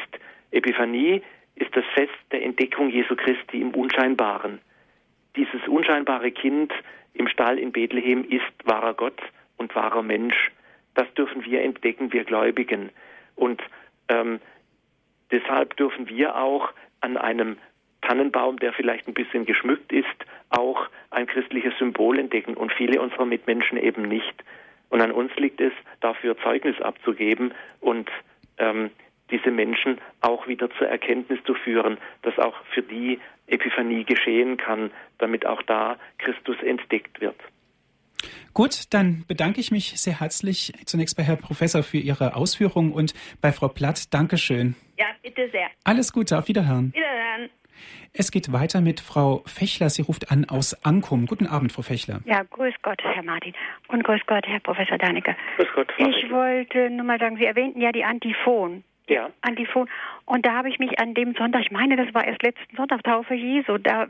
Epiphanie 0.50 1.22
ist 1.56 1.74
das 1.74 1.84
Fest 1.94 2.12
der 2.32 2.42
Entdeckung 2.42 2.90
Jesu 2.90 3.16
Christi 3.16 3.60
im 3.60 3.70
Unscheinbaren. 3.70 4.60
Dieses 5.36 5.66
unscheinbare 5.66 6.30
Kind 6.30 6.72
im 7.14 7.28
Stall 7.28 7.58
in 7.58 7.72
Bethlehem 7.72 8.24
ist 8.28 8.42
wahrer 8.64 8.94
Gott 8.94 9.20
und 9.56 9.74
wahrer 9.74 10.02
Mensch. 10.02 10.50
Das 10.94 11.12
dürfen 11.14 11.44
wir 11.44 11.62
entdecken, 11.62 12.12
wir 12.12 12.24
Gläubigen. 12.24 12.90
Und 13.36 13.62
ähm, 14.08 14.40
deshalb 15.30 15.76
dürfen 15.76 16.08
wir 16.08 16.36
auch 16.36 16.70
an 17.00 17.16
einem 17.16 17.56
Tannenbaum, 18.02 18.58
der 18.58 18.72
vielleicht 18.72 19.08
ein 19.08 19.14
bisschen 19.14 19.46
geschmückt 19.46 19.92
ist, 19.92 20.06
auch 20.50 20.88
ein 21.10 21.26
christliches 21.26 21.72
Symbol 21.78 22.18
entdecken 22.18 22.54
und 22.54 22.72
viele 22.72 23.00
unserer 23.00 23.24
Mitmenschen 23.24 23.78
eben 23.78 24.02
nicht. 24.02 24.44
Und 24.90 25.00
an 25.00 25.10
uns 25.10 25.34
liegt 25.36 25.60
es, 25.60 25.72
dafür 26.00 26.36
Zeugnis 26.38 26.80
abzugeben 26.80 27.52
und 27.80 28.10
ähm, 28.58 28.90
diese 29.30 29.50
Menschen 29.50 29.98
auch 30.20 30.46
wieder 30.46 30.70
zur 30.72 30.86
Erkenntnis 30.86 31.38
zu 31.44 31.54
führen, 31.54 31.98
dass 32.22 32.38
auch 32.38 32.54
für 32.72 32.82
die 32.82 33.18
Epiphanie 33.46 34.04
geschehen 34.04 34.56
kann, 34.56 34.90
damit 35.18 35.46
auch 35.46 35.62
da 35.62 35.96
Christus 36.18 36.56
entdeckt 36.62 37.20
wird. 37.20 37.36
Gut, 38.54 38.94
dann 38.94 39.24
bedanke 39.26 39.60
ich 39.60 39.70
mich 39.70 40.00
sehr 40.00 40.20
herzlich 40.20 40.72
zunächst 40.86 41.16
bei 41.16 41.24
Herrn 41.24 41.38
Professor 41.38 41.82
für 41.82 41.98
Ihre 41.98 42.36
Ausführungen 42.36 42.92
und 42.92 43.12
bei 43.40 43.52
Frau 43.52 43.68
Platt. 43.68 44.14
Dankeschön. 44.14 44.76
Ja, 44.96 45.06
bitte 45.22 45.50
sehr. 45.50 45.68
Alles 45.82 46.12
Gute, 46.12 46.38
auf 46.38 46.48
Wiederhören. 46.48 46.92
Wiederhören. 46.94 47.50
Es 48.12 48.30
geht 48.30 48.52
weiter 48.52 48.80
mit 48.80 49.00
Frau 49.00 49.42
Fechler. 49.46 49.90
Sie 49.90 50.02
ruft 50.02 50.30
an 50.30 50.44
aus 50.44 50.84
Ankum. 50.84 51.26
Guten 51.26 51.48
Abend, 51.48 51.72
Frau 51.72 51.82
Fechler. 51.82 52.20
Ja, 52.24 52.44
grüß 52.44 52.74
Gott, 52.82 53.02
Herr 53.02 53.24
Martin. 53.24 53.54
Und 53.88 54.04
grüß 54.04 54.20
Gott, 54.26 54.46
Herr 54.46 54.60
Professor 54.60 54.98
Danecke. 54.98 55.34
Grüß 55.56 55.68
Gott, 55.74 55.92
Frau 55.92 56.08
Ich 56.08 56.30
wollte 56.30 56.90
nur 56.90 57.04
mal 57.04 57.18
sagen, 57.18 57.36
Sie 57.36 57.44
erwähnten 57.44 57.80
ja 57.80 57.90
die 57.90 58.04
Antiphon. 58.04 58.84
Ja. 59.08 59.30
Antiphon. 59.42 59.88
Und 60.24 60.46
da 60.46 60.52
habe 60.54 60.68
ich 60.68 60.78
mich 60.78 60.98
an 60.98 61.14
dem 61.14 61.34
Sonntag, 61.34 61.62
ich 61.62 61.70
meine, 61.70 61.96
das 61.96 62.12
war 62.14 62.24
erst 62.26 62.42
letzten 62.42 62.76
Sonntag, 62.76 63.04
Taufe 63.04 63.34
Jesu, 63.34 63.78
da 63.78 64.06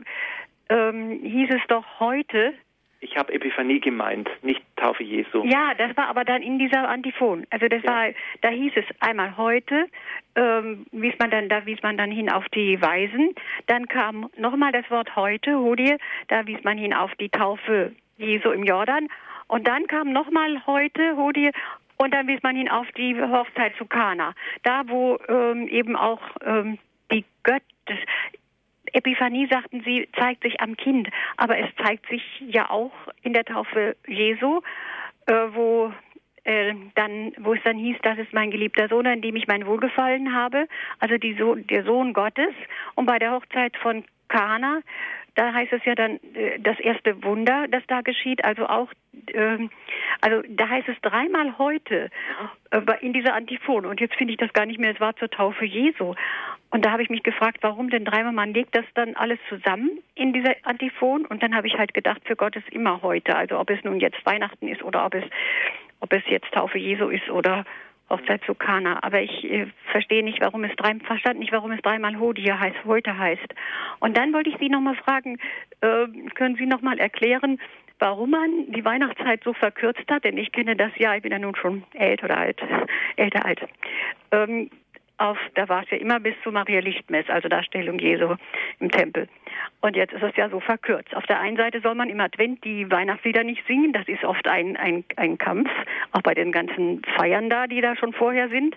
ähm, 0.69 1.19
hieß 1.21 1.49
es 1.51 1.61
doch 1.67 1.85
heute. 1.99 2.53
Ich 3.01 3.17
habe 3.17 3.33
Epiphanie 3.33 3.79
gemeint, 3.81 4.29
nicht 4.41 4.63
Taufe 4.77 5.03
Jesu. 5.03 5.43
Ja, 5.45 5.73
das 5.77 5.95
war 5.97 6.07
aber 6.07 6.23
dann 6.23 6.41
in 6.41 6.57
dieser 6.57 6.87
Antiphon. 6.87 7.45
Also 7.51 7.67
das 7.67 7.83
Ja. 7.83 7.91
war, 7.91 8.05
da 8.41 8.49
hieß 8.49 8.71
es 8.77 8.85
einmal 9.01 9.35
heute, 9.37 9.87
ähm, 10.35 10.85
wies 10.91 11.13
man 11.19 11.29
dann, 11.29 11.49
da 11.49 11.65
wies 11.65 11.83
man 11.83 11.97
dann 11.97 12.09
hin 12.09 12.31
auf 12.31 12.47
die 12.49 12.81
Weisen. 12.81 13.35
Dann 13.67 13.87
kam 13.87 14.29
nochmal 14.37 14.71
das 14.71 14.89
Wort 14.89 15.15
heute, 15.15 15.57
Hodie, 15.59 15.97
da 16.29 16.47
wies 16.47 16.63
man 16.63 16.77
hin 16.77 16.93
auf 16.93 17.13
die 17.15 17.29
Taufe 17.29 17.91
Jesu 18.17 18.49
im 18.51 18.63
Jordan. 18.63 19.07
Und 19.47 19.67
dann 19.67 19.85
kam 19.87 20.11
nochmal 20.11 20.65
heute, 20.65 21.15
Hodie, 21.17 21.51
und 21.97 22.13
dann 22.13 22.27
wies 22.27 22.41
man 22.43 22.55
hin 22.55 22.69
auf 22.69 22.87
die 22.97 23.19
Hochzeit 23.19 23.75
zu 23.77 23.85
Kana. 23.85 24.33
Da, 24.63 24.83
wo 24.87 25.17
ähm, 25.27 25.67
eben 25.67 25.95
auch 25.95 26.21
ähm, 26.43 26.77
die 27.11 27.25
Götter, 27.43 27.63
Epiphanie, 28.93 29.47
sagten 29.47 29.81
sie, 29.83 30.07
zeigt 30.17 30.43
sich 30.43 30.61
am 30.61 30.77
Kind. 30.77 31.09
Aber 31.37 31.57
es 31.57 31.69
zeigt 31.83 32.07
sich 32.07 32.23
ja 32.39 32.69
auch 32.69 32.93
in 33.23 33.33
der 33.33 33.45
Taufe 33.45 33.95
Jesu, 34.07 34.61
äh, 35.27 35.33
wo 35.51 35.91
äh, 36.45 36.73
dann, 36.95 37.33
wo 37.39 37.53
es 37.53 37.63
dann 37.63 37.77
hieß, 37.77 37.97
das 38.03 38.17
ist 38.17 38.33
mein 38.33 38.51
geliebter 38.51 38.87
Sohn, 38.87 39.07
an 39.07 39.21
dem 39.21 39.35
ich 39.35 39.47
mein 39.47 39.65
Wohlgefallen 39.65 40.33
habe, 40.33 40.67
also 40.99 41.15
so 41.37 41.55
der 41.55 41.83
Sohn 41.83 42.13
Gottes. 42.13 42.53
Und 42.95 43.05
bei 43.05 43.19
der 43.19 43.31
Hochzeit 43.31 43.75
von 43.77 44.05
Kana, 44.27 44.81
da 45.35 45.53
heißt 45.53 45.73
es 45.73 45.83
ja 45.85 45.95
dann 45.95 46.19
äh, 46.33 46.59
das 46.59 46.79
erste 46.79 47.23
Wunder, 47.23 47.67
das 47.69 47.83
da 47.87 48.01
geschieht, 48.01 48.43
also 48.43 48.67
auch, 48.67 48.89
ähm, 49.33 49.69
also 50.21 50.41
da 50.49 50.69
heißt 50.69 50.87
es 50.87 50.99
dreimal 51.01 51.57
heute 51.57 52.09
äh, 52.71 52.81
in 53.01 53.13
dieser 53.13 53.33
Antiphon. 53.33 53.85
Und 53.85 53.99
jetzt 53.99 54.15
finde 54.15 54.33
ich 54.33 54.39
das 54.39 54.53
gar 54.53 54.65
nicht 54.65 54.79
mehr, 54.79 54.93
es 54.93 54.99
war 54.99 55.15
zur 55.17 55.29
Taufe 55.29 55.65
Jesu. 55.65 56.15
Und 56.71 56.85
da 56.85 56.91
habe 56.91 57.03
ich 57.03 57.09
mich 57.09 57.23
gefragt, 57.23 57.59
warum 57.61 57.89
denn 57.89 58.05
dreimal? 58.05 58.33
Man 58.33 58.53
legt 58.53 58.75
das 58.75 58.85
dann 58.95 59.15
alles 59.15 59.39
zusammen 59.49 59.99
in 60.15 60.33
dieser 60.33 60.55
Antiphon. 60.63 61.25
Und 61.25 61.43
dann 61.43 61.55
habe 61.55 61.67
ich 61.67 61.77
halt 61.77 61.93
gedacht, 61.93 62.21
für 62.25 62.35
Gott 62.35 62.55
ist 62.55 62.69
immer 62.69 63.01
heute. 63.01 63.35
Also 63.35 63.59
ob 63.59 63.69
es 63.69 63.83
nun 63.83 63.99
jetzt 63.99 64.25
Weihnachten 64.25 64.67
ist 64.67 64.83
oder 64.83 65.05
ob 65.05 65.15
es, 65.15 65.23
ob 65.99 66.11
es 66.13 66.23
jetzt 66.27 66.51
Taufe 66.51 66.77
Jesu 66.77 67.09
ist 67.09 67.29
oder 67.29 67.65
Hochzeit 68.09 68.41
zu 68.45 68.53
Kana. 68.53 68.99
Aber 69.03 69.21
ich 69.21 69.43
äh, 69.43 69.67
verstehe 69.91 70.23
nicht, 70.23 70.41
warum 70.41 70.63
es 70.63 70.75
drei, 70.75 70.95
verstand 71.05 71.39
nicht, 71.39 71.51
warum 71.51 71.71
es 71.71 71.81
dreimal 71.81 72.19
Hodie 72.19 72.51
heißt, 72.51 72.85
heute 72.85 73.17
heißt. 73.17 73.53
Und 73.99 74.17
dann 74.17 74.33
wollte 74.33 74.49
ich 74.49 74.57
Sie 74.59 74.69
nochmal 74.69 74.95
fragen, 74.95 75.37
äh, 75.81 76.07
können 76.35 76.55
Sie 76.55 76.65
nochmal 76.65 76.99
erklären, 76.99 77.59
warum 77.99 78.31
man 78.31 78.71
die 78.71 78.83
Weihnachtszeit 78.83 79.43
so 79.43 79.53
verkürzt 79.53 80.09
hat? 80.09 80.23
Denn 80.23 80.37
ich 80.37 80.51
kenne 80.51 80.75
das 80.75 80.91
ja, 80.97 81.15
ich 81.15 81.21
bin 81.21 81.31
ja 81.31 81.39
nun 81.39 81.55
schon 81.55 81.83
älter 81.93 82.25
oder 82.25 82.37
alt, 82.37 82.61
älter 83.15 83.45
alt. 83.45 83.61
Ähm, 84.31 84.69
auf, 85.17 85.37
da 85.55 85.69
war 85.69 85.83
es 85.83 85.89
ja 85.89 85.97
immer 85.97 86.19
bis 86.19 86.35
zu 86.43 86.51
Maria 86.51 86.79
Lichtmess, 86.79 87.29
also 87.29 87.47
Darstellung 87.47 87.99
Jesu 87.99 88.35
im 88.79 88.91
Tempel. 88.91 89.27
Und 89.81 89.95
jetzt 89.95 90.13
ist 90.13 90.23
es 90.23 90.35
ja 90.35 90.49
so 90.49 90.59
verkürzt. 90.59 91.15
Auf 91.15 91.25
der 91.25 91.39
einen 91.39 91.57
Seite 91.57 91.81
soll 91.81 91.95
man 91.95 92.09
im 92.09 92.19
Advent 92.19 92.63
die 92.63 92.89
Weihnachtslieder 92.89 93.43
nicht 93.43 93.65
singen. 93.67 93.93
Das 93.93 94.07
ist 94.07 94.23
oft 94.23 94.47
ein, 94.47 94.75
ein, 94.77 95.03
ein 95.15 95.37
Kampf, 95.37 95.69
auch 96.11 96.21
bei 96.21 96.33
den 96.33 96.51
ganzen 96.51 97.01
Feiern 97.15 97.49
da, 97.49 97.67
die 97.67 97.81
da 97.81 97.95
schon 97.95 98.13
vorher 98.13 98.49
sind 98.49 98.75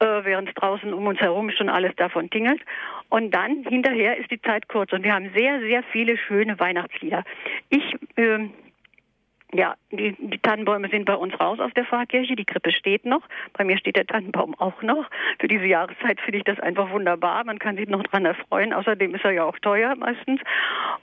äh, 0.00 0.24
während 0.24 0.50
draußen 0.54 0.92
um 0.92 1.06
uns 1.06 1.20
herum 1.20 1.50
schon 1.50 1.68
alles 1.68 1.94
davon 1.96 2.30
tingelt. 2.30 2.60
Und 3.08 3.32
dann 3.32 3.64
hinterher 3.64 4.16
ist 4.16 4.30
die 4.30 4.40
Zeit 4.40 4.68
kurz 4.68 4.92
und 4.92 5.04
wir 5.04 5.14
haben 5.14 5.30
sehr, 5.34 5.60
sehr 5.60 5.82
viele 5.84 6.16
schöne 6.16 6.58
Weihnachtslieder. 6.58 7.24
Ich 7.70 7.94
äh, 8.16 8.48
ja, 9.54 9.76
die, 9.92 10.16
die 10.18 10.38
Tannenbäume 10.38 10.88
sind 10.88 11.04
bei 11.04 11.14
uns 11.14 11.38
raus 11.38 11.60
aus 11.60 11.72
der 11.74 11.84
Pfarrkirche. 11.84 12.34
Die 12.34 12.44
Krippe 12.44 12.72
steht 12.72 13.04
noch. 13.04 13.22
Bei 13.52 13.64
mir 13.64 13.78
steht 13.78 13.96
der 13.96 14.06
Tannenbaum 14.06 14.54
auch 14.58 14.82
noch. 14.82 15.08
Für 15.38 15.46
diese 15.46 15.66
Jahreszeit 15.66 16.20
finde 16.20 16.38
ich 16.38 16.44
das 16.44 16.58
einfach 16.58 16.90
wunderbar. 16.90 17.44
Man 17.44 17.60
kann 17.60 17.76
sich 17.76 17.88
noch 17.88 18.02
dran 18.02 18.24
erfreuen. 18.24 18.72
Außerdem 18.72 19.14
ist 19.14 19.24
er 19.24 19.30
ja 19.30 19.44
auch 19.44 19.58
teuer 19.60 19.94
meistens. 19.94 20.40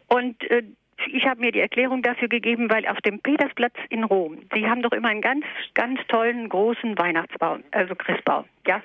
Und 0.07 0.43
äh, 0.51 0.63
ich 1.07 1.25
habe 1.25 1.39
mir 1.39 1.51
die 1.51 1.61
Erklärung 1.61 2.01
dafür 2.01 2.27
gegeben, 2.27 2.69
weil 2.69 2.85
auf 2.87 2.99
dem 3.01 3.19
Petersplatz 3.19 3.73
in 3.89 4.03
Rom, 4.03 4.37
die 4.55 4.67
haben 4.67 4.81
doch 4.81 4.91
immer 4.91 5.09
einen 5.09 5.21
ganz, 5.21 5.45
ganz 5.73 5.99
tollen 6.07 6.49
großen 6.49 6.97
Weihnachtsbaum, 6.97 7.63
also 7.71 7.95
Christbaum, 7.95 8.45
ja. 8.67 8.81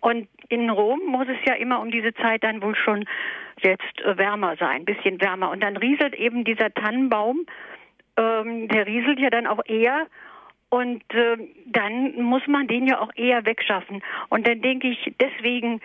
Und 0.00 0.28
in 0.48 0.68
Rom 0.68 1.00
muss 1.06 1.26
es 1.28 1.38
ja 1.46 1.54
immer 1.54 1.80
um 1.80 1.90
diese 1.90 2.12
Zeit 2.14 2.44
dann 2.44 2.60
wohl 2.62 2.76
schon 2.76 3.06
jetzt 3.62 4.00
äh, 4.04 4.18
wärmer 4.18 4.56
sein, 4.56 4.84
bisschen 4.84 5.20
wärmer. 5.20 5.50
Und 5.50 5.62
dann 5.62 5.76
rieselt 5.76 6.14
eben 6.14 6.44
dieser 6.44 6.72
Tannenbaum 6.74 7.46
ähm, 8.16 8.68
der 8.68 8.86
rieselt 8.86 9.18
ja 9.18 9.30
dann 9.30 9.46
auch 9.46 9.64
eher 9.66 10.06
und 10.68 11.02
äh, 11.14 11.36
dann 11.66 12.20
muss 12.20 12.42
man 12.46 12.66
den 12.66 12.86
ja 12.88 13.00
auch 13.00 13.10
eher 13.14 13.44
wegschaffen. 13.46 14.02
Und 14.28 14.46
dann 14.46 14.60
denke 14.60 14.88
ich, 14.88 15.14
deswegen 15.20 15.80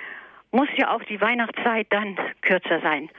muss 0.52 0.68
ja 0.78 0.96
auch 0.96 1.04
die 1.04 1.22
Weihnachtszeit 1.22 1.88
dann 1.92 2.18
kürzer 2.42 2.82
sein. 2.82 3.10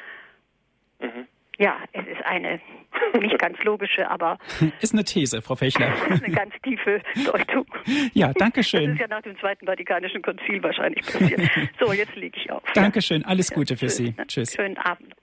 Mhm. 1.01 1.27
Ja, 1.59 1.77
es 1.93 2.07
ist 2.07 2.25
eine 2.25 2.59
nicht 3.21 3.39
ganz 3.39 3.63
logische, 3.63 4.11
aber. 4.11 4.39
Ist 4.81 4.95
eine 4.95 5.05
These, 5.05 5.43
Frau 5.43 5.55
Fechler. 5.55 5.93
eine 6.09 6.35
ganz 6.35 6.55
tiefe 6.63 7.03
Deutung. 7.25 7.67
Ja, 8.15 8.33
danke 8.33 8.65
schön. 8.65 8.87
Das 8.87 8.95
ist 8.95 9.01
ja 9.01 9.09
nach 9.09 9.23
dem 9.23 9.39
Zweiten 9.39 9.67
Vatikanischen 9.67 10.23
Konzil 10.23 10.63
wahrscheinlich 10.63 11.03
passiert. 11.03 11.43
So, 11.79 11.93
jetzt 11.93 12.17
lege 12.17 12.37
ich 12.37 12.51
auf. 12.51 12.63
Dankeschön, 12.75 13.25
alles 13.25 13.53
Gute 13.53 13.75
ja, 13.75 13.79
für 13.79 13.91
schön, 13.91 14.15
Sie. 14.17 14.27
Tschüss. 14.27 14.55
Schönen 14.55 14.79
Abend. 14.79 15.15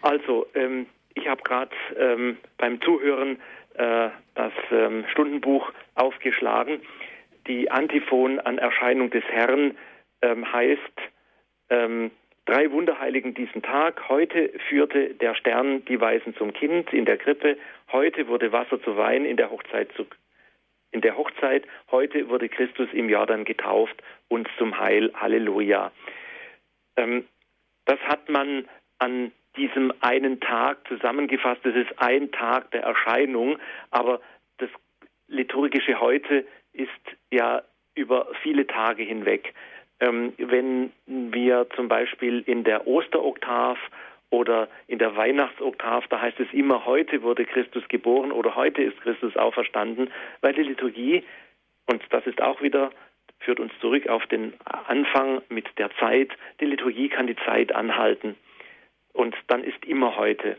Also, 0.00 0.46
ähm, 0.54 0.86
ich 1.16 1.26
habe 1.28 1.42
gerade 1.42 1.74
ähm, 1.98 2.36
beim 2.58 2.80
Zuhören 2.80 3.40
äh, 3.74 4.10
das 4.34 4.52
ähm, 4.70 5.04
Stundenbuch 5.10 5.72
aufgeschlagen. 5.94 6.80
Die 7.46 7.70
Antiphon 7.70 8.38
an 8.40 8.58
Erscheinung 8.58 9.10
des 9.10 9.24
Herrn 9.24 9.76
ähm, 10.22 10.52
heißt 10.52 10.80
ähm, 11.70 12.10
Drei 12.44 12.70
Wunderheiligen 12.70 13.34
diesen 13.34 13.60
Tag. 13.62 14.08
Heute 14.08 14.52
führte 14.68 15.14
der 15.14 15.34
Stern 15.34 15.84
die 15.86 16.00
Weisen 16.00 16.36
zum 16.36 16.52
Kind 16.52 16.92
in 16.92 17.04
der 17.04 17.16
Krippe. 17.16 17.58
Heute 17.90 18.28
wurde 18.28 18.52
Wasser 18.52 18.80
zu 18.82 18.96
Wein 18.96 19.24
in 19.24 19.36
der 19.36 19.50
Hochzeit 19.50 19.90
zu, 19.96 20.06
in 20.92 21.00
der 21.00 21.16
Hochzeit. 21.16 21.64
Heute 21.90 22.28
wurde 22.28 22.48
Christus 22.48 22.88
im 22.92 23.08
Jordan 23.08 23.44
getauft, 23.44 24.00
uns 24.28 24.48
zum 24.58 24.78
Heil. 24.78 25.12
Halleluja. 25.14 25.90
Ähm, 26.96 27.26
das 27.84 27.98
hat 28.06 28.28
man 28.28 28.68
an 29.00 29.32
diesem 29.56 29.92
einen 30.00 30.40
Tag 30.40 30.86
zusammengefasst. 30.88 31.60
Das 31.64 31.74
ist 31.74 31.90
ein 31.98 32.30
Tag 32.32 32.70
der 32.70 32.82
Erscheinung, 32.82 33.58
aber 33.90 34.20
das 34.58 34.70
liturgische 35.28 36.00
Heute 36.00 36.46
ist 36.72 36.90
ja 37.30 37.62
über 37.94 38.28
viele 38.42 38.66
Tage 38.66 39.02
hinweg. 39.02 39.54
Ähm, 40.00 40.34
wenn 40.36 40.92
wir 41.06 41.66
zum 41.74 41.88
Beispiel 41.88 42.42
in 42.46 42.64
der 42.64 42.86
Osteroktav 42.86 43.78
oder 44.28 44.68
in 44.86 44.98
der 44.98 45.16
Weihnachtsoktav, 45.16 46.06
da 46.08 46.20
heißt 46.20 46.38
es 46.40 46.52
immer, 46.52 46.84
heute 46.84 47.22
wurde 47.22 47.46
Christus 47.46 47.86
geboren 47.88 48.32
oder 48.32 48.54
heute 48.54 48.82
ist 48.82 49.00
Christus 49.00 49.36
auferstanden, 49.36 50.10
weil 50.42 50.52
die 50.52 50.64
Liturgie, 50.64 51.24
und 51.86 52.02
das 52.10 52.26
ist 52.26 52.42
auch 52.42 52.60
wieder, 52.60 52.90
führt 53.38 53.60
uns 53.60 53.72
zurück 53.80 54.08
auf 54.08 54.26
den 54.26 54.52
Anfang 54.64 55.40
mit 55.48 55.66
der 55.78 55.90
Zeit, 55.96 56.30
die 56.60 56.66
Liturgie 56.66 57.08
kann 57.08 57.26
die 57.26 57.36
Zeit 57.36 57.74
anhalten 57.74 58.36
und 59.16 59.34
dann 59.48 59.64
ist 59.64 59.84
immer 59.84 60.16
heute. 60.16 60.56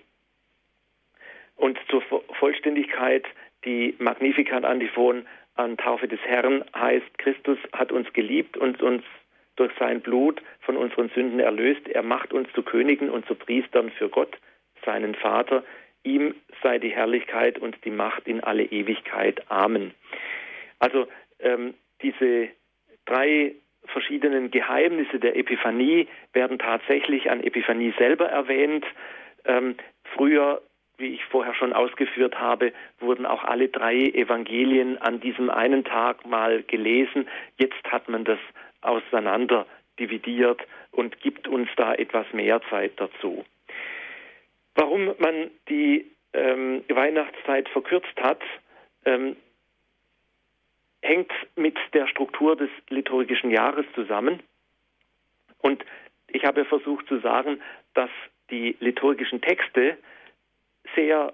Und 1.56 1.80
zur 1.90 2.02
Vollständigkeit, 2.40 3.26
die 3.66 3.96
Magnificat-Antiphon 4.00 5.26
an 5.56 5.78
Taufe 5.78 6.08
des 6.08 6.20
Herrn 6.22 6.64
heißt, 6.76 7.18
Christus 7.18 7.58
hat 7.74 7.92
uns 7.92 8.12
geliebt 8.14 8.58
und 8.58 8.82
uns 8.82 9.04
durch 9.56 9.72
sein 9.80 10.02
Blut 10.02 10.42
von 10.62 10.78
unseren 10.78 11.10
Sünden 11.10 11.40
erlöst. 11.40 11.88
Er 11.88 12.04
macht 12.04 12.34
uns 12.34 12.52
zu 12.54 12.62
Königen 12.62 13.10
und 13.10 13.26
zu 13.26 13.36
Priestern 13.36 13.90
für 13.92 14.10
Gott, 14.10 14.38
seinen 14.86 15.16
Vater. 15.16 15.64
Ihm 16.04 16.36
sei 16.62 16.78
die 16.78 16.92
Herrlichkeit 16.92 17.58
und 17.58 17.84
die 17.84 17.92
Macht 17.92 18.28
in 18.28 18.42
alle 18.42 18.64
Ewigkeit. 18.64 19.44
Amen. 19.50 19.94
Also 20.80 21.08
ähm, 21.40 21.74
diese 22.02 22.50
drei 23.06 23.56
verschiedenen 23.88 24.52
Geheimnisse 24.52 25.20
der 25.20 25.36
Epiphanie 25.36 26.08
werden 26.34 26.60
tatsächlich 26.60 27.30
an 27.30 27.44
Epiphanie 27.44 27.94
selber 27.98 28.28
erwähnt. 28.28 28.86
Ähm, 29.46 29.76
früher, 30.16 30.62
wie 30.98 31.14
ich 31.14 31.24
vorher 31.26 31.54
schon 31.54 31.74
ausgeführt 31.74 32.40
habe, 32.40 32.74
wurden 33.00 33.26
auch 33.26 33.44
alle 33.44 33.70
drei 33.70 33.96
Evangelien 33.96 34.98
an 35.02 35.20
diesem 35.20 35.50
einen 35.50 35.84
Tag 35.84 36.26
mal 36.26 36.64
gelesen. 36.64 37.28
Jetzt 37.58 37.84
hat 37.90 38.10
man 38.10 38.24
das 38.24 38.40
auseinander 38.82 39.66
dividiert 40.00 40.62
und 40.92 41.20
gibt 41.22 41.48
uns 41.48 41.70
da 41.76 41.94
etwas 41.94 42.26
mehr 42.34 42.62
Zeit 42.70 42.94
dazu. 42.98 43.46
Warum 44.76 45.14
man 45.18 45.50
die 45.70 46.06
ähm, 46.34 46.84
Weihnachtszeit 46.88 47.68
verkürzt 47.70 48.16
hat, 48.22 48.42
ähm, 49.06 49.36
hängt 51.08 51.32
mit 51.56 51.78
der 51.94 52.08
Struktur 52.08 52.56
des 52.56 52.70
liturgischen 52.90 53.50
Jahres 53.50 53.86
zusammen. 53.96 54.42
Und 55.60 55.84
ich 56.28 56.44
habe 56.44 56.66
versucht 56.66 57.08
zu 57.08 57.20
sagen, 57.20 57.62
dass 57.94 58.10
die 58.50 58.76
liturgischen 58.80 59.42
Texte 59.42 59.98
sehr 60.96 61.34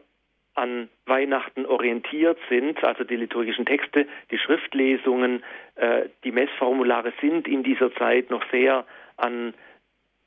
an 0.55 0.89
Weihnachten 1.07 1.65
orientiert 1.65 2.37
sind, 2.47 2.83
also 2.83 3.03
die 3.03 3.15
liturgischen 3.15 3.65
Texte, 3.65 4.07
die 4.29 4.37
Schriftlesungen, 4.37 5.43
äh, 5.75 6.09
die 6.23 6.31
Messformulare 6.31 7.11
sind 7.21 7.47
in 7.47 7.63
dieser 7.63 7.93
Zeit 7.95 8.29
noch 8.29 8.43
sehr 8.51 8.85
an, 9.17 9.55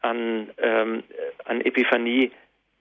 an, 0.01 0.51
ähm, 0.59 1.05
an 1.45 1.61
Epiphanie 1.61 2.33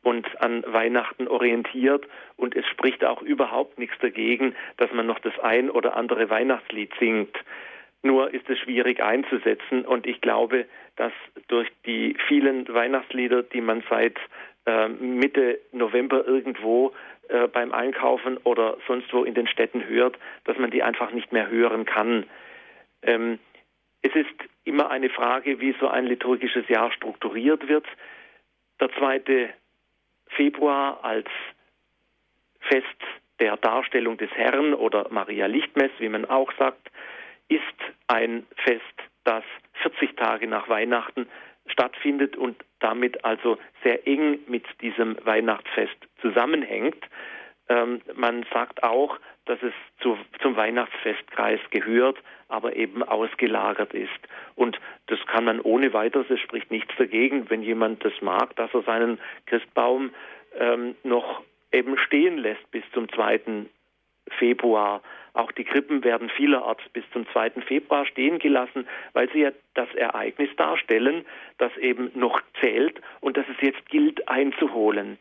und 0.06 0.40
an 0.40 0.64
Weihnachten 0.68 1.28
orientiert 1.28 2.06
und 2.38 2.56
es 2.56 2.64
spricht 2.68 3.04
auch 3.04 3.24
überhaupt 3.24 3.80
nichts 3.80 3.98
dagegen, 4.00 4.56
dass 4.78 4.92
man 4.94 5.08
noch 5.08 5.18
das 5.18 5.38
ein 5.40 5.72
oder 5.72 5.98
andere 5.98 6.30
Weihnachtslied 6.30 6.92
singt. 7.00 7.36
Nur 8.04 8.32
ist 8.32 8.48
es 8.48 8.60
schwierig 8.60 9.02
einzusetzen 9.02 9.84
und 9.84 10.06
ich 10.06 10.22
glaube, 10.22 10.68
dass 10.96 11.12
durch 11.48 11.68
die 11.88 12.16
vielen 12.28 12.72
Weihnachtslieder, 12.72 13.42
die 13.42 13.62
man 13.62 13.84
seit 13.90 14.16
äh, 14.68 14.90
Mitte 14.90 15.60
November 15.72 16.24
irgendwo 16.28 16.94
äh, 17.30 17.48
beim 17.48 17.72
Einkaufen 17.72 18.38
oder 18.44 18.78
sonst 18.88 19.12
wo 19.12 19.24
in 19.24 19.34
den 19.34 19.48
Städten 19.48 19.88
hört, 19.88 20.20
dass 20.44 20.60
man 20.60 20.70
die 20.70 20.84
einfach 20.84 21.10
nicht 21.14 21.34
mehr 21.34 21.50
hören 21.50 21.86
kann. 21.86 22.28
Ähm, 23.02 23.40
es 24.04 24.14
ist 24.14 24.36
immer 24.66 24.92
eine 24.92 25.10
Frage, 25.10 25.60
wie 25.60 25.76
so 25.80 25.88
ein 25.88 26.06
liturgisches 26.06 26.70
Jahr 26.70 26.92
strukturiert 26.92 27.68
wird. 27.68 27.88
Der 28.80 28.92
zweite 28.92 29.50
Februar 30.28 31.04
als 31.04 31.28
Fest 32.60 32.86
der 33.40 33.58
Darstellung 33.58 34.18
des 34.18 34.32
Herrn 34.32 34.74
oder 34.74 35.08
Maria 35.10 35.46
Lichtmess, 35.48 35.92
wie 36.00 36.10
man 36.10 36.26
auch 36.26 36.52
sagt, 36.58 36.90
ist 37.48 37.62
ein 38.08 38.46
Fest, 38.64 38.82
das 39.24 39.44
40 39.84 40.16
Tage 40.16 40.48
nach 40.48 40.70
Weihnachten 40.70 41.28
stattfindet 41.68 42.38
und 42.38 42.64
damit 42.80 43.26
also 43.26 43.58
sehr 43.84 44.08
eng 44.08 44.40
mit 44.48 44.66
diesem 44.82 45.18
Weihnachtsfest 45.26 45.98
zusammenhängt. 46.22 47.04
Ähm, 47.68 48.02
man 48.16 48.46
sagt 48.54 48.84
auch, 48.84 49.18
dass 49.46 49.62
es 49.62 49.74
zu, 50.02 50.18
zum 50.42 50.56
Weihnachtsfestkreis 50.56 51.60
gehört, 51.72 52.18
aber 52.48 52.76
eben 52.76 53.04
ausgelagert 53.04 53.94
ist. 53.94 54.10
Und 54.56 54.80
das 55.08 55.20
kann 55.28 55.46
man 55.46 55.60
ohne 55.60 55.94
weiteres, 55.94 56.30
es 56.30 56.40
spricht 56.40 56.72
nichts 56.72 56.94
dagegen, 56.98 57.50
wenn 57.50 57.64
jemand 57.64 58.04
das 58.04 58.14
mag, 58.22 58.56
dass 58.56 58.74
er 58.74 58.84
seinen 58.84 59.20
Christbaum 59.46 60.12
ähm, 60.60 60.96
noch 61.04 61.44
eben 61.72 61.98
stehen 61.98 62.38
lässt 62.38 62.70
bis 62.72 62.84
zum 62.94 63.10
2. 63.10 63.66
Februar. 64.38 65.02
Auch 65.34 65.52
die 65.52 65.66
Krippen 65.66 66.04
werden 66.04 66.30
vielerorts 66.30 66.84
bis 66.94 67.04
zum 67.12 67.28
2. 67.30 67.62
Februar 67.68 68.06
stehen 68.06 68.40
gelassen, 68.40 68.88
weil 69.14 69.30
sie 69.32 69.42
ja 69.42 69.52
das 69.74 69.94
Ereignis 69.96 70.50
darstellen, 70.56 71.26
das 71.58 71.76
eben 71.78 72.12
noch 72.16 72.42
zählt 72.62 73.02
und 73.20 73.38
das 73.38 73.46
es 73.50 73.62
jetzt 73.62 73.90
gilt 73.90 74.28
einzuholen. 74.30 75.18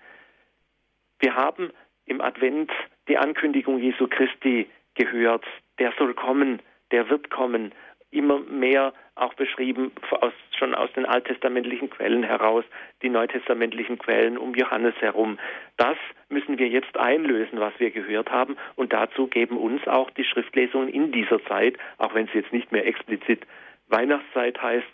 Wir 1.19 1.35
haben 1.35 1.71
im 2.07 2.21
Advent 2.21 2.71
die 3.09 3.19
Ankündigung 3.19 3.79
Jesu 3.79 4.07
Christi 4.09 4.69
gehört, 4.95 5.45
der 5.79 5.93
soll 5.99 6.15
kommen, 6.15 6.61
der 6.91 7.09
wird 7.11 7.31
kommen, 7.31 7.73
immer 8.11 8.39
mehr 8.39 8.93
auch 9.17 9.35
beschrieben, 9.35 9.93
aus, 10.21 10.33
schon 10.57 10.75
aus 10.75 10.93
den 10.93 11.05
alttestamentlichen 11.05 11.91
Quellen 11.91 12.23
heraus, 12.23 12.65
die 13.03 13.09
neutestamentlichen 13.09 13.99
Quellen 13.99 14.39
um 14.39 14.55
Johannes 14.55 14.95
herum. 15.01 15.39
Das 15.77 15.97
müssen 16.29 16.59
wir 16.59 16.69
jetzt 16.69 16.97
einlösen, 16.97 17.61
was 17.61 17.73
wir 17.79 17.91
gehört 17.91 18.31
haben. 18.31 18.57
Und 18.77 18.93
dazu 18.93 19.27
geben 19.27 19.57
uns 19.57 19.87
auch 19.87 20.11
die 20.11 20.25
Schriftlesungen 20.25 20.89
in 20.89 21.13
dieser 21.13 21.45
Zeit, 21.45 21.77
auch 21.99 22.15
wenn 22.15 22.27
es 22.27 22.35
jetzt 22.35 22.53
nicht 22.53 22.71
mehr 22.73 22.87
explizit 22.87 23.43
Weihnachtszeit 23.89 24.61
heißt, 24.63 24.87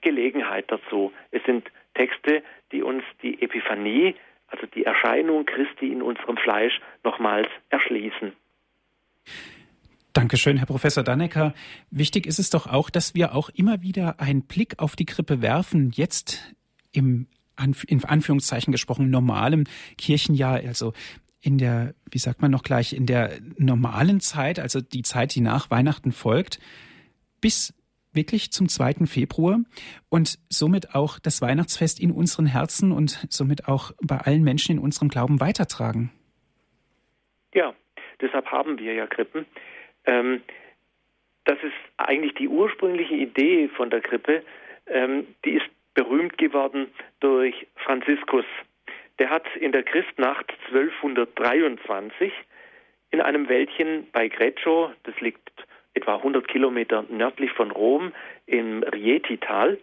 Gelegenheit 0.00 0.70
dazu. 0.70 1.12
Es 1.30 1.42
sind 1.44 1.68
Texte, 1.94 2.42
die 2.72 2.82
uns 2.82 3.02
die 3.22 3.42
Epiphanie, 3.42 4.14
also 4.50 4.66
die 4.66 4.84
Erscheinung 4.84 5.46
Christi 5.46 5.90
in 5.92 6.02
unserem 6.02 6.36
Fleisch, 6.36 6.80
nochmals 7.04 7.48
erschließen. 7.70 8.32
Dankeschön, 10.12 10.56
Herr 10.56 10.66
Professor 10.66 11.04
Dannecker. 11.04 11.54
Wichtig 11.90 12.26
ist 12.26 12.38
es 12.38 12.50
doch 12.50 12.66
auch, 12.66 12.90
dass 12.90 13.14
wir 13.14 13.34
auch 13.34 13.48
immer 13.50 13.82
wieder 13.82 14.20
einen 14.20 14.42
Blick 14.42 14.78
auf 14.78 14.96
die 14.96 15.06
Krippe 15.06 15.40
werfen, 15.40 15.92
jetzt 15.94 16.54
im 16.92 17.28
in 17.86 18.04
Anführungszeichen 18.04 18.72
gesprochen 18.72 19.10
normalem 19.10 19.64
Kirchenjahr, 19.98 20.60
also 20.66 20.94
in 21.40 21.58
der, 21.58 21.94
wie 22.10 22.18
sagt 22.18 22.42
man 22.42 22.50
noch 22.50 22.62
gleich, 22.62 22.92
in 22.92 23.06
der 23.06 23.38
normalen 23.56 24.20
Zeit, 24.20 24.58
also 24.58 24.80
die 24.80 25.02
Zeit, 25.02 25.34
die 25.34 25.40
nach 25.40 25.70
Weihnachten 25.70 26.12
folgt, 26.12 26.58
bis 27.40 27.74
wirklich 28.12 28.50
zum 28.50 28.68
2. 28.68 29.06
Februar 29.06 29.60
und 30.08 30.38
somit 30.48 30.94
auch 30.94 31.18
das 31.18 31.42
Weihnachtsfest 31.42 32.00
in 32.00 32.10
unseren 32.10 32.46
Herzen 32.46 32.92
und 32.92 33.26
somit 33.30 33.68
auch 33.68 33.92
bei 34.02 34.16
allen 34.18 34.42
Menschen 34.42 34.76
in 34.76 34.82
unserem 34.82 35.08
Glauben 35.08 35.40
weitertragen. 35.40 36.10
Ja, 37.54 37.74
deshalb 38.20 38.46
haben 38.46 38.78
wir 38.78 38.94
ja 38.94 39.06
Krippen. 39.06 39.46
Ähm, 40.04 40.42
das 41.44 41.58
ist 41.62 41.74
eigentlich 41.96 42.34
die 42.34 42.48
ursprüngliche 42.48 43.14
Idee 43.14 43.68
von 43.68 43.90
der 43.90 44.00
Krippe. 44.00 44.42
Ähm, 44.86 45.26
die 45.44 45.52
ist 45.52 45.66
berühmt 45.94 46.38
geworden 46.38 46.86
durch 47.20 47.66
Franziskus. 47.76 48.44
Der 49.18 49.30
hat 49.30 49.44
in 49.56 49.72
der 49.72 49.82
Christnacht 49.82 50.52
1223 50.68 52.32
in 53.10 53.20
einem 53.20 53.48
Wäldchen 53.48 54.06
bei 54.12 54.28
Greccio, 54.28 54.92
das 55.02 55.20
liegt 55.20 55.50
etwa 55.94 56.16
100 56.16 56.46
Kilometer 56.48 57.04
nördlich 57.08 57.52
von 57.52 57.70
Rom 57.70 58.12
im 58.46 58.82
Rieti-Tal, 58.82 59.78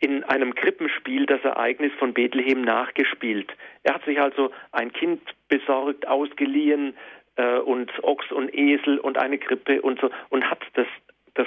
in 0.00 0.22
einem 0.24 0.54
Krippenspiel 0.54 1.26
das 1.26 1.42
Ereignis 1.44 1.92
von 1.98 2.12
Bethlehem 2.12 2.62
nachgespielt. 2.62 3.50
Er 3.84 3.94
hat 3.94 4.04
sich 4.04 4.20
also 4.20 4.50
ein 4.72 4.92
Kind 4.92 5.22
besorgt, 5.48 6.06
ausgeliehen, 6.06 6.94
äh, 7.36 7.58
und 7.58 7.90
Ochs 8.02 8.30
und 8.30 8.54
Esel 8.54 8.98
und 8.98 9.18
eine 9.18 9.38
Krippe 9.38 9.82
und 9.82 10.00
so 10.00 10.10
und 10.30 10.48
hat 10.48 10.60
das, 10.74 10.86
das, 11.34 11.46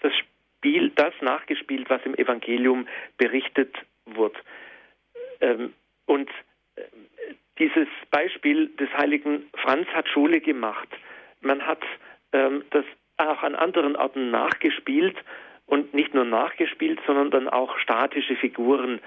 das 0.00 0.12
Spiel, 0.16 0.90
das 0.94 1.12
nachgespielt, 1.20 1.90
was 1.90 2.02
im 2.04 2.14
Evangelium 2.14 2.86
berichtet 3.16 3.76
wird. 4.06 4.36
Ähm, 5.40 5.72
und 6.06 6.30
äh, 6.76 6.82
dieses 7.58 7.88
Beispiel 8.10 8.68
des 8.68 8.92
heiligen 8.96 9.48
Franz 9.54 9.86
hat 9.88 10.08
Schule 10.08 10.40
gemacht. 10.40 10.88
Man 11.44 11.66
hat 11.66 11.82
ähm, 12.32 12.64
das 12.70 12.84
auch 13.16 13.42
an 13.42 13.54
anderen 13.54 13.96
Orten 13.96 14.30
nachgespielt 14.30 15.16
und 15.66 15.94
nicht 15.94 16.14
nur 16.14 16.24
nachgespielt, 16.24 17.00
sondern 17.06 17.30
dann 17.30 17.48
auch 17.48 17.78
statische 17.78 18.36
Figuren 18.36 19.00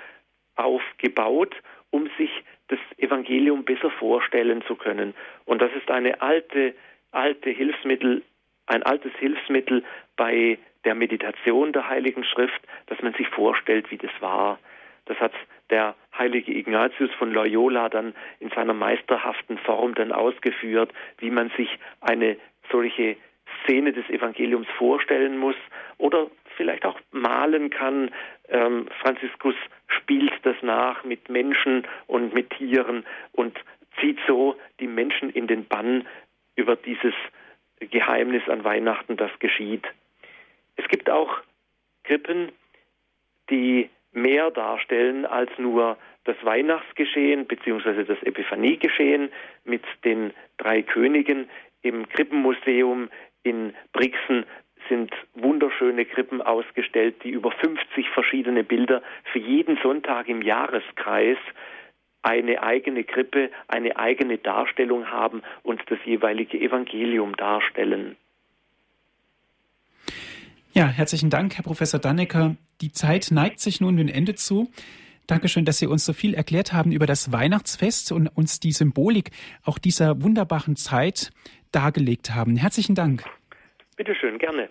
aufgebaut, 0.55 1.55
um 1.91 2.09
sich 2.17 2.31
das 2.67 2.79
Evangelium 2.97 3.63
besser 3.63 3.89
vorstellen 3.91 4.63
zu 4.63 4.75
können. 4.75 5.13
Und 5.45 5.61
das 5.61 5.71
ist 5.73 5.89
eine 5.89 6.21
alte, 6.21 6.73
alte 7.11 7.49
Hilfsmittel, 7.49 8.23
ein 8.65 8.83
altes 8.83 9.13
Hilfsmittel 9.19 9.83
bei 10.15 10.57
der 10.83 10.95
Meditation 10.95 11.73
der 11.73 11.89
Heiligen 11.89 12.23
Schrift, 12.23 12.61
dass 12.87 13.01
man 13.01 13.13
sich 13.13 13.27
vorstellt, 13.29 13.89
wie 13.91 13.97
das 13.97 14.11
war. 14.19 14.59
Das 15.05 15.19
hat 15.19 15.33
der 15.69 15.95
heilige 16.17 16.53
Ignatius 16.53 17.11
von 17.17 17.31
Loyola 17.31 17.89
dann 17.89 18.15
in 18.39 18.49
seiner 18.49 18.73
meisterhaften 18.73 19.57
Form 19.59 19.95
dann 19.95 20.11
ausgeführt, 20.11 20.91
wie 21.19 21.29
man 21.29 21.51
sich 21.57 21.69
eine 22.01 22.37
solche 22.71 23.17
Szene 23.63 23.93
des 23.93 24.09
Evangeliums 24.09 24.67
vorstellen 24.77 25.37
muss 25.37 25.55
oder 25.97 26.27
vielleicht 26.55 26.85
auch 26.85 26.99
malen 27.11 27.69
kann. 27.69 28.11
Ähm, 28.49 28.87
Franziskus 29.01 29.55
spielt 29.87 30.33
das 30.43 30.55
nach 30.61 31.03
mit 31.03 31.29
Menschen 31.29 31.83
und 32.07 32.33
mit 32.33 32.49
Tieren 32.51 33.05
und 33.33 33.57
zieht 33.99 34.19
so 34.27 34.55
die 34.79 34.87
Menschen 34.87 35.29
in 35.29 35.47
den 35.47 35.65
Bann 35.65 36.07
über 36.55 36.75
dieses 36.75 37.13
Geheimnis 37.79 38.47
an 38.49 38.63
Weihnachten, 38.63 39.17
das 39.17 39.31
geschieht. 39.39 39.85
Es 40.75 40.87
gibt 40.87 41.09
auch 41.09 41.41
Krippen, 42.03 42.51
die 43.49 43.89
mehr 44.11 44.51
darstellen 44.51 45.25
als 45.25 45.51
nur 45.57 45.97
das 46.23 46.35
Weihnachtsgeschehen 46.43 47.45
bzw. 47.45 48.03
das 48.03 48.21
Epiphaniegeschehen 48.23 49.29
mit 49.63 49.83
den 50.03 50.33
drei 50.57 50.81
Königen. 50.81 51.49
Im 51.81 52.07
Krippenmuseum 52.09 53.09
in 53.43 53.73
Brixen 53.93 54.45
sind 54.89 55.11
wunderschöne 55.35 56.05
Krippen 56.05 56.41
ausgestellt, 56.41 57.23
die 57.23 57.29
über 57.29 57.51
50 57.51 58.09
verschiedene 58.09 58.63
Bilder 58.63 59.01
für 59.31 59.39
jeden 59.39 59.77
Sonntag 59.81 60.27
im 60.27 60.41
Jahreskreis 60.41 61.37
eine 62.21 62.61
eigene 62.61 63.03
Krippe, 63.03 63.49
eine 63.67 63.97
eigene 63.97 64.37
Darstellung 64.37 65.07
haben 65.07 65.43
und 65.63 65.81
das 65.87 65.99
jeweilige 66.05 66.59
Evangelium 66.59 67.35
darstellen. 67.35 68.17
Ja, 70.73 70.87
herzlichen 70.87 71.29
Dank, 71.29 71.55
Herr 71.55 71.63
Professor 71.63 71.99
Dannecker. 71.99 72.55
Die 72.81 72.91
Zeit 72.91 73.29
neigt 73.31 73.59
sich 73.59 73.81
nun 73.81 73.97
dem 73.97 74.07
Ende 74.07 74.35
zu. 74.35 74.69
Dankeschön, 75.25 75.65
dass 75.65 75.77
Sie 75.79 75.87
uns 75.87 76.05
so 76.05 76.13
viel 76.13 76.33
erklärt 76.33 76.73
haben 76.73 76.91
über 76.91 77.05
das 77.05 77.31
Weihnachtsfest 77.31 78.11
und 78.11 78.27
uns 78.27 78.59
die 78.59 78.71
Symbolik 78.71 79.31
auch 79.63 79.77
dieser 79.77 80.21
wunderbaren 80.21 80.75
Zeit 80.75 81.31
dargelegt 81.71 82.33
haben. 82.33 82.55
Herzlichen 82.55 82.95
Dank. 82.95 83.25
Bitte 83.97 84.15
schön, 84.15 84.37
gerne. 84.37 84.69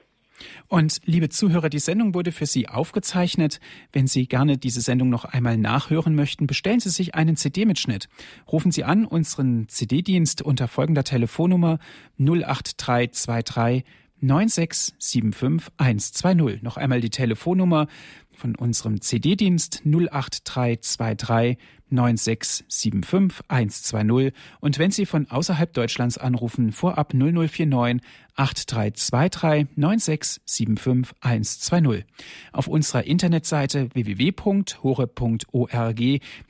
Und 0.68 1.00
liebe 1.04 1.28
Zuhörer, 1.28 1.68
die 1.68 1.78
Sendung 1.78 2.14
wurde 2.14 2.32
für 2.32 2.46
Sie 2.46 2.68
aufgezeichnet. 2.68 3.60
Wenn 3.92 4.06
Sie 4.06 4.26
gerne 4.26 4.58
diese 4.58 4.80
Sendung 4.80 5.08
noch 5.08 5.24
einmal 5.24 5.56
nachhören 5.56 6.14
möchten, 6.14 6.46
bestellen 6.46 6.80
Sie 6.80 6.90
sich 6.90 7.14
einen 7.14 7.36
CD-Mitschnitt. 7.36 8.08
Rufen 8.50 8.70
Sie 8.70 8.84
an 8.84 9.04
unseren 9.04 9.68
CD-Dienst 9.68 10.42
unter 10.42 10.68
folgender 10.68 11.04
Telefonnummer 11.04 11.78
08323 12.18 13.84
9675120. 14.22 16.62
Noch 16.62 16.76
einmal 16.76 17.00
die 17.00 17.10
Telefonnummer 17.10 17.88
von 18.32 18.54
unserem 18.54 19.00
CD-Dienst 19.00 19.82
08323 19.84 21.58
9675120 21.92 24.32
und 24.60 24.78
wenn 24.78 24.90
Sie 24.90 25.06
von 25.06 25.30
außerhalb 25.30 25.72
Deutschlands 25.72 26.18
anrufen, 26.18 26.72
vorab 26.72 27.14
0049 27.14 28.02
8323 28.36 29.66
9675120. 29.76 32.04
Auf 32.52 32.68
unserer 32.68 33.04
Internetseite 33.04 33.88
www.hore.org 33.94 36.00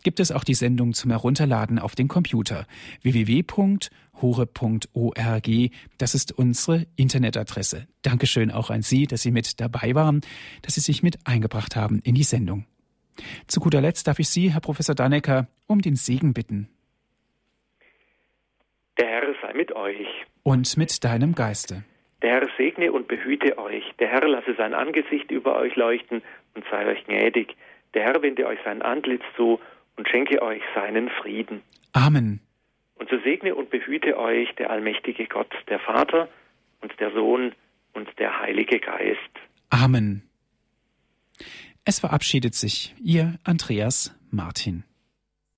gibt 0.03 0.21
es 0.21 0.33
auch 0.33 0.45
die 0.45 0.55
Sendung 0.55 0.93
zum 0.95 1.11
Herunterladen 1.11 1.79
auf 1.79 1.95
den 1.95 2.09
Computer. 2.09 2.67
www.hore.org, 3.03 3.91
das 5.99 6.15
ist 6.15 6.33
unsere 6.33 6.87
Internetadresse. 6.97 7.87
Dankeschön 8.03 8.51
auch 8.51 8.71
an 8.71 8.83
Sie, 8.83 9.07
dass 9.07 9.23
Sie 9.23 9.31
mit 9.31 9.61
dabei 9.61 9.95
waren, 9.95 10.23
dass 10.63 10.75
Sie 10.75 10.81
sich 10.81 11.05
mit 11.05 11.25
eingebracht 11.27 11.77
haben 11.77 12.01
in 12.01 12.17
die 12.17 12.25
Sendung. 12.25 12.67
Zu 13.47 13.61
guter 13.61 13.81
Letzt 13.81 14.07
darf 14.07 14.19
ich 14.19 14.29
Sie, 14.29 14.53
Herr 14.53 14.61
Professor 14.61 14.95
Dannecker, 14.95 15.47
um 15.67 15.81
den 15.81 15.97
Segen 15.97 16.35
bitten. 16.35 16.69
Der 18.99 19.09
Herr 19.09 19.35
sei 19.43 19.53
mit 19.55 19.73
euch. 19.73 20.07
Und 20.43 20.77
mit 20.77 21.05
deinem 21.05 21.35
Geiste. 21.35 21.85
Der 22.23 22.31
Herr 22.41 22.49
segne 22.57 22.93
und 22.93 23.09
behüte 23.09 23.59
euch. 23.59 23.85
Der 23.99 24.09
Herr 24.09 24.27
lasse 24.27 24.55
sein 24.57 24.75
Angesicht 24.75 25.31
über 25.31 25.57
euch 25.57 25.77
leuchten 25.77 26.23
und 26.55 26.65
sei 26.71 26.87
euch 26.87 27.05
gnädig. 27.05 27.57
Der 27.95 28.05
Herr 28.05 28.23
wende 28.23 28.47
euch 28.47 28.59
sein 28.65 28.83
Antlitz 28.83 29.23
zu 29.37 29.61
und 29.97 30.09
schenke 30.09 30.43
euch 30.43 30.63
seinen 30.75 31.11
Frieden. 31.11 31.63
Amen. 31.93 32.41
Und 32.99 33.11
so 33.11 33.19
segne 33.19 33.55
und 33.55 33.71
behüte 33.71 34.19
euch 34.19 34.55
der 34.57 34.71
allmächtige 34.71 35.27
Gott, 35.27 35.53
der 35.69 35.79
Vater 35.79 36.29
und 36.81 36.99
der 36.99 37.11
Sohn 37.13 37.53
und 37.93 38.09
der 38.19 38.41
Heilige 38.41 38.79
Geist. 38.81 39.21
Amen. 39.71 40.23
Es 41.89 42.01
verabschiedet 42.01 42.57
sich 42.57 42.97
Ihr 43.01 43.39
Andreas 43.45 44.11
Martin. 44.29 44.83